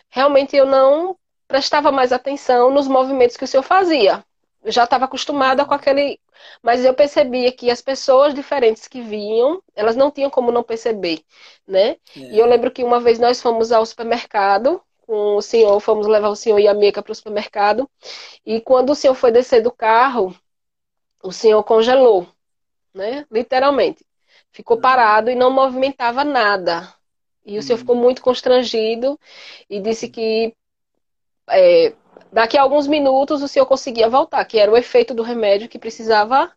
realmente 0.10 0.56
eu 0.56 0.66
não 0.66 1.18
prestava 1.48 1.92
mais 1.92 2.12
atenção 2.12 2.72
nos 2.72 2.88
movimentos 2.88 3.36
que 3.36 3.44
o 3.44 3.48
senhor 3.48 3.64
fazia. 3.64 4.24
Eu 4.64 4.72
já 4.72 4.84
estava 4.84 5.06
acostumada 5.06 5.66
com 5.66 5.74
aquele 5.74 6.20
mas 6.62 6.84
eu 6.84 6.94
percebia 6.94 7.52
que 7.52 7.70
as 7.70 7.82
pessoas 7.82 8.34
diferentes 8.34 8.88
que 8.88 9.02
vinham, 9.02 9.62
elas 9.76 9.96
não 9.96 10.12
tinham 10.12 10.30
como 10.30 10.52
não 10.52 10.64
perceber, 10.64 11.24
né? 11.68 11.98
É. 12.16 12.20
E 12.20 12.40
eu 12.40 12.46
lembro 12.46 12.72
que 12.72 12.84
uma 12.84 13.00
vez 13.00 13.20
nós 13.20 13.42
fomos 13.42 13.72
ao 13.72 13.86
supermercado 13.86 14.82
com 15.10 15.38
o 15.38 15.42
senhor, 15.42 15.80
fomos 15.80 16.06
levar 16.06 16.30
o 16.30 16.36
senhor 16.36 16.60
e 16.60 16.68
a 16.68 16.74
Mica 16.74 17.02
para 17.02 17.12
o 17.12 17.16
supermercado, 17.16 17.90
e 18.46 18.62
quando 18.62 18.92
o 18.92 18.96
senhor 18.96 19.16
foi 19.16 19.32
descer 19.32 19.60
do 19.62 19.72
carro, 19.72 20.36
o 21.24 21.32
senhor 21.32 21.64
congelou, 21.64 22.28
né? 22.94 23.26
Literalmente. 23.32 24.06
Ficou 24.52 24.78
uhum. 24.78 24.82
parado 24.82 25.32
e 25.32 25.36
não 25.36 25.50
movimentava 25.50 26.24
nada. 26.24 26.94
E 27.46 27.58
o 27.58 27.64
senhor 27.64 27.78
uhum. 27.78 27.80
ficou 27.80 27.96
muito 27.96 28.22
constrangido 28.22 29.20
e 29.68 29.80
disse 29.80 30.10
que 30.10 30.54
é, 31.50 31.94
daqui 32.32 32.58
a 32.58 32.62
alguns 32.62 32.88
minutos 32.88 33.42
o 33.42 33.48
senhor 33.48 33.66
conseguia 33.66 34.10
voltar, 34.10 34.44
que 34.46 34.60
era 34.60 34.72
o 34.72 34.78
efeito 34.78 35.14
do 35.14 35.24
remédio 35.24 35.70
que 35.70 35.80
precisava 35.80 36.52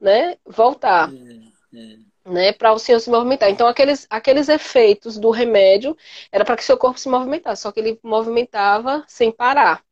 né, 0.00 0.36
voltar. 0.46 1.10
É, 1.12 1.78
é. 1.78 2.08
Né, 2.24 2.52
para 2.52 2.74
o 2.74 2.78
senhor 2.78 3.00
se 3.00 3.08
movimentar. 3.08 3.48
Então, 3.48 3.66
aqueles, 3.66 4.06
aqueles 4.10 4.50
efeitos 4.50 5.16
do 5.16 5.30
remédio 5.30 5.96
era 6.30 6.44
para 6.44 6.56
que 6.56 6.64
seu 6.64 6.76
corpo 6.76 7.00
se 7.00 7.08
movimentasse, 7.08 7.62
só 7.62 7.72
que 7.72 7.80
ele 7.80 7.98
movimentava 8.02 9.02
sem 9.08 9.32
parar. 9.32 9.82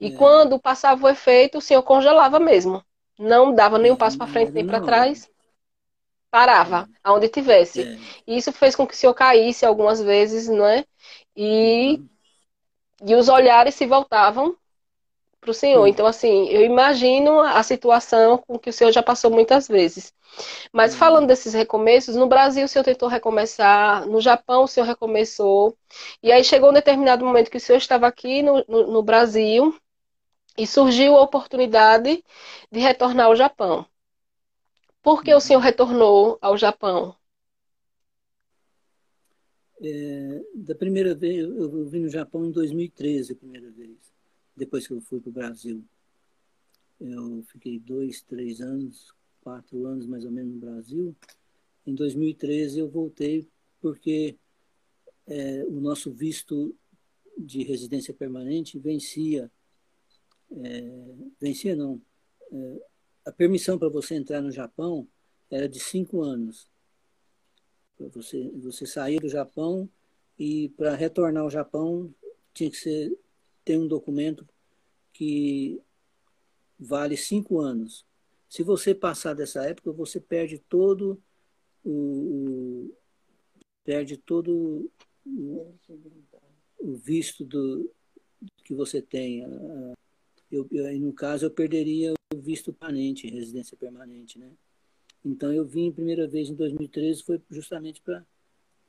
E 0.00 0.08
é. 0.08 0.10
quando 0.16 0.58
passava 0.58 1.06
o 1.06 1.08
efeito, 1.08 1.58
o 1.58 1.60
senhor 1.60 1.82
congelava 1.84 2.40
mesmo. 2.40 2.84
Não 3.16 3.54
dava 3.54 3.78
nenhum 3.78 3.94
passo 3.94 4.18
para 4.18 4.26
frente 4.26 4.50
nem 4.50 4.66
para 4.66 4.80
trás. 4.80 5.30
Parava, 6.28 6.88
é. 6.92 6.98
aonde 7.04 7.28
tivesse. 7.28 7.82
É. 7.82 7.98
E 8.26 8.36
isso 8.36 8.50
fez 8.52 8.74
com 8.74 8.84
que 8.84 8.94
o 8.94 8.96
senhor 8.96 9.14
caísse 9.14 9.64
algumas 9.64 10.02
vezes, 10.02 10.48
não 10.48 10.66
é? 10.66 10.84
E 11.36 11.98
uhum 12.00 12.08
e 13.02 13.14
os 13.14 13.28
olhares 13.28 13.74
se 13.74 13.86
voltavam 13.86 14.56
para 15.40 15.50
o 15.50 15.54
Senhor. 15.54 15.86
Então, 15.86 16.06
assim, 16.06 16.48
eu 16.48 16.62
imagino 16.64 17.40
a 17.40 17.62
situação 17.62 18.38
com 18.38 18.58
que 18.58 18.70
o 18.70 18.72
Senhor 18.72 18.90
já 18.92 19.02
passou 19.02 19.30
muitas 19.30 19.68
vezes. 19.68 20.12
Mas 20.72 20.92
uhum. 20.92 20.98
falando 20.98 21.26
desses 21.26 21.54
recomeços, 21.54 22.16
no 22.16 22.26
Brasil 22.26 22.64
o 22.64 22.68
Senhor 22.68 22.84
tentou 22.84 23.08
recomeçar, 23.08 24.06
no 24.06 24.20
Japão 24.20 24.64
o 24.64 24.68
Senhor 24.68 24.86
recomeçou, 24.86 25.76
e 26.22 26.32
aí 26.32 26.42
chegou 26.42 26.70
um 26.70 26.74
determinado 26.74 27.24
momento 27.24 27.50
que 27.50 27.56
o 27.56 27.60
Senhor 27.60 27.78
estava 27.78 28.06
aqui 28.06 28.42
no, 28.42 28.64
no, 28.66 28.86
no 28.88 29.02
Brasil 29.02 29.76
e 30.56 30.66
surgiu 30.66 31.16
a 31.16 31.22
oportunidade 31.22 32.24
de 32.70 32.80
retornar 32.80 33.26
ao 33.26 33.36
Japão. 33.36 33.86
Por 35.02 35.22
que 35.22 35.34
o 35.34 35.40
Senhor 35.40 35.60
retornou 35.60 36.38
ao 36.40 36.56
Japão? 36.56 37.14
É, 39.86 40.42
da 40.54 40.74
primeira 40.74 41.14
vez, 41.14 41.44
eu, 41.44 41.78
eu 41.78 41.86
vim 41.86 42.00
no 42.00 42.08
Japão 42.08 42.46
em 42.46 42.50
2013, 42.50 43.32
a 43.32 43.36
primeira 43.36 43.70
vez, 43.70 43.98
depois 44.56 44.86
que 44.86 44.94
eu 44.94 45.00
fui 45.02 45.20
para 45.20 45.28
o 45.28 45.32
Brasil. 45.32 45.84
Eu 46.98 47.44
fiquei 47.48 47.78
dois, 47.78 48.22
três 48.22 48.62
anos, 48.62 49.12
quatro 49.42 49.84
anos 49.84 50.06
mais 50.06 50.24
ou 50.24 50.30
menos 50.30 50.54
no 50.54 50.58
Brasil. 50.58 51.14
Em 51.86 51.94
2013 51.94 52.78
eu 52.78 52.88
voltei 52.88 53.46
porque 53.78 54.38
é, 55.26 55.64
o 55.64 55.78
nosso 55.80 56.10
visto 56.10 56.74
de 57.36 57.62
residência 57.62 58.14
permanente 58.14 58.78
vencia, 58.78 59.52
é, 60.50 61.14
vencia 61.38 61.76
não, 61.76 62.00
é, 62.50 62.82
a 63.26 63.32
permissão 63.32 63.78
para 63.78 63.90
você 63.90 64.14
entrar 64.14 64.40
no 64.40 64.50
Japão 64.50 65.06
era 65.50 65.68
de 65.68 65.78
cinco 65.78 66.22
anos. 66.22 66.70
Você, 67.98 68.50
você 68.50 68.86
sair 68.86 69.20
do 69.20 69.28
Japão 69.28 69.88
e 70.38 70.68
para 70.70 70.94
retornar 70.94 71.42
ao 71.42 71.50
Japão 71.50 72.12
tinha 72.52 72.70
que 72.70 72.76
ser, 72.76 73.16
ter 73.64 73.78
um 73.78 73.86
documento 73.86 74.46
que 75.12 75.80
vale 76.78 77.16
cinco 77.16 77.60
anos. 77.60 78.04
Se 78.48 78.62
você 78.62 78.94
passar 78.94 79.34
dessa 79.34 79.64
época, 79.64 79.92
você 79.92 80.20
perde 80.20 80.58
todo 80.58 81.20
o, 81.84 81.90
o 81.90 82.96
perde 83.84 84.16
todo 84.16 84.90
o, 85.26 85.76
o, 86.78 86.96
visto 86.96 87.44
do, 87.44 87.90
que 88.64 88.74
você 88.74 89.00
tem. 89.00 89.42
Eu, 90.50 90.66
eu, 90.70 91.00
no 91.00 91.12
caso, 91.12 91.46
eu 91.46 91.50
perderia 91.50 92.14
o 92.32 92.38
visto 92.38 92.72
permanente, 92.72 93.28
residência 93.28 93.76
permanente, 93.76 94.38
né? 94.38 94.50
Então 95.24 95.52
eu 95.52 95.64
vim 95.64 95.88
a 95.88 95.92
primeira 95.92 96.28
vez 96.28 96.50
em 96.50 96.54
2013 96.54 97.22
foi 97.22 97.40
justamente 97.50 98.00
para 98.02 98.24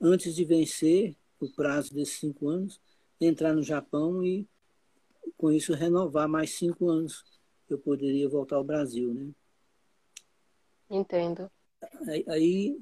antes 0.01 0.35
de 0.35 0.43
vencer 0.43 1.15
o 1.39 1.49
prazo 1.49 1.93
desses 1.93 2.19
cinco 2.19 2.49
anos 2.49 2.79
entrar 3.19 3.53
no 3.53 3.63
Japão 3.63 4.23
e 4.23 4.47
com 5.37 5.51
isso 5.51 5.73
renovar 5.73 6.27
mais 6.27 6.51
cinco 6.51 6.89
anos 6.89 7.23
eu 7.69 7.79
poderia 7.79 8.27
voltar 8.29 8.57
ao 8.57 8.63
Brasil, 8.63 9.13
né? 9.13 9.31
Entendo. 10.89 11.49
Aí, 12.07 12.25
aí 12.27 12.79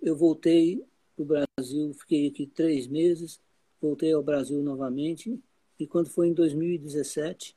eu 0.00 0.16
voltei 0.16 0.84
para 1.14 1.22
o 1.22 1.26
Brasil, 1.26 1.92
fiquei 1.94 2.28
aqui 2.28 2.46
três 2.46 2.86
meses, 2.86 3.40
voltei 3.80 4.12
ao 4.12 4.22
Brasil 4.22 4.62
novamente 4.62 5.38
e 5.78 5.86
quando 5.86 6.10
foi 6.10 6.28
em 6.28 6.32
2017 6.32 7.56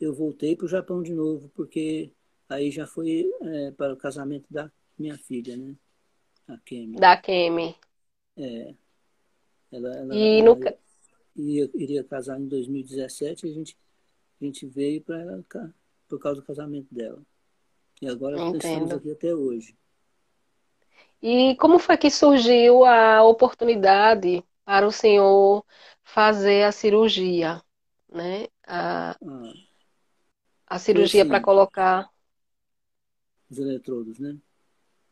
eu 0.00 0.14
voltei 0.14 0.54
para 0.54 0.66
o 0.66 0.68
Japão 0.68 1.02
de 1.02 1.12
novo 1.12 1.50
porque 1.54 2.12
Aí 2.48 2.70
já 2.70 2.86
foi 2.86 3.30
é, 3.42 3.70
para 3.72 3.92
o 3.92 3.96
casamento 3.96 4.46
da 4.50 4.70
minha 4.98 5.18
filha, 5.18 5.56
né? 5.56 5.74
A 6.48 6.56
Kemi. 6.58 6.96
Da 6.96 7.16
Kemi. 7.16 7.76
É. 8.36 8.74
Ela, 9.70 9.96
ela, 9.96 10.14
e 10.16 10.42
no... 10.42 10.58
iria, 11.36 11.70
iria 11.74 12.04
casar 12.04 12.40
em 12.40 12.48
2017 12.48 13.46
e 13.46 13.50
a 13.50 13.52
gente, 13.52 13.76
a 14.40 14.44
gente 14.44 14.66
veio 14.66 15.02
para 15.02 15.42
por 16.08 16.18
causa 16.18 16.40
do 16.40 16.46
casamento 16.46 16.88
dela. 16.90 17.22
E 18.00 18.08
agora 18.08 18.40
Entendo. 18.40 18.56
estamos 18.56 18.92
aqui 18.92 19.10
até 19.10 19.34
hoje. 19.34 19.76
E 21.20 21.54
como 21.56 21.78
foi 21.78 21.98
que 21.98 22.10
surgiu 22.10 22.84
a 22.84 23.22
oportunidade 23.24 24.42
para 24.64 24.86
o 24.86 24.92
senhor 24.92 25.64
fazer 26.02 26.62
a 26.62 26.72
cirurgia, 26.72 27.60
né? 28.08 28.46
A, 28.66 29.10
ah, 29.10 29.52
a 30.66 30.78
cirurgia 30.78 31.26
para 31.26 31.40
colocar 31.40 32.08
os 33.50 33.58
eletrodos, 33.58 34.18
né? 34.18 34.36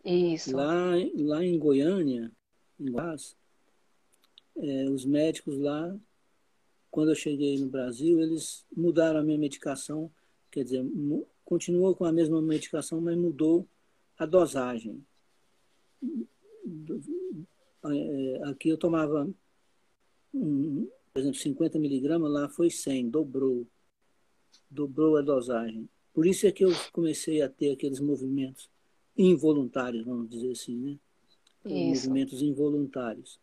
Isso. 0.05 0.55
Lá, 0.55 0.93
lá 1.17 1.45
em 1.45 1.59
Goiânia, 1.59 2.31
em 2.79 2.91
Goiás, 2.93 3.37
é, 4.57 4.89
os 4.89 5.05
médicos 5.05 5.59
lá, 5.59 5.95
quando 6.91 7.11
eu 7.11 7.15
cheguei 7.15 7.59
no 7.59 7.69
Brasil, 7.69 8.21
eles 8.21 8.65
mudaram 8.75 9.21
a 9.21 9.23
minha 9.23 9.39
medicação, 9.39 10.11
quer 10.51 10.65
dizer, 10.65 10.85
continuou 11.45 11.95
com 11.95 12.05
a 12.05 12.13
mesma 12.13 12.41
medicação, 12.41 13.01
mas 13.01 13.17
mudou 13.17 13.67
a 14.17 14.25
dosagem. 14.25 15.05
É, 17.85 18.43
aqui 18.45 18.69
eu 18.69 18.79
tomava, 18.79 19.29
um, 20.33 20.89
por 21.13 21.21
exemplo, 21.21 21.39
50 21.39 21.79
miligramas, 21.79 22.33
lá 22.33 22.49
foi 22.49 22.71
100, 22.71 23.11
dobrou. 23.11 23.67
Dobrou 24.71 25.17
a 25.17 25.23
dosagem. 25.23 25.89
Por 26.17 26.27
isso 26.27 26.47
é 26.47 26.51
que 26.51 26.65
eu 26.65 26.71
comecei 26.95 27.43
a 27.43 27.49
ter 27.51 27.73
aqueles 27.73 28.01
movimentos 28.01 28.71
involuntários, 29.19 30.03
vamos 30.03 30.31
dizer 30.31 30.51
assim, 30.51 30.75
né? 30.75 30.99
Movimentos 31.63 32.41
involuntários. 32.41 33.39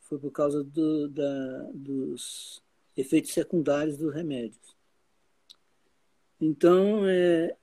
Foi 0.00 0.18
por 0.18 0.30
causa 0.30 0.64
do, 0.64 1.06
da, 1.08 1.70
dos 1.74 2.62
efeitos 2.96 3.30
secundários 3.30 3.98
dos 3.98 4.14
remédios. 4.14 4.74
Então, 6.40 7.06
é, 7.06 7.54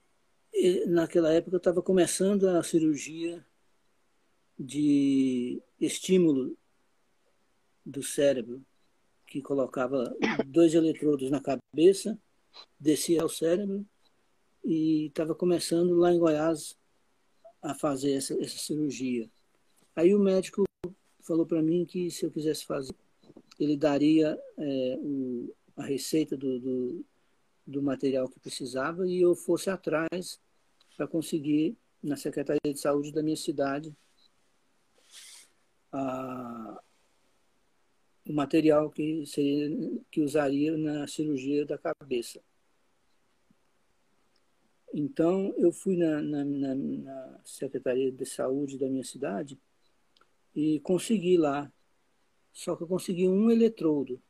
naquela 0.85 1.33
época 1.33 1.55
eu 1.55 1.57
estava 1.57 1.81
começando 1.81 2.47
a 2.47 2.61
cirurgia 2.61 3.43
de 4.59 5.59
estímulo 5.79 6.55
do 7.83 8.03
cérebro, 8.03 8.63
que 9.25 9.41
colocava 9.41 10.15
dois 10.45 10.75
eletrodos 10.75 11.31
na 11.31 11.41
cabeça, 11.41 12.15
descia 12.79 13.23
ao 13.23 13.29
cérebro 13.29 13.83
e 14.63 15.07
estava 15.07 15.33
começando 15.35 15.95
lá 15.95 16.13
em 16.13 16.19
Goiás 16.19 16.77
a 17.61 17.73
fazer 17.73 18.13
essa, 18.13 18.33
essa 18.41 18.57
cirurgia. 18.57 19.29
Aí 19.95 20.15
o 20.15 20.19
médico 20.19 20.63
falou 21.21 21.45
para 21.45 21.61
mim 21.61 21.85
que 21.85 22.09
se 22.09 22.25
eu 22.25 22.31
quisesse 22.31 22.65
fazer, 22.65 22.95
ele 23.59 23.77
daria 23.77 24.39
é, 24.57 24.97
o, 24.99 25.53
a 25.77 25.83
receita 25.83 26.35
do, 26.35 26.59
do, 26.59 27.05
do, 27.67 27.81
material 27.81 28.27
que 28.27 28.39
precisava 28.39 29.07
e 29.07 29.21
eu 29.21 29.35
fosse 29.35 29.69
atrás 29.69 30.39
para 30.97 31.07
conseguir, 31.07 31.77
na 32.01 32.15
Secretaria 32.15 32.73
de 32.73 32.79
Saúde 32.79 33.11
da 33.11 33.21
minha 33.21 33.37
cidade, 33.37 33.95
a, 35.91 36.81
o 38.27 38.33
material 38.33 38.89
que, 38.89 39.25
seria, 39.25 39.69
que 40.09 40.21
usaria 40.21 40.75
na 40.77 41.07
cirurgia 41.07 41.65
da 41.65 41.77
cabeça. 41.77 42.41
Então, 44.93 45.53
eu 45.57 45.71
fui 45.71 45.95
na, 45.95 46.21
na, 46.21 46.43
na, 46.43 46.75
na, 46.75 47.39
Secretaria 47.45 48.11
de 48.11 48.25
Saúde 48.25 48.77
da 48.77 48.87
minha 48.87 49.03
cidade 49.03 49.57
e 50.55 50.79
consegui 50.81 51.37
lá. 51.37 51.71
Só 52.51 52.75
que 52.75 52.83
eu 52.83 52.87
consegui 52.87 53.27
um 53.27 53.49
eletrodo. 53.49 54.21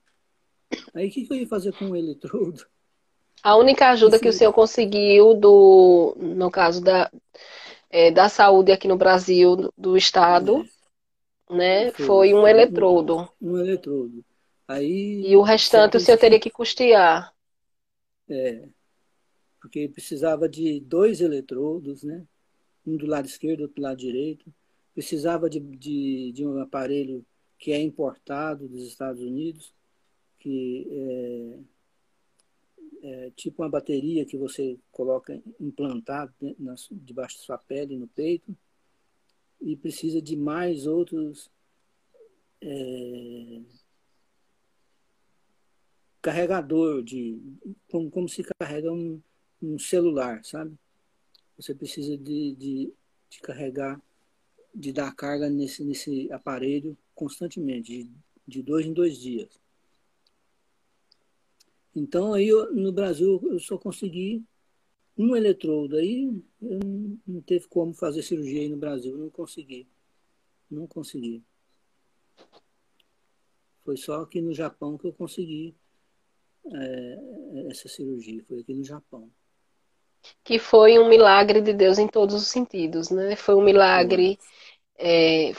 Aí, 0.94 1.08
o 1.08 1.12
que, 1.12 1.26
que 1.26 1.34
eu 1.34 1.38
ia 1.38 1.48
fazer 1.48 1.74
com 1.74 1.86
um 1.86 1.96
eletrodo? 1.96 2.66
A 3.44 3.58
única 3.58 3.90
ajuda 3.90 4.20
que 4.20 4.30
o 4.30 4.34
senhor 4.34 4.54
conseguiu 4.54 5.34
do, 5.34 6.16
no 6.20 6.52
caso 6.52 6.80
da, 6.80 7.12
é, 7.90 8.12
da 8.12 8.30
saúde 8.30 8.72
aqui 8.72 8.88
no 8.88 8.98
Brasil, 8.98 9.72
do 9.76 9.98
Estado, 9.98 10.64
é. 11.50 11.56
né, 11.56 11.92
foi, 11.92 12.06
foi 12.06 12.34
um 12.36 12.48
eletrodo. 12.48 13.28
Um, 13.42 13.54
um 13.54 13.58
eletrodo. 13.58 14.24
Aí, 14.68 15.24
e 15.26 15.36
o 15.36 15.42
restante 15.42 15.98
o 15.98 16.00
senhor 16.00 16.18
teria 16.18 16.40
que 16.40 16.52
custear. 16.52 17.34
É, 18.30 18.64
porque 19.62 19.88
precisava 19.88 20.50
de 20.50 20.80
dois 20.80 21.22
eletrodos, 21.22 22.04
né? 22.04 22.26
Um 22.86 22.98
do 22.98 23.06
lado 23.06 23.28
esquerdo, 23.28 23.62
outro 23.62 23.76
do 23.76 23.84
lado 23.84 23.98
direito. 23.98 24.52
Precisava 24.94 25.50
de, 25.50 25.60
de, 25.60 26.32
de 26.34 26.46
um 26.46 26.60
aparelho 26.60 27.24
que 27.60 27.72
é 27.72 27.80
importado 27.80 28.68
dos 28.68 28.88
Estados 28.88 29.22
Unidos, 29.22 29.72
que 30.40 30.88
é, 30.92 31.60
é, 33.04 33.32
tipo 33.36 33.62
uma 33.62 33.70
bateria 33.70 34.26
que 34.26 34.36
você 34.36 34.80
coloca 34.92 35.40
implantado 35.60 36.34
debaixo 36.92 37.38
da 37.38 37.44
sua 37.44 37.58
pele, 37.60 37.96
no 37.96 38.08
peito, 38.08 38.58
e 39.62 39.76
precisa 39.76 40.20
de 40.20 40.36
mais 40.36 40.88
outros 40.88 41.52
é, 42.60 43.62
carregador 46.20 47.04
de 47.04 47.40
como, 47.92 48.10
como 48.10 48.28
se 48.28 48.44
carrega 48.44 48.92
um, 48.92 49.22
um 49.62 49.78
celular, 49.78 50.44
sabe? 50.44 50.78
Você 51.58 51.76
precisa 51.76 52.18
de, 52.18 52.56
de, 52.56 52.94
de, 53.30 53.40
carregar, 53.42 54.02
de 54.74 54.92
dar 54.92 55.14
carga 55.16 55.50
nesse, 55.50 55.84
nesse 55.84 56.32
aparelho 56.32 56.98
constantemente, 57.14 58.04
de, 58.04 58.10
de 58.48 58.64
dois 58.64 58.86
em 58.86 58.94
dois 58.94 59.18
dias. 59.18 59.60
Então 61.96 62.34
aí 62.34 62.48
eu, 62.48 62.74
no 62.74 62.92
Brasil 62.92 63.40
eu 63.44 63.60
só 63.60 63.78
consegui 63.78 64.44
um 65.18 65.36
eletrodo, 65.36 65.98
aí 65.98 66.24
eu 66.62 66.80
não, 67.28 67.42
teve 67.42 67.68
como 67.68 67.94
fazer 67.94 68.24
cirurgia 68.24 68.62
aí 68.62 68.70
no 68.70 68.78
Brasil, 68.78 69.18
não 69.18 69.30
consegui. 69.30 69.88
Não 70.70 70.88
consegui. 70.88 71.44
Foi 73.84 73.98
só 73.98 74.22
aqui 74.22 74.42
no 74.42 74.54
Japão 74.54 74.98
que 74.98 75.06
eu 75.06 75.14
consegui 75.14 75.76
é, 76.66 77.68
essa 77.70 77.90
cirurgia, 77.90 78.44
foi 78.48 78.62
aqui 78.62 78.74
no 78.74 78.84
Japão. 78.84 79.30
Que 80.44 80.60
foi 80.60 81.00
um 81.00 81.08
milagre 81.08 81.62
de 81.62 81.74
Deus 81.74 81.98
em 81.98 82.08
todos 82.08 82.36
os 82.36 82.48
sentidos, 82.48 83.10
né? 83.10 83.36
Foi 83.36 83.56
um 83.56 83.62
milagre, 83.62 84.40
é, 84.98 85.52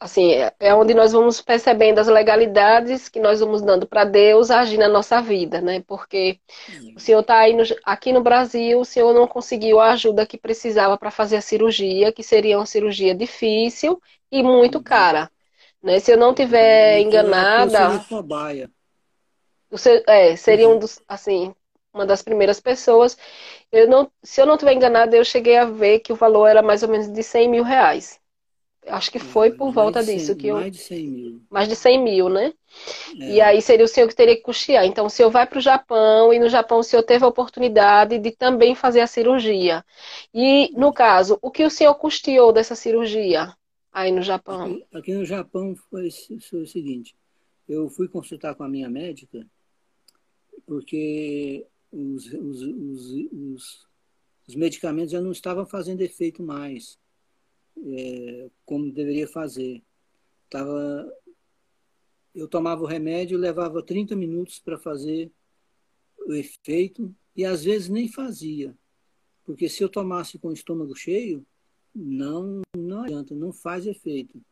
assim, 0.00 0.32
é 0.60 0.74
onde 0.74 0.94
nós 0.94 1.12
vamos 1.12 1.40
percebendo 1.40 1.98
as 1.98 2.06
legalidades 2.06 3.08
que 3.08 3.20
nós 3.20 3.40
vamos 3.40 3.62
dando 3.62 3.86
para 3.86 4.04
Deus 4.04 4.50
agir 4.50 4.78
na 4.78 4.88
nossa 4.88 5.20
vida, 5.20 5.60
né? 5.60 5.82
Porque 5.86 6.38
o 6.94 7.00
senhor 7.00 7.20
está 7.20 7.38
aí 7.38 7.54
no, 7.54 7.62
aqui 7.84 8.12
no 8.12 8.22
Brasil, 8.22 8.80
o 8.80 8.84
senhor 8.84 9.12
não 9.14 9.26
conseguiu 9.26 9.80
a 9.80 9.92
ajuda 9.92 10.26
que 10.26 10.38
precisava 10.38 10.96
para 10.98 11.10
fazer 11.10 11.36
a 11.36 11.40
cirurgia, 11.40 12.12
que 12.12 12.22
seria 12.22 12.58
uma 12.58 12.66
cirurgia 12.66 13.14
difícil 13.14 14.00
e 14.30 14.42
muito 14.42 14.82
cara. 14.82 15.30
Né? 15.82 16.00
Se 16.00 16.12
eu 16.12 16.16
não 16.16 16.34
tiver 16.34 17.00
enganada. 17.00 17.78
Eu 17.78 17.90
você, 19.70 20.02
é, 20.06 20.36
seria 20.36 20.68
um 20.68 20.72
uhum. 20.72 20.78
dos, 20.78 21.00
assim, 21.08 21.54
uma 21.96 22.06
das 22.06 22.22
primeiras 22.22 22.60
pessoas. 22.60 23.16
Eu 23.72 23.88
não, 23.88 24.10
se 24.22 24.40
eu 24.40 24.46
não 24.46 24.54
estiver 24.54 24.74
enganada, 24.74 25.16
eu 25.16 25.24
cheguei 25.24 25.56
a 25.56 25.64
ver 25.64 26.00
que 26.00 26.12
o 26.12 26.16
valor 26.16 26.46
era 26.46 26.62
mais 26.62 26.82
ou 26.82 26.88
menos 26.88 27.08
de 27.08 27.22
100 27.22 27.48
mil 27.48 27.64
reais. 27.64 28.20
Acho 28.86 29.10
que 29.10 29.18
foi 29.18 29.50
por 29.50 29.72
volta 29.72 30.00
100, 30.00 30.16
disso. 30.16 30.36
que 30.36 30.46
eu, 30.46 30.54
mais 30.54 30.70
de 30.70 30.78
100 30.78 31.08
mil. 31.08 31.42
Mais 31.50 31.68
de 31.68 31.74
100 31.74 32.04
mil, 32.04 32.28
né? 32.28 32.52
É. 33.20 33.30
E 33.32 33.40
aí 33.40 33.60
seria 33.60 33.84
o 33.84 33.88
senhor 33.88 34.06
que 34.06 34.14
teria 34.14 34.36
que 34.36 34.42
custear. 34.42 34.84
Então, 34.84 35.06
o 35.06 35.10
senhor 35.10 35.28
vai 35.28 35.44
para 35.44 35.58
o 35.58 35.62
Japão 35.62 36.32
e 36.32 36.38
no 36.38 36.48
Japão 36.48 36.78
o 36.78 36.84
senhor 36.84 37.02
teve 37.02 37.24
a 37.24 37.28
oportunidade 37.28 38.16
de 38.18 38.30
também 38.30 38.76
fazer 38.76 39.00
a 39.00 39.06
cirurgia. 39.08 39.84
E, 40.32 40.70
no 40.76 40.92
caso, 40.92 41.36
o 41.42 41.50
que 41.50 41.64
o 41.64 41.70
senhor 41.70 41.96
custeou 41.96 42.52
dessa 42.52 42.76
cirurgia 42.76 43.52
aí 43.92 44.12
no 44.12 44.22
Japão? 44.22 44.66
Aqui, 44.66 44.86
aqui 44.94 45.14
no 45.14 45.24
Japão 45.24 45.74
foi, 45.90 46.08
foi 46.48 46.62
o 46.62 46.66
seguinte. 46.66 47.16
Eu 47.68 47.88
fui 47.88 48.06
consultar 48.06 48.54
com 48.54 48.62
a 48.62 48.68
minha 48.68 48.88
médica 48.88 49.44
porque 50.66 51.66
os, 51.96 52.26
os, 52.26 52.62
os, 52.62 53.88
os, 54.46 54.54
medicamentos 54.54 55.12
já 55.12 55.20
não 55.20 55.32
estavam 55.32 55.64
fazendo 55.64 56.02
efeito 56.02 56.42
mais, 56.42 56.98
é, 57.78 58.50
como 58.64 58.92
deveria 58.92 59.26
fazer. 59.26 59.82
Tava, 60.50 61.10
eu 62.34 62.46
tomava 62.46 62.82
o 62.82 62.86
remédio, 62.86 63.38
levava 63.38 63.82
30 63.82 64.14
minutos 64.14 64.58
para 64.58 64.78
fazer 64.78 65.32
o 66.26 66.34
efeito 66.34 67.14
e 67.34 67.44
às 67.44 67.64
vezes 67.64 67.88
nem 67.88 68.08
fazia. 68.08 68.76
Porque 69.44 69.68
se 69.68 69.82
eu 69.82 69.88
tomasse 69.88 70.38
com 70.38 70.48
o 70.48 70.52
estômago 70.52 70.94
cheio, 70.94 71.46
não, 71.94 72.60
não 72.76 73.04
adianta, 73.04 73.34
não 73.34 73.52
faz 73.52 73.86
efeito. 73.86 74.44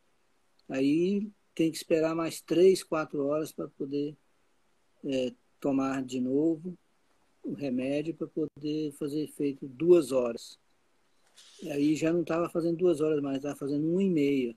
Aí 0.69 1.31
tem 1.55 1.71
que 1.71 1.77
esperar 1.77 2.15
mais 2.15 2.41
três, 2.41 2.83
quatro 2.83 3.27
horas 3.27 3.53
para 3.53 3.69
poder 3.69 4.17
é, 5.05 5.35
tomar 5.61 6.03
de 6.03 6.21
novo 6.21 6.77
o 7.45 7.53
remédio 7.53 8.15
para 8.15 8.27
poder 8.27 8.93
fazer 8.93 9.25
efeito 9.25 9.67
duas 9.69 10.13
horas. 10.13 10.59
E 11.63 11.71
aí 11.71 11.95
já 11.95 12.13
não 12.13 12.23
estava 12.23 12.49
fazendo 12.49 12.77
duas 12.77 13.01
horas 13.01 13.21
mais, 13.21 13.37
estava 13.37 13.57
fazendo 13.57 13.87
uma 13.87 14.03
e 14.03 14.11
meia. 14.11 14.57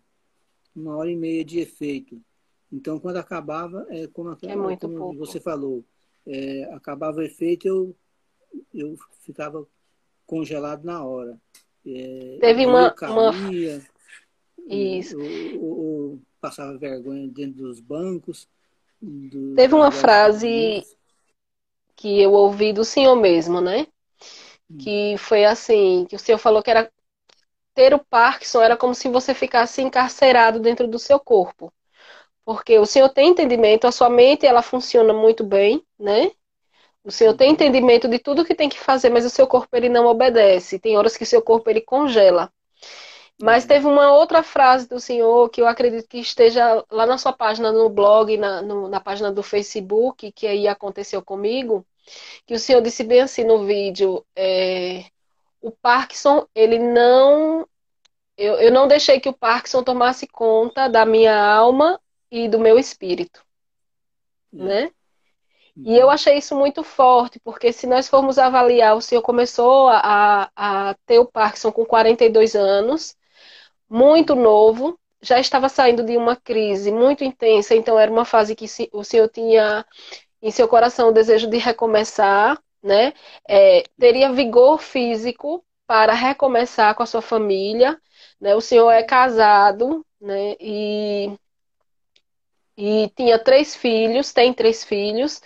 Uma 0.76 0.96
hora 0.96 1.12
e 1.12 1.16
meia 1.16 1.44
de 1.44 1.60
efeito. 1.60 2.22
Então, 2.72 3.00
quando 3.00 3.18
acabava, 3.18 3.86
é 3.90 4.08
como, 4.08 4.32
é 4.32 4.78
como 4.78 5.14
você 5.18 5.40
falou, 5.40 5.84
é, 6.26 6.66
acabava 6.74 7.20
o 7.20 7.24
efeito, 7.24 7.68
eu, 7.68 7.96
eu 8.74 8.96
ficava 9.22 9.66
congelado 10.26 10.84
na 10.84 11.04
hora. 11.04 11.40
É, 11.86 12.38
Teve 12.42 12.66
uma, 12.66 12.92
caía, 12.92 13.14
uma... 13.14 13.88
Isso. 14.68 15.18
Ou, 15.18 15.64
ou, 15.64 15.80
ou, 15.80 16.20
passava 16.42 16.78
vergonha 16.78 17.28
dentro 17.30 17.64
dos 17.64 17.80
bancos. 17.80 18.48
Do, 19.02 19.56
Teve 19.56 19.74
uma 19.74 19.92
frase 19.92 20.84
que 21.98 22.22
eu 22.22 22.34
ouvi 22.34 22.74
do 22.74 22.86
senhor 22.86 23.18
mesmo, 23.18 23.62
né? 23.62 23.88
Hum. 24.72 24.78
Que 24.80 25.18
foi 25.18 25.46
assim, 25.46 26.06
que 26.10 26.16
o 26.16 26.20
senhor 26.20 26.38
falou 26.38 26.64
que 26.64 26.72
era 26.72 26.92
ter 27.76 27.94
o 27.94 28.00
Parkinson 28.00 28.62
era 28.62 28.78
como 28.78 28.96
se 28.96 29.10
você 29.10 29.34
ficasse 29.34 29.82
encarcerado 29.82 30.60
dentro 30.60 30.88
do 30.88 31.00
seu 31.00 31.20
corpo. 31.20 31.74
Porque 32.46 32.80
o 32.80 32.86
senhor 32.86 33.10
tem 33.10 33.30
entendimento, 33.30 33.88
a 33.88 33.92
sua 33.92 34.10
mente 34.10 34.46
ela 34.46 34.62
funciona 34.62 35.14
muito 35.14 35.44
bem, 35.44 35.86
né? 36.00 36.32
O 37.04 37.12
senhor 37.12 37.36
tem 37.36 37.52
entendimento 37.52 38.08
de 38.08 38.20
tudo 38.20 38.46
que 38.46 38.56
tem 38.56 38.70
que 38.70 38.80
fazer, 38.80 39.10
mas 39.10 39.26
o 39.26 39.30
seu 39.30 39.48
corpo 39.48 39.76
ele 39.78 39.90
não 39.90 40.08
obedece. 40.08 40.80
Tem 40.80 40.98
horas 40.98 41.18
que 41.18 41.24
o 41.24 41.28
seu 41.28 41.42
corpo 41.42 41.70
ele 41.70 41.82
congela. 41.82 42.52
Mas 43.40 43.64
uhum. 43.64 43.68
teve 43.68 43.86
uma 43.86 44.12
outra 44.14 44.42
frase 44.42 44.88
do 44.90 45.00
senhor 45.00 45.50
que 45.50 45.62
eu 45.62 45.68
acredito 45.68 46.08
que 46.08 46.20
esteja 46.20 46.84
lá 46.90 47.06
na 47.06 47.18
sua 47.18 47.32
página 47.32 47.72
no 47.72 47.90
blog, 47.90 48.36
na, 48.38 48.62
no, 48.62 48.88
na 48.88 49.00
página 49.00 49.32
do 49.32 49.44
Facebook, 49.44 50.32
que 50.32 50.48
aí 50.48 50.68
aconteceu 50.68 51.22
comigo, 51.22 51.86
que 52.46 52.56
o 52.56 52.60
senhor 52.60 52.82
disse 52.82 53.04
bem 53.04 53.22
assim 53.22 53.44
no 53.44 53.66
vídeo, 53.66 54.26
é, 54.36 55.06
o 55.62 55.72
Parkinson, 55.72 56.48
ele 56.56 56.80
não. 56.80 57.68
Eu, 58.38 58.56
eu 58.56 58.72
não 58.72 58.88
deixei 58.88 59.20
que 59.20 59.30
o 59.30 59.34
Parkinson 59.34 59.84
tomasse 59.84 60.28
conta 60.28 60.88
da 60.88 61.06
minha 61.06 61.36
alma 61.36 62.00
e 62.32 62.48
do 62.48 62.60
meu 62.60 62.78
espírito. 62.78 63.44
Uhum. 64.54 64.66
Né? 64.66 64.92
E 65.86 65.96
eu 65.96 66.10
achei 66.10 66.38
isso 66.38 66.56
muito 66.56 66.84
forte, 66.84 67.40
porque 67.40 67.72
se 67.72 67.86
nós 67.86 68.08
formos 68.08 68.40
avaliar, 68.40 68.96
o 68.96 69.02
senhor 69.02 69.22
começou 69.22 69.90
a, 69.90 70.50
a 70.56 70.96
ter 71.06 71.20
o 71.20 71.26
Parkinson 71.26 71.72
com 71.72 71.86
42 71.86 72.56
anos, 72.56 73.16
muito 73.90 74.36
novo, 74.36 75.00
já 75.22 75.40
estava 75.40 75.70
saindo 75.70 76.04
de 76.04 76.18
uma 76.18 76.36
crise 76.36 76.92
muito 76.92 77.24
intensa, 77.24 77.76
então 77.76 78.00
era 78.00 78.12
uma 78.12 78.26
fase 78.26 78.56
que 78.56 78.66
o 78.92 79.04
senhor 79.04 79.30
tinha 79.30 79.86
em 80.42 80.52
seu 80.52 80.68
coração 80.68 81.10
o 81.10 81.14
desejo 81.14 81.50
de 81.50 81.58
recomeçar, 81.58 82.62
né? 82.82 83.14
É, 83.48 83.84
teria 84.00 84.32
vigor 84.32 84.80
físico 84.80 85.64
para 85.88 86.14
recomeçar 86.14 86.94
com 86.96 87.04
a 87.04 87.06
sua 87.06 87.22
família, 87.22 88.00
né? 88.40 88.56
O 88.56 88.62
senhor 88.62 88.92
é 88.92 89.04
casado, 89.04 90.06
né? 90.22 90.56
E, 90.60 91.32
e 92.78 93.10
tinha 93.16 93.40
três 93.40 93.76
filhos, 93.76 94.32
tem 94.34 94.54
três 94.54 94.84
filhos. 94.84 95.42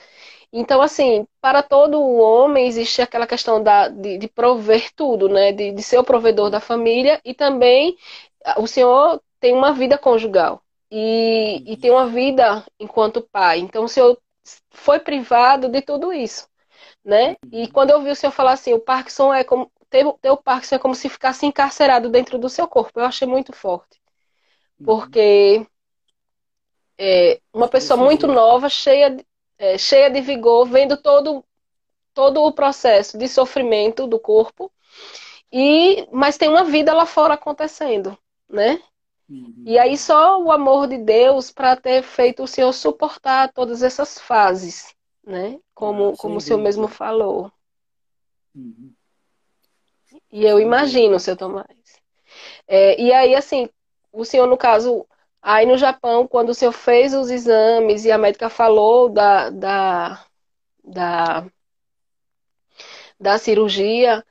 Então, 0.54 0.82
assim, 0.82 1.26
para 1.40 1.64
todo 1.64 2.02
homem 2.02 2.68
existe 2.68 3.02
aquela 3.02 3.26
questão 3.26 3.64
da, 3.64 3.88
de, 3.88 4.18
de 4.18 4.28
prover 4.28 4.92
tudo, 4.96 5.30
né? 5.30 5.52
De, 5.54 5.72
de 5.72 5.82
ser 5.84 5.98
o 6.00 6.04
provedor 6.04 6.50
da 6.50 6.60
família 6.60 7.22
e 7.24 7.34
também 7.34 7.96
o 8.58 8.68
senhor 8.68 9.22
tem 9.40 9.54
uma 9.54 9.74
vida 9.74 9.98
conjugal 9.98 10.62
e, 10.90 11.64
e 11.66 11.78
tem 11.78 11.92
uma 11.92 12.08
vida 12.08 12.66
enquanto 12.80 13.22
pai. 13.22 13.60
Então, 13.60 13.86
o 13.86 13.90
senhor 13.90 14.18
foi 14.72 15.00
privado 15.00 15.70
de 15.70 15.82
tudo 15.82 16.12
isso, 16.12 16.48
né? 17.04 17.36
E 17.52 17.68
quando 17.68 17.92
eu 17.92 18.02
vi 18.02 18.12
o 18.12 18.16
senhor 18.16 18.32
falar 18.32 18.54
assim, 18.54 18.74
o 18.74 18.80
Parkinson 18.80 19.34
é 19.34 19.44
como 19.44 19.72
ter, 19.90 20.06
o 20.06 20.38
Parkinson 20.38 20.76
é 20.76 20.80
como 20.80 20.96
se 20.96 21.10
ficasse 21.10 21.46
encarcerado 21.46 22.10
dentro 22.10 22.38
do 22.38 22.50
seu 22.50 22.68
corpo. 22.68 23.00
Eu 23.00 23.06
achei 23.06 23.28
muito 23.28 23.54
forte, 23.54 24.00
porque 24.84 25.66
é, 26.98 27.40
uma 27.54 27.68
pessoa 27.68 27.98
muito 27.98 28.28
nova, 28.28 28.70
cheia, 28.70 29.18
é, 29.58 29.78
cheia 29.78 30.10
de 30.10 30.22
vigor, 30.22 30.68
vendo 30.68 30.98
todo 30.98 31.44
todo 32.14 32.44
o 32.44 32.52
processo 32.52 33.18
de 33.18 33.28
sofrimento 33.28 34.06
do 34.06 34.20
corpo, 34.20 34.72
e 35.52 36.08
mas 36.12 36.38
tem 36.38 36.50
uma 36.50 36.64
vida 36.64 36.94
lá 36.94 37.06
fora 37.06 37.36
acontecendo, 37.36 38.18
né? 38.52 38.82
Uhum. 39.30 39.64
E 39.66 39.80
aí 39.80 39.98
só 39.98 40.42
o 40.42 40.52
amor 40.52 40.88
de 40.88 40.98
Deus 40.98 41.52
para 41.52 41.76
ter 41.76 42.04
feito 42.04 42.44
o 42.44 42.48
Senhor 42.48 42.74
suportar 42.74 43.52
todas 43.54 43.82
essas 43.82 44.20
fases, 44.20 44.94
né? 45.24 45.60
Como, 45.74 46.10
ah, 46.10 46.18
como 46.18 46.38
o 46.38 46.42
Senhor 46.42 46.60
mesmo 46.60 46.88
falou. 46.88 47.52
Uhum. 48.54 48.92
E 50.32 50.46
eu 50.46 50.60
imagino, 50.60 51.20
seu 51.20 51.36
Tomás. 51.38 51.68
É, 52.68 53.00
e 53.02 53.12
aí, 53.14 53.36
assim, 53.36 53.70
o 54.12 54.24
senhor, 54.26 54.48
no 54.48 54.58
caso, 54.58 55.06
aí 55.42 55.66
no 55.66 55.78
Japão, 55.78 56.28
quando 56.28 56.50
o 56.50 56.54
senhor 56.54 56.72
fez 56.72 57.14
os 57.14 57.30
exames 57.30 58.06
e 58.06 58.12
a 58.12 58.18
médica 58.18 58.50
falou 58.50 59.10
da, 59.10 59.50
da, 59.50 60.26
da, 60.84 61.46
da 63.20 63.38
cirurgia, 63.38 64.26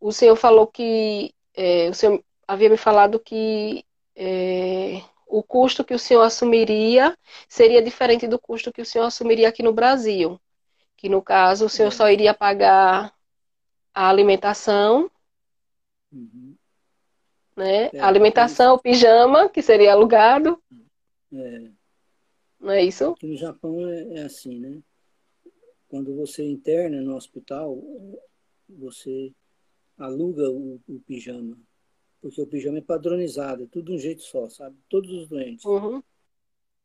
o 0.00 0.12
senhor 0.12 0.36
falou 0.36 0.66
que. 0.66 1.34
É, 1.54 1.88
o 1.88 1.94
senhor 1.94 2.22
havia 2.46 2.68
me 2.68 2.76
falado 2.76 3.18
que 3.18 3.84
é, 4.14 5.02
o 5.26 5.42
custo 5.42 5.84
que 5.84 5.94
o 5.94 5.98
senhor 5.98 6.22
assumiria 6.22 7.16
seria 7.48 7.82
diferente 7.82 8.26
do 8.26 8.38
custo 8.38 8.72
que 8.72 8.80
o 8.80 8.86
senhor 8.86 9.04
assumiria 9.04 9.48
aqui 9.48 9.62
no 9.62 9.72
Brasil. 9.72 10.40
Que 10.96 11.08
no 11.08 11.20
caso 11.20 11.66
o 11.66 11.68
senhor 11.68 11.92
só 11.92 12.10
iria 12.10 12.32
pagar 12.32 13.12
a 13.92 14.08
alimentação, 14.08 15.10
uhum. 16.12 16.54
né? 17.56 17.90
É, 17.92 18.00
a 18.00 18.06
alimentação, 18.06 18.74
o 18.74 18.78
pijama, 18.78 19.48
que 19.48 19.62
seria 19.62 19.92
alugado. 19.92 20.62
É. 21.32 21.70
Não 22.60 22.70
é 22.70 22.82
isso? 22.82 23.12
Aqui 23.12 23.26
no 23.26 23.36
Japão 23.36 23.88
é, 23.88 24.18
é 24.18 24.22
assim, 24.22 24.58
né? 24.58 24.82
Quando 25.88 26.14
você 26.16 26.42
interna 26.44 27.00
no 27.00 27.14
hospital, 27.14 27.78
você 28.68 29.32
aluga 29.96 30.50
o, 30.50 30.80
o, 30.88 31.00
pijama. 31.06 31.56
Porque 32.20 32.40
o 32.40 32.46
pijama 32.46 32.78
é 32.78 32.82
padronizado, 32.82 33.64
é 33.64 33.66
tudo 33.66 33.86
de 33.86 33.92
um 33.92 33.98
jeito 33.98 34.22
só, 34.22 34.48
sabe? 34.48 34.76
Todos 34.88 35.10
os 35.12 35.28
doentes. 35.28 35.64
Uhum. 35.64 36.02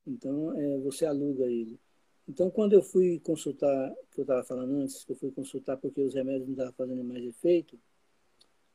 Então, 0.05 0.59
é, 0.59 0.77
você 0.79 1.05
aluga 1.05 1.45
ele. 1.45 1.79
Então, 2.27 2.49
quando 2.49 2.73
eu 2.73 2.81
fui 2.81 3.19
consultar, 3.19 3.93
que 4.11 4.21
eu 4.21 4.23
estava 4.23 4.43
falando 4.43 4.75
antes, 4.75 5.03
que 5.03 5.11
eu 5.11 5.15
fui 5.15 5.31
consultar 5.31 5.77
porque 5.77 6.01
os 6.01 6.13
remédios 6.13 6.47
não 6.47 6.53
estavam 6.53 6.73
fazendo 6.73 7.03
mais 7.03 7.23
efeito, 7.23 7.77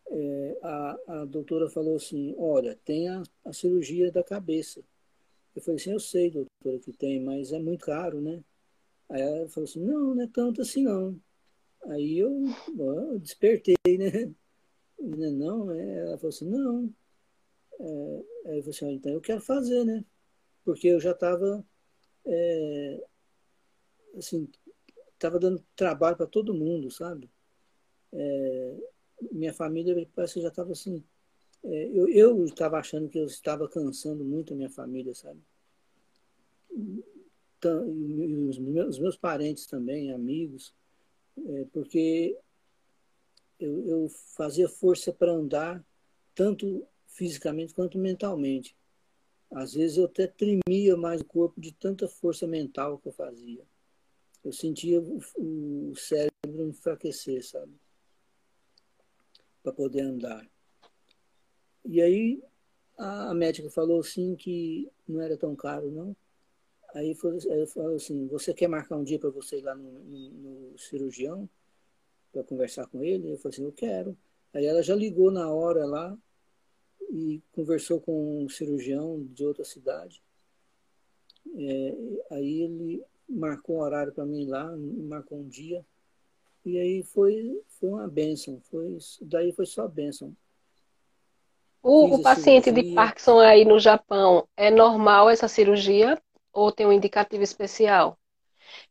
é, 0.09 0.59
a, 0.63 0.99
a 1.09 1.25
doutora 1.25 1.69
falou 1.69 1.97
assim, 1.97 2.35
olha, 2.39 2.79
tem 2.85 3.09
a, 3.09 3.23
a 3.45 3.53
cirurgia 3.53 4.11
da 4.11 4.23
cabeça. 4.23 4.83
Eu 5.55 5.63
falei 5.63 5.81
assim, 5.81 5.93
eu 5.93 6.01
sei, 6.01 6.31
doutora, 6.31 6.79
que 6.81 6.93
tem, 6.93 7.23
mas 7.23 7.53
é 7.53 7.59
muito 7.59 7.87
caro, 7.87 8.21
né? 8.21 8.43
Aí 9.09 9.23
ela 9.23 9.49
falou 9.49 9.69
assim, 9.69 9.81
não, 9.81 10.15
não 10.15 10.23
é 10.23 10.27
tanto 10.27 10.63
assim 10.63 10.83
não. 10.83 11.19
Aí 11.85 12.19
eu, 12.19 12.45
eu 12.79 13.19
despertei, 13.19 13.77
né? 13.87 14.33
Não, 14.99 15.71
é, 15.73 15.99
ela 16.01 16.19
falou 16.19 16.29
assim, 16.31 16.49
não. 16.49 16.93
É, 17.79 18.25
aí 18.47 18.59
eu 18.59 18.63
falei 18.63 18.71
assim, 18.71 18.93
então 18.93 19.13
eu 19.13 19.21
quero 19.21 19.41
fazer, 19.41 19.85
né? 19.85 20.05
Porque 20.65 20.89
eu 20.89 21.01
já 21.01 21.13
estava 21.13 21.65
é, 22.25 23.05
assim, 24.17 24.49
estava 25.15 25.39
dando 25.39 25.65
trabalho 25.75 26.17
para 26.17 26.27
todo 26.27 26.55
mundo, 26.55 26.91
sabe? 26.91 27.31
É, 28.13 28.77
minha 29.33 29.53
família 29.53 30.09
parece 30.15 30.35
que 30.35 30.43
já 30.43 30.49
estava 30.49 30.73
assim. 30.73 31.03
É, 31.65 31.91
eu 31.93 32.45
estava 32.45 32.79
achando 32.79 33.09
que 33.09 33.19
eu 33.19 33.27
estava 33.27 33.69
cansando 33.69 34.25
muito 34.25 34.53
a 34.53 34.57
minha 34.57 34.71
família, 34.71 35.15
sabe? 35.15 35.41
E 36.71 37.05
os 38.49 38.59
meus, 38.59 38.89
os 38.97 38.99
meus 38.99 39.17
parentes 39.17 39.67
também, 39.67 40.13
amigos, 40.13 40.75
é, 41.39 41.65
porque 41.73 42.39
eu, 43.59 43.87
eu 43.87 44.09
fazia 44.37 44.69
força 44.69 45.13
para 45.13 45.33
andar, 45.33 45.85
tanto 46.35 46.87
fisicamente 47.07 47.75
quanto 47.75 47.99
mentalmente. 47.99 48.77
Às 49.51 49.75
vezes 49.75 49.97
eu 49.97 50.05
até 50.07 50.27
tremia 50.27 50.97
mais 50.97 51.21
o 51.21 51.25
corpo 51.25 51.61
de 51.61 51.73
tanta 51.73 52.09
força 52.09 52.47
mental 52.47 52.99
que 52.99 53.09
eu 53.09 53.13
fazia 53.13 53.65
eu 54.47 54.53
sentia 54.53 55.01
o, 55.01 55.21
o 55.39 55.97
cérebro 55.97 56.69
enfraquecer, 56.69 57.45
sabe? 57.45 57.73
Para 59.61 59.73
poder 59.73 60.03
andar. 60.03 60.49
E 61.85 62.01
aí 62.01 62.41
a, 62.97 63.31
a 63.31 63.35
médica 63.35 63.69
falou 63.69 63.99
assim 63.99 64.37
que 64.37 64.89
não 65.07 65.21
era 65.21 65.37
tão 65.37 65.57
caro, 65.57 65.91
não. 65.91 66.17
Aí 66.95 67.15
ela 67.51 67.67
falou 67.67 67.97
assim, 67.97 68.29
você 68.29 68.55
quer 68.55 68.69
marcar 68.69 68.97
um 68.97 69.05
dia 69.05 69.19
para 69.19 69.31
você 69.31 69.59
ir 69.59 69.63
lá 69.63 69.75
no, 69.75 69.91
no, 70.05 70.31
no 70.71 70.79
cirurgião 70.79 71.49
para 72.37 72.45
conversar 72.45 72.87
com 72.87 73.03
ele? 73.03 73.33
Eu 73.33 73.39
falei 73.39 73.55
assim, 73.55 73.65
eu 73.65 73.73
quero. 73.73 74.17
Aí 74.53 74.67
ela 74.67 74.83
já 74.83 74.95
ligou 74.95 75.31
na 75.31 75.51
hora 75.51 75.87
lá 75.87 76.17
e 77.11 77.41
conversou 77.53 78.01
com 78.01 78.45
um 78.45 78.49
cirurgião 78.49 79.25
de 79.33 79.45
outra 79.45 79.65
cidade. 79.65 80.23
É, 81.57 81.95
aí 82.33 82.63
ele 82.63 83.03
marcou 83.27 83.77
um 83.77 83.81
horário 83.81 84.13
para 84.13 84.27
mim 84.27 84.47
lá, 84.47 84.71
marcou 84.77 85.39
um 85.39 85.49
dia. 85.49 85.85
E 86.65 86.79
aí 86.79 87.03
foi, 87.03 87.63
foi 87.81 87.89
uma 87.89 88.09
benção. 88.09 88.61
Foi, 88.71 88.99
daí 89.23 89.53
foi 89.53 89.65
só 89.65 89.89
benção. 89.89 90.37
O, 91.83 92.17
o 92.17 92.23
paciente 92.23 92.73
de 92.73 92.95
Parkinson 92.95 93.39
aí 93.39 93.65
no 93.65 93.79
Japão, 93.79 94.47
é 94.57 94.71
normal 94.71 95.31
essa 95.31 95.47
cirurgia 95.47 96.21
ou 96.53 96.73
tem 96.73 96.85
um 96.87 96.93
indicativo 96.93 97.45
especial? 97.45 98.19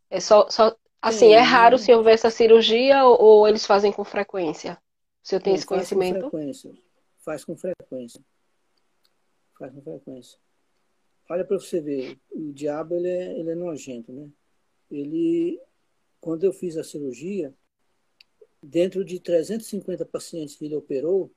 É 0.10 0.20
só, 0.20 0.50
só 0.50 0.76
assim, 1.10 1.34
é 1.34 1.42
raro 1.42 1.78
se 1.78 1.94
houver 1.94 2.14
essa 2.14 2.30
cirurgia 2.30 3.04
ou, 3.06 3.22
ou 3.22 3.48
eles 3.48 3.66
fazem 3.66 3.92
com 3.92 4.04
frequência? 4.04 4.78
O 5.24 5.28
senhor 5.28 5.42
tem 5.42 5.56
esse 5.56 5.66
conhecimento? 5.66 6.22
Com 6.22 6.30
frequência. 6.30 6.72
Faz 7.20 7.44
com 7.44 7.56
frequência. 7.56 8.22
Faz 9.58 9.74
com 9.74 9.82
frequência. 9.82 10.38
Olha 11.30 11.44
para 11.44 11.58
você 11.58 11.82
ver, 11.82 12.20
o 12.32 12.54
diabo 12.54 12.96
ele 12.96 13.08
é, 13.08 13.40
ele 13.40 13.52
é 13.52 13.56
nojento, 13.56 14.14
né? 14.14 14.30
Ele, 14.92 15.60
quando 16.22 16.44
eu 16.44 16.54
fiz 16.54 16.78
a 16.78 16.84
cirurgia, 16.84 17.54
dentro 18.62 19.04
de 19.04 19.20
350 19.20 20.06
pacientes 20.06 20.56
que 20.56 20.66
ele 20.66 20.76
operou, 20.76 21.32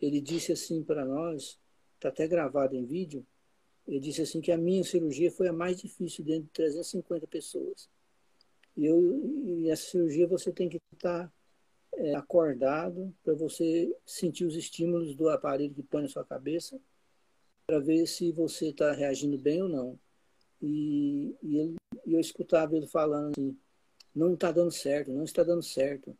ele 0.00 0.20
disse 0.20 0.52
assim 0.52 0.82
para 0.82 1.04
nós, 1.04 1.58
está 1.94 2.08
até 2.08 2.28
gravado 2.28 2.76
em 2.76 2.84
vídeo, 2.84 3.26
ele 3.86 4.00
disse 4.00 4.22
assim 4.22 4.40
que 4.40 4.52
a 4.52 4.58
minha 4.58 4.84
cirurgia 4.84 5.30
foi 5.30 5.48
a 5.48 5.52
mais 5.52 5.80
difícil 5.80 6.24
dentro 6.24 6.44
de 6.44 6.50
350 6.50 7.26
pessoas. 7.26 7.88
Eu, 8.84 9.20
e 9.44 9.70
essa 9.70 9.90
cirurgia 9.90 10.26
você 10.26 10.52
tem 10.52 10.68
que 10.68 10.78
estar 10.92 11.32
é, 11.94 12.14
acordado 12.14 13.12
para 13.24 13.34
você 13.34 13.94
sentir 14.06 14.44
os 14.44 14.54
estímulos 14.54 15.14
do 15.16 15.28
aparelho 15.28 15.74
que 15.74 15.82
põe 15.82 16.02
na 16.02 16.08
sua 16.08 16.24
cabeça 16.24 16.80
para 17.66 17.80
ver 17.80 18.06
se 18.06 18.32
você 18.32 18.68
está 18.68 18.92
reagindo 18.92 19.36
bem 19.36 19.62
ou 19.62 19.68
não. 19.68 19.98
E, 20.62 21.34
e, 21.42 21.58
ele, 21.58 21.76
eu 22.06 22.20
escutava 22.20 22.76
ele 22.76 22.86
falando 22.86 23.32
assim, 23.36 23.56
não 24.14 24.34
está 24.34 24.50
dando 24.50 24.70
certo, 24.70 25.12
não 25.12 25.24
está 25.24 25.42
dando 25.42 25.62
certo. 25.62 26.16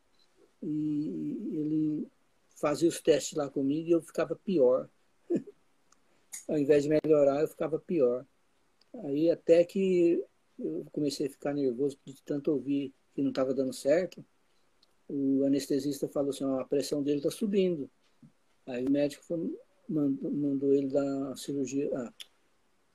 E 0.63 1.49
ele 1.53 2.09
fazia 2.57 2.89
os 2.89 3.01
testes 3.01 3.37
lá 3.37 3.49
comigo 3.49 3.89
e 3.89 3.93
eu 3.93 4.03
ficava 4.03 4.37
pior. 4.37 4.89
Ao 6.49 6.59
invés 6.59 6.83
de 6.83 6.91
melhorar, 6.91 7.41
eu 7.41 7.49
ficava 7.49 7.79
pior. 7.79 8.27
Aí 9.05 9.31
até 9.31 9.65
que 9.65 10.25
eu 10.59 10.87
comecei 10.93 11.27
a 11.27 11.31
ficar 11.31 11.55
nervoso 11.55 11.99
de 12.05 12.23
tanto 12.23 12.51
ouvir 12.51 12.93
que 13.15 13.23
não 13.23 13.31
estava 13.31 13.55
dando 13.55 13.73
certo. 13.73 14.25
O 15.09 15.45
anestesista 15.45 16.09
falou 16.09 16.31
assim, 16.31 16.45
a 16.45 16.65
pressão 16.65 17.03
dele 17.03 17.19
está 17.19 17.31
subindo. 17.31 17.91
Aí 18.67 18.85
o 18.85 18.91
médico 18.91 19.25
falou, 19.25 19.59
mandou, 19.89 20.31
mandou 20.31 20.75
ele 20.75 20.89
dar 20.89 21.37
cirurgia, 21.37 21.91
ah, 21.95 22.13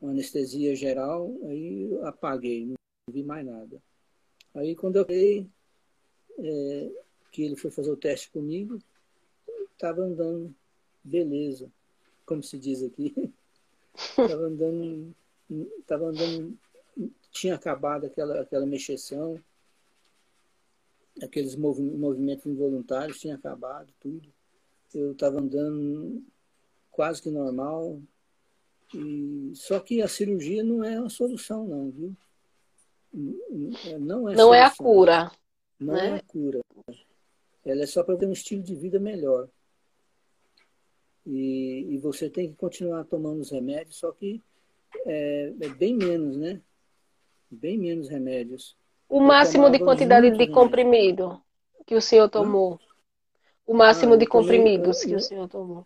anestesia 0.04 0.76
geral, 0.76 1.36
aí 1.46 1.84
eu 1.84 2.06
apaguei, 2.06 2.66
não 2.66 2.76
vi 3.10 3.24
mais 3.24 3.46
nada. 3.46 3.82
Aí 4.54 4.76
quando 4.76 4.98
eu 4.98 5.06
vi 5.06 5.50
é, 6.38 6.92
que 7.32 7.44
ele 7.44 7.56
foi 7.56 7.72
fazer 7.72 7.92
o 7.92 7.98
teste 7.98 8.30
comigo, 8.30 8.78
estava 9.74 10.02
andando 10.02 10.54
beleza, 11.04 11.72
como 12.26 12.44
se 12.44 12.58
diz 12.58 12.84
aqui. 12.84 13.14
Estava 13.94 14.48
andando, 14.48 15.16
tava 15.86 16.06
andando, 16.06 16.58
tinha 17.34 17.56
acabado 17.56 18.06
aquela, 18.06 18.42
aquela 18.42 18.66
mexeção, 18.66 19.38
aqueles 21.22 21.56
movimentos 21.56 22.46
involuntários, 22.46 23.20
tinha 23.20 23.36
acabado 23.36 23.92
tudo. 24.00 24.32
Eu 24.94 25.12
estava 25.12 25.42
andando 25.42 26.24
quase 26.92 27.22
que 27.22 27.32
normal. 27.32 28.00
E, 28.94 29.52
só 29.56 29.80
que 29.80 30.02
a 30.02 30.08
cirurgia 30.08 30.64
não 30.64 30.84
é 30.84 30.96
a 30.96 31.10
solução, 31.10 31.68
não, 31.68 31.90
viu? 31.90 32.16
Não 34.00 34.30
é, 34.30 34.36
não 34.36 34.54
é 34.54 34.62
a 34.62 34.72
cura. 34.72 35.32
Não 35.80 35.96
né? 35.96 36.10
é 36.10 36.14
a 36.16 36.22
cura. 36.22 36.62
Ela 37.66 37.84
é 37.84 37.88
só 37.88 38.04
para 38.04 38.18
ter 38.18 38.28
um 38.28 38.34
estilo 38.34 38.62
de 38.62 38.76
vida 38.76 39.00
melhor. 39.00 39.50
E, 41.26 41.88
e, 41.90 41.98
você 41.98 42.30
tem 42.30 42.50
que 42.50 42.56
continuar 42.56 43.06
tomando 43.06 43.40
os 43.40 43.50
remédios, 43.50 43.96
só 43.96 44.12
que 44.12 44.42
é, 45.06 45.54
é 45.62 45.70
bem 45.70 45.96
menos, 45.96 46.38
né? 46.38 46.62
Bem 47.54 47.78
menos 47.78 48.10
remédios. 48.10 48.76
O 49.08 49.20
máximo 49.20 49.70
de 49.70 49.80
quantidade 49.80 50.32
de 50.32 50.48
comprimido? 50.48 51.42
que 51.86 51.96
o 51.96 52.02
senhor 52.02 52.30
tomou? 52.30 52.80
O 53.66 53.74
máximo 53.74 54.14
ah, 54.14 54.18
de 54.18 54.26
comprimidos 54.26 55.00
tomei, 55.00 55.10
que 55.10 55.16
o 55.16 55.20
senhor 55.20 55.48
tomou? 55.48 55.86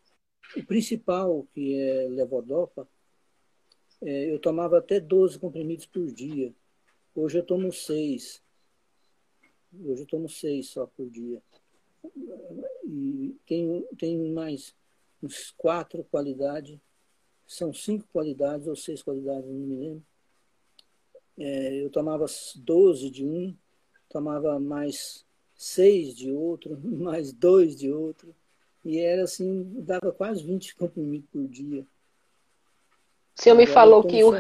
O 0.56 0.64
principal, 0.66 1.46
que 1.54 1.76
é 1.76 2.08
levodopa, 2.10 2.88
é, 4.02 4.32
eu 4.32 4.40
tomava 4.40 4.78
até 4.78 5.00
12 5.00 5.38
comprimidos 5.40 5.86
por 5.86 6.06
dia. 6.12 6.54
Hoje 7.16 7.40
eu 7.40 7.44
tomo 7.44 7.72
6. 7.72 8.42
Hoje 9.84 10.04
eu 10.04 10.08
tomo 10.08 10.30
6 10.30 10.70
só 10.70 10.88
por 10.88 11.10
dia. 11.10 11.42
E 12.86 13.36
tem, 13.46 13.86
tem 13.98 14.18
mais 14.32 14.76
uns 15.22 15.52
quatro 15.58 16.04
qualidades. 16.06 16.80
São 17.46 17.74
cinco 17.74 18.06
qualidades 18.12 18.68
ou 18.68 18.76
seis 18.76 19.02
qualidades, 19.02 19.50
não 19.50 19.56
me 19.56 19.76
lembro. 19.76 20.04
É, 21.38 21.84
eu 21.84 21.90
tomava 21.90 22.26
12 22.56 23.10
de 23.10 23.26
um, 23.26 23.56
tomava 24.10 24.60
mais 24.60 25.26
seis 25.56 26.16
de 26.16 26.32
outro, 26.32 26.78
mais 26.84 27.32
dois 27.32 27.76
de 27.76 27.92
outro. 27.92 28.36
E 28.84 29.00
era 29.00 29.24
assim, 29.24 29.64
dava 29.82 30.12
quase 30.12 30.44
20 30.44 30.76
comprimidos 30.76 31.30
por 31.30 31.48
dia. 31.48 31.86
O 33.38 33.42
senhor 33.42 33.56
me 33.56 33.64
Agora, 33.64 33.74
falou 33.74 34.04
que 34.04 34.24
o, 34.24 34.32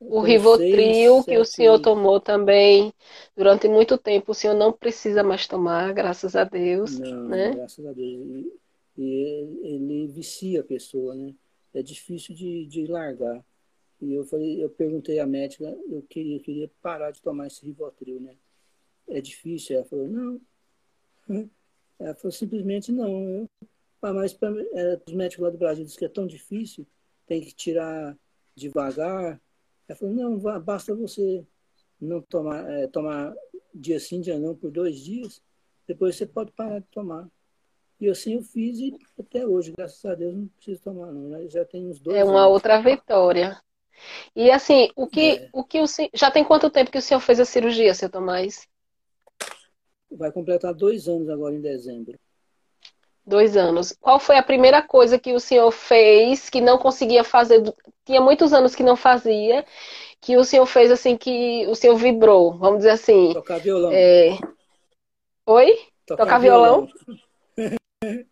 o 0.00 0.20
Rivotril 0.20 1.24
que 1.24 1.38
o 1.38 1.44
senhor 1.44 1.78
tomou 1.78 2.20
também 2.20 2.92
durante 3.36 3.68
muito 3.68 3.96
tempo, 3.96 4.32
o 4.32 4.34
senhor 4.34 4.54
não 4.54 4.72
precisa 4.72 5.22
mais 5.22 5.46
tomar, 5.46 5.92
graças 5.94 6.34
a 6.36 6.44
Deus. 6.44 6.98
Não, 6.98 7.28
né? 7.28 7.54
graças 7.54 7.86
a 7.86 7.92
Deus. 7.92 8.26
E, 8.26 8.52
e 8.96 9.60
ele 9.62 10.06
vicia 10.08 10.60
a 10.60 10.64
pessoa, 10.64 11.14
né? 11.14 11.34
É 11.72 11.82
difícil 11.82 12.34
de, 12.34 12.66
de 12.66 12.86
largar. 12.86 13.44
E 14.00 14.14
eu 14.14 14.24
falei, 14.24 14.62
eu 14.62 14.70
perguntei 14.70 15.18
à 15.18 15.26
médica, 15.26 15.64
eu 15.88 16.02
queria, 16.08 16.36
eu 16.36 16.40
queria 16.40 16.70
parar 16.80 17.10
de 17.10 17.20
tomar 17.20 17.48
esse 17.48 17.64
Rivotril, 17.64 18.20
né? 18.20 18.36
É 19.08 19.20
difícil. 19.20 19.76
Ela 19.76 19.84
falou, 19.84 20.08
não. 20.08 20.40
Ela 21.98 22.14
falou 22.14 22.32
simplesmente 22.32 22.92
não. 22.92 23.28
Eu, 23.28 23.50
ah, 24.00 24.12
mas 24.12 24.32
para 24.32 24.54
é, 24.74 25.00
os 25.04 25.12
médicos 25.12 25.42
lá 25.44 25.50
do 25.50 25.58
Brasil 25.58 25.84
dizem 25.84 25.98
que 25.98 26.04
é 26.04 26.08
tão 26.08 26.26
difícil, 26.26 26.86
tem 27.26 27.40
que 27.40 27.52
tirar 27.52 28.16
devagar. 28.54 29.40
Ela 29.88 29.98
falou, 29.98 30.14
não, 30.14 30.38
basta 30.60 30.94
você 30.94 31.44
não 32.00 32.22
tomar, 32.22 32.70
é, 32.70 32.86
tomar 32.86 33.34
dia 33.74 33.98
sim, 33.98 34.20
dia 34.20 34.38
não, 34.38 34.54
por 34.54 34.70
dois 34.70 34.98
dias, 35.00 35.42
depois 35.86 36.14
você 36.16 36.26
pode 36.26 36.52
parar 36.52 36.78
de 36.78 36.86
tomar. 36.86 37.28
E 38.00 38.08
assim 38.08 38.34
eu 38.34 38.42
fiz 38.42 38.78
e 38.78 38.96
até 39.18 39.44
hoje, 39.44 39.72
graças 39.76 40.04
a 40.04 40.14
Deus, 40.14 40.32
não 40.32 40.46
preciso 40.46 40.80
tomar, 40.82 41.10
não. 41.10 41.30
Né? 41.30 41.48
Já 41.48 41.64
tem 41.64 41.88
uns 41.88 41.98
dois 41.98 42.16
É 42.16 42.22
uma 42.22 42.42
anos. 42.42 42.52
outra 42.52 42.80
vitória. 42.80 43.60
E 44.34 44.50
assim, 44.50 44.90
o 44.96 45.06
que, 45.06 45.32
é. 45.32 45.48
o 45.52 45.64
que 45.64 45.80
o 45.80 45.86
já 46.14 46.30
tem 46.30 46.44
quanto 46.44 46.70
tempo 46.70 46.90
que 46.90 46.98
o 46.98 47.02
senhor 47.02 47.20
fez 47.20 47.40
a 47.40 47.44
cirurgia, 47.44 47.94
seu 47.94 48.10
Tomás? 48.10 48.66
Vai 50.10 50.32
completar 50.32 50.72
dois 50.74 51.08
anos 51.08 51.28
agora 51.28 51.54
em 51.54 51.60
dezembro. 51.60 52.18
Dois 53.26 53.58
anos. 53.58 53.94
Qual 54.00 54.18
foi 54.18 54.38
a 54.38 54.42
primeira 54.42 54.80
coisa 54.80 55.18
que 55.18 55.34
o 55.34 55.40
senhor 55.40 55.70
fez 55.70 56.48
que 56.48 56.62
não 56.62 56.78
conseguia 56.78 57.22
fazer? 57.22 57.62
Tinha 58.06 58.22
muitos 58.22 58.54
anos 58.54 58.74
que 58.74 58.82
não 58.82 58.96
fazia, 58.96 59.66
que 60.20 60.36
o 60.38 60.44
senhor 60.44 60.64
fez 60.64 60.90
assim, 60.90 61.16
que 61.16 61.66
o 61.66 61.74
senhor 61.74 61.96
vibrou, 61.96 62.56
vamos 62.56 62.78
dizer 62.78 62.90
assim. 62.90 63.34
Tocar 63.34 63.58
violão. 63.58 63.92
É... 63.92 64.38
Oi? 65.44 65.78
Tocar, 66.06 66.24
Tocar 66.24 66.38
violão? 66.38 66.88
violão. 67.56 67.78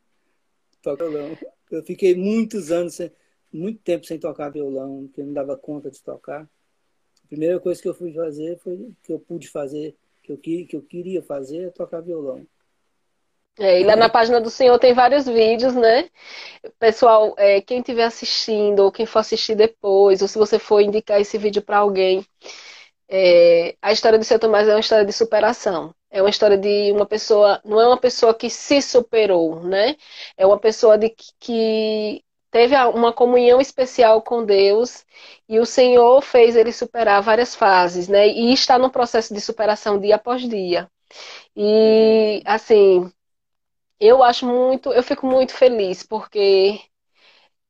Tocar 0.83 1.09
violão. 1.09 1.39
Eu 1.71 1.83
fiquei 1.83 2.15
muitos 2.15 2.71
anos, 2.71 2.95
sem, 2.95 3.13
muito 3.57 3.81
tempo 3.83 4.07
sem 4.07 4.19
tocar 4.19 4.51
violão, 4.51 5.07
porque 5.07 5.23
não 5.23 5.33
dava 5.33 5.57
conta 5.57 5.91
de 5.91 6.03
tocar. 6.03 6.43
A 6.43 7.29
primeira 7.29 7.59
coisa 7.59 7.81
que 7.81 7.89
eu 7.89 7.95
fui 7.95 8.13
fazer 8.13 8.59
foi 8.59 8.93
que 9.03 9.13
eu 9.13 9.19
pude 9.19 9.49
fazer 9.49 9.97
que 10.27 10.33
eu, 10.33 10.37
que, 10.37 10.65
que 10.67 10.77
eu 10.77 10.83
queria 10.83 11.23
fazer 11.23 11.67
é 11.67 11.71
tocar 11.71 12.01
violão. 12.01 12.45
É, 13.59 13.81
e 13.81 13.85
lá 13.85 13.97
na 13.97 14.09
página 14.09 14.39
do 14.39 14.51
Senhor 14.51 14.79
tem 14.79 14.93
vários 14.93 15.25
vídeos, 15.25 15.75
né? 15.75 16.11
Pessoal, 16.79 17.35
é, 17.39 17.61
quem 17.63 17.79
estiver 17.79 18.05
assistindo, 18.05 18.81
ou 18.81 18.93
quem 18.93 19.07
for 19.07 19.21
assistir 19.21 19.55
depois, 19.55 20.21
ou 20.21 20.29
se 20.29 20.37
você 20.37 20.59
for 20.59 20.81
indicar 20.81 21.21
esse 21.21 21.39
vídeo 21.39 21.63
para 21.63 21.79
alguém, 21.79 22.27
é, 23.09 23.75
a 23.81 23.93
história 23.93 24.19
de 24.19 24.27
Seu 24.27 24.39
Tomás 24.39 24.69
é 24.69 24.75
uma 24.75 24.81
história 24.81 25.07
de 25.07 25.13
superação. 25.13 25.95
É 26.11 26.21
uma 26.21 26.31
história 26.31 26.59
de 26.59 26.93
uma 26.93 27.07
pessoa, 27.07 27.61
não 27.65 27.81
é 27.81 27.87
uma 27.87 27.99
pessoa 27.99 28.35
que 28.35 28.51
se 28.51 28.83
superou, 28.83 29.63
né? 29.63 29.97
É 30.37 30.47
uma 30.47 30.59
pessoa 30.59 30.99
de 30.99 31.09
que 31.39 32.23
teve 32.57 32.75
uma 32.87 33.13
comunhão 33.13 33.61
especial 33.61 34.23
com 34.23 34.43
Deus 34.43 35.05
e 35.47 35.61
o 35.61 35.67
Senhor 35.67 36.23
fez 36.23 36.57
ele 36.57 36.73
superar 36.73 37.21
várias 37.21 37.55
fases, 37.55 38.09
né? 38.09 38.29
E 38.29 38.51
está 38.51 38.79
no 38.79 38.91
processo 38.91 39.35
de 39.35 39.43
superação 39.43 40.01
dia 40.01 40.17
após 40.17 40.41
dia. 40.49 40.91
E 41.55 42.43
assim, 42.47 43.13
eu 44.01 44.23
acho 44.23 44.47
muito, 44.47 44.91
eu 44.93 45.03
fico 45.03 45.27
muito 45.27 45.55
feliz 45.55 46.03
porque 46.03 46.81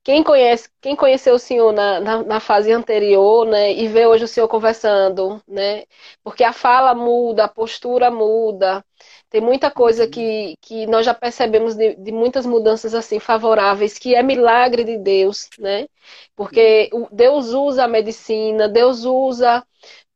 quem 0.05 0.23
conhece, 0.23 0.71
quem 0.81 0.95
conheceu 0.97 1.35
o 1.35 1.39
senhor 1.39 1.73
na, 1.73 2.01
na, 2.01 2.23
na, 2.23 2.41
fase 2.41 2.71
anterior, 2.73 3.45
né, 3.47 3.73
e 3.73 3.89
vê 3.89 4.07
hoje 4.07 4.25
o 4.25 4.29
senhor 4.29 4.49
conversando, 4.49 5.43
né, 5.49 5.85
porque 6.23 6.45
a 6.45 6.53
fala 6.53 6.95
muda, 6.95 7.45
a 7.45 7.49
postura 7.49 8.09
muda, 8.11 8.85
tem 9.31 9.41
muita 9.41 9.71
coisa 9.71 10.05
uhum. 10.05 10.11
que, 10.11 10.57
que 10.61 10.87
nós 10.87 11.05
já 11.05 11.15
percebemos 11.15 11.75
de, 11.75 11.95
de 11.97 12.13
muitas 12.13 12.47
mudanças 12.47 12.95
assim 12.95 13.19
favoráveis, 13.19 13.99
que 13.99 14.15
é 14.15 14.23
milagre 14.23 14.85
de 14.85 14.99
Deus, 14.99 15.49
né, 15.59 15.87
porque 16.35 16.91
Deus 17.13 17.49
usa 17.49 17.85
a 17.85 17.89
medicina, 17.89 18.69
Deus 18.69 19.05
usa 19.05 19.65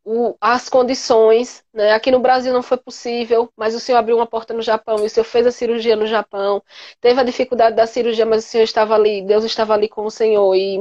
o, 0.05 0.37
as 0.41 0.69
condições. 0.69 1.65
Né? 1.73 1.93
Aqui 1.93 2.11
no 2.11 2.21
Brasil 2.21 2.53
não 2.53 2.63
foi 2.63 2.77
possível, 2.79 3.51
mas 3.57 3.75
o 3.75 3.81
senhor 3.81 3.99
abriu 3.99 4.17
uma 4.17 4.27
porta 4.27 4.55
no 4.55 4.63
Japão 4.63 4.99
e 4.99 5.07
o 5.07 5.11
senhor 5.11 5.25
fez 5.25 5.47
a 5.47 5.53
cirurgia 5.53 5.97
no 5.97 6.07
Japão. 6.07 6.63
Teve 7.01 7.21
a 7.21 7.25
dificuldade 7.25 7.77
da 7.77 7.87
cirurgia, 7.87 8.27
mas 8.27 8.45
o 8.45 8.49
senhor 8.49 8.65
estava 8.65 8.95
ali, 8.95 9.23
Deus 9.23 9.45
estava 9.45 9.75
ali 9.75 9.89
com 9.89 10.05
o 10.05 10.11
senhor 10.11 10.55
e 10.55 10.81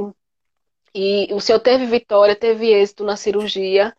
e 0.94 1.28
o 1.32 1.40
senhor 1.40 1.60
teve 1.60 1.86
vitória, 1.86 2.34
teve 2.34 2.66
êxito 2.72 3.04
na 3.04 3.16
cirurgia. 3.16 3.94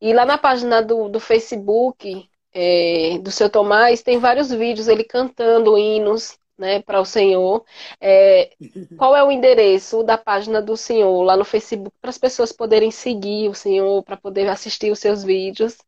E 0.00 0.12
lá 0.12 0.24
na 0.24 0.38
página 0.38 0.80
do, 0.80 1.08
do 1.08 1.18
Facebook 1.18 2.27
é, 2.52 3.18
do 3.18 3.30
seu 3.30 3.50
Tomás, 3.50 4.02
tem 4.02 4.18
vários 4.18 4.50
vídeos 4.50 4.88
ele 4.88 5.04
cantando 5.04 5.78
hinos 5.78 6.38
né, 6.56 6.82
para 6.82 7.00
o 7.00 7.04
senhor. 7.04 7.64
É, 8.00 8.52
qual 8.96 9.16
é 9.16 9.22
o 9.22 9.30
endereço 9.30 10.02
da 10.02 10.18
página 10.18 10.60
do 10.60 10.76
senhor 10.76 11.22
lá 11.22 11.36
no 11.36 11.44
Facebook 11.44 11.96
para 12.00 12.10
as 12.10 12.18
pessoas 12.18 12.52
poderem 12.52 12.90
seguir 12.90 13.48
o 13.48 13.54
senhor, 13.54 14.02
para 14.02 14.16
poder 14.16 14.48
assistir 14.48 14.90
os 14.90 14.98
seus 14.98 15.22
vídeos? 15.22 15.78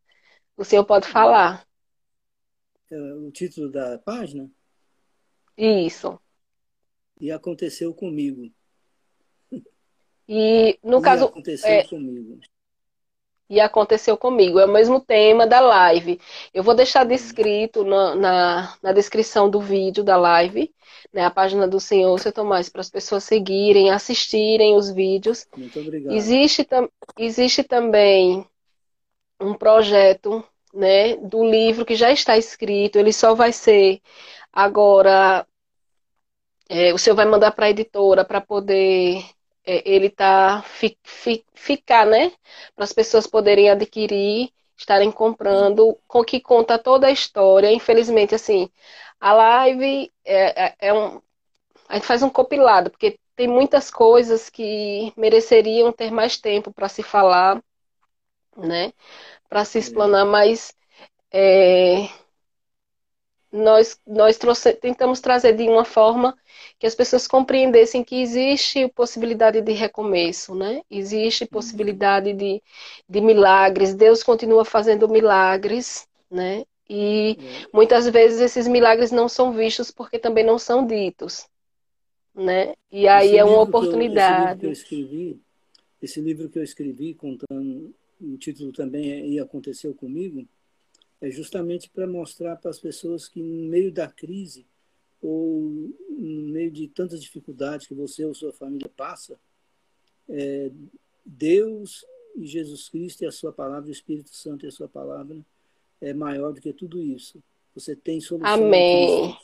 O 0.57 0.65
senhor 0.65 0.85
pode 0.85 1.09
falar. 1.09 1.67
É, 2.91 2.97
o 2.97 3.31
título 3.31 3.71
da 3.71 3.99
página? 3.99 4.51
Isso. 5.57 6.19
E 7.21 7.31
aconteceu 7.31 7.93
comigo. 7.93 8.51
E 10.29 10.79
no 10.83 10.99
e 10.99 11.03
caso. 11.03 11.25
Aconteceu 11.25 11.69
é, 11.69 11.85
comigo 11.85 12.39
e 13.51 13.61
aconteceu 13.61 14.17
comigo. 14.17 14.61
É 14.61 14.65
o 14.65 14.73
mesmo 14.73 15.01
tema 15.01 15.45
da 15.45 15.61
live. 15.61 16.21
Eu 16.55 16.63
vou 16.63 16.73
deixar 16.73 17.05
descrito 17.05 17.85
na, 17.85 18.15
na, 18.15 18.75
na 18.81 18.93
descrição 18.93 19.51
do 19.51 19.61
vídeo 19.61 20.05
da 20.05 20.17
live, 20.17 20.73
né, 21.13 21.25
a 21.25 21.31
página 21.31 21.67
do 21.67 21.81
Senhor, 21.81 22.17
seu 22.21 22.33
Tomás, 22.33 22.69
para 22.69 22.81
as 22.81 22.89
pessoas 22.89 23.25
seguirem, 23.25 23.91
assistirem 23.91 24.77
os 24.77 24.89
vídeos. 24.89 25.49
Muito 25.57 25.81
obrigado. 25.81 26.15
Existe, 26.15 26.63
tam, 26.63 26.89
existe 27.19 27.65
também 27.65 28.47
um 29.41 29.55
projeto 29.55 30.45
né, 30.73 31.17
do 31.17 31.45
livro 31.45 31.85
que 31.85 31.97
já 31.97 32.13
está 32.13 32.39
escrito, 32.39 32.97
ele 32.97 33.13
só 33.13 33.35
vai 33.35 33.53
ser 33.53 34.01
agora. 34.53 35.45
É, 36.69 36.95
o 36.95 36.99
senhor 36.99 37.17
vai 37.17 37.27
mandar 37.27 37.51
para 37.51 37.67
a 37.67 37.71
editora 37.71 38.25
para 38.25 38.41
poder 38.41 39.25
ele 39.67 40.11
tá 40.11 40.63
fi, 40.63 40.97
fi, 41.05 41.45
ficar, 41.55 42.07
né? 42.07 42.33
Para 42.75 42.85
as 42.85 42.93
pessoas 42.93 43.27
poderem 43.27 43.71
adquirir, 43.71 44.51
estarem 44.77 45.11
comprando, 45.13 45.99
com 46.07 46.25
que 46.25 46.41
conta 46.41 46.79
toda 46.79 47.07
a 47.09 47.11
história. 47.13 47.73
Infelizmente, 47.73 48.35
assim, 48.35 48.71
a 49.21 49.33
live 49.33 50.13
é, 50.25 50.67
é, 50.67 50.77
é 50.81 50.95
um. 50.95 51.21
A 51.89 51.95
gente 51.97 52.07
faz 52.07 52.23
um 52.23 52.31
compilado, 52.31 52.91
porque 52.91 53.19
tem 53.37 53.49
muitas 53.49 53.91
coisas 53.91 54.51
que 54.51 55.13
mereceriam 55.17 55.93
ter 55.93 56.11
mais 56.11 56.37
tempo 56.39 56.73
para 56.73 56.89
se 56.89 57.03
falar, 57.03 57.63
né? 58.57 58.93
Para 59.49 59.65
se 59.65 59.79
explanar, 59.79 60.27
mas 60.27 60.75
é, 61.33 62.09
nós, 63.53 63.99
nós 64.07 64.37
trouxe, 64.37 64.73
tentamos 64.73 65.21
trazer 65.21 65.55
de 65.55 65.65
uma 65.69 65.85
forma 65.85 66.37
que 66.79 66.87
as 66.87 66.95
pessoas 66.95 67.27
compreendessem 67.27 68.05
que 68.05 68.23
existe 68.23 68.89
possibilidade 68.89 69.61
de 69.61 69.73
recomeço, 69.73 70.55
né? 70.55 70.83
Existe 70.91 71.47
possibilidade 71.47 72.33
de, 72.33 72.63
de 73.09 73.21
milagres, 73.21 73.95
Deus 73.95 74.23
continua 74.23 74.65
fazendo 74.65 75.09
milagres, 75.09 76.07
né? 76.31 76.65
E 76.89 77.37
muitas 77.73 78.09
vezes 78.09 78.41
esses 78.41 78.67
milagres 78.67 79.11
não 79.13 79.29
são 79.29 79.53
vistos 79.53 79.91
porque 79.91 80.19
também 80.19 80.45
não 80.45 80.59
são 80.59 80.87
ditos, 80.87 81.47
né? 82.35 82.75
E 82.91 83.07
aí 83.07 83.29
esse 83.29 83.39
é 83.39 83.45
uma 83.45 83.61
oportunidade. 83.63 84.67
Eu, 84.67 84.73
esse, 84.73 84.85
livro 84.85 84.91
que 84.91 85.01
eu 85.01 85.01
escrevi, 85.07 85.41
esse 86.03 86.21
livro 86.21 86.49
que 86.49 86.59
eu 86.59 86.65
escrevi 86.65 87.15
contando, 87.15 87.95
o 88.21 88.37
título 88.39 88.73
também 88.73 89.13
é 89.13 89.27
E 89.27 89.41
Aconteceu 89.41 89.95
Comigo, 89.95 90.47
é 91.21 91.31
justamente 91.31 91.91
para 91.91 92.07
mostrar 92.07 92.57
para 92.57 92.71
as 92.71 92.79
pessoas 92.79 93.29
que 93.29 93.43
no 93.43 93.69
meio 93.69 93.93
da 93.93 94.09
crise 94.09 94.67
ou 95.21 95.93
no 96.09 96.49
meio 96.49 96.71
de 96.71 96.89
tantas 96.89 97.23
dificuldades 97.23 97.87
que 97.87 97.95
você 97.95 98.25
ou 98.25 98.35
sua 98.35 98.53
família 98.53 98.91
passa, 98.97 99.39
é, 100.29 100.71
Deus 101.25 102.05
e 102.37 102.47
Jesus 102.47 102.89
Cristo 102.89 103.23
e 103.23 103.27
a 103.27 103.33
sua 103.33 103.53
palavra, 103.53 103.89
o 103.89 103.93
Espírito 103.93 104.35
Santo 104.35 104.65
e 104.65 104.69
a 104.69 104.73
sua 104.73 104.89
palavra 104.89 105.37
é 106.01 106.15
maior 106.15 106.53
do 106.53 106.61
que 106.61 106.73
tudo 106.73 107.03
isso. 107.03 107.43
Você 107.75 107.95
tem 107.95 108.21
solução. 108.21 108.53
Amém. 108.53 109.37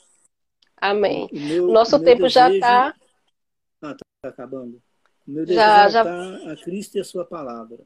Amém. 0.75 1.29
O 1.31 1.39
meu, 1.39 1.67
Nosso 1.67 1.99
tempo 1.99 2.23
desejo... 2.23 2.33
já 2.33 2.53
está. 2.53 2.95
Ah, 3.81 3.91
está 3.91 4.05
acabando. 4.23 4.81
O 5.27 5.31
meu 5.31 5.45
desejo 5.45 5.59
já, 5.59 5.89
já... 5.89 6.51
a 6.51 6.55
Cristo 6.55 6.97
e 6.97 7.01
a 7.01 7.03
sua 7.03 7.25
palavra. 7.25 7.79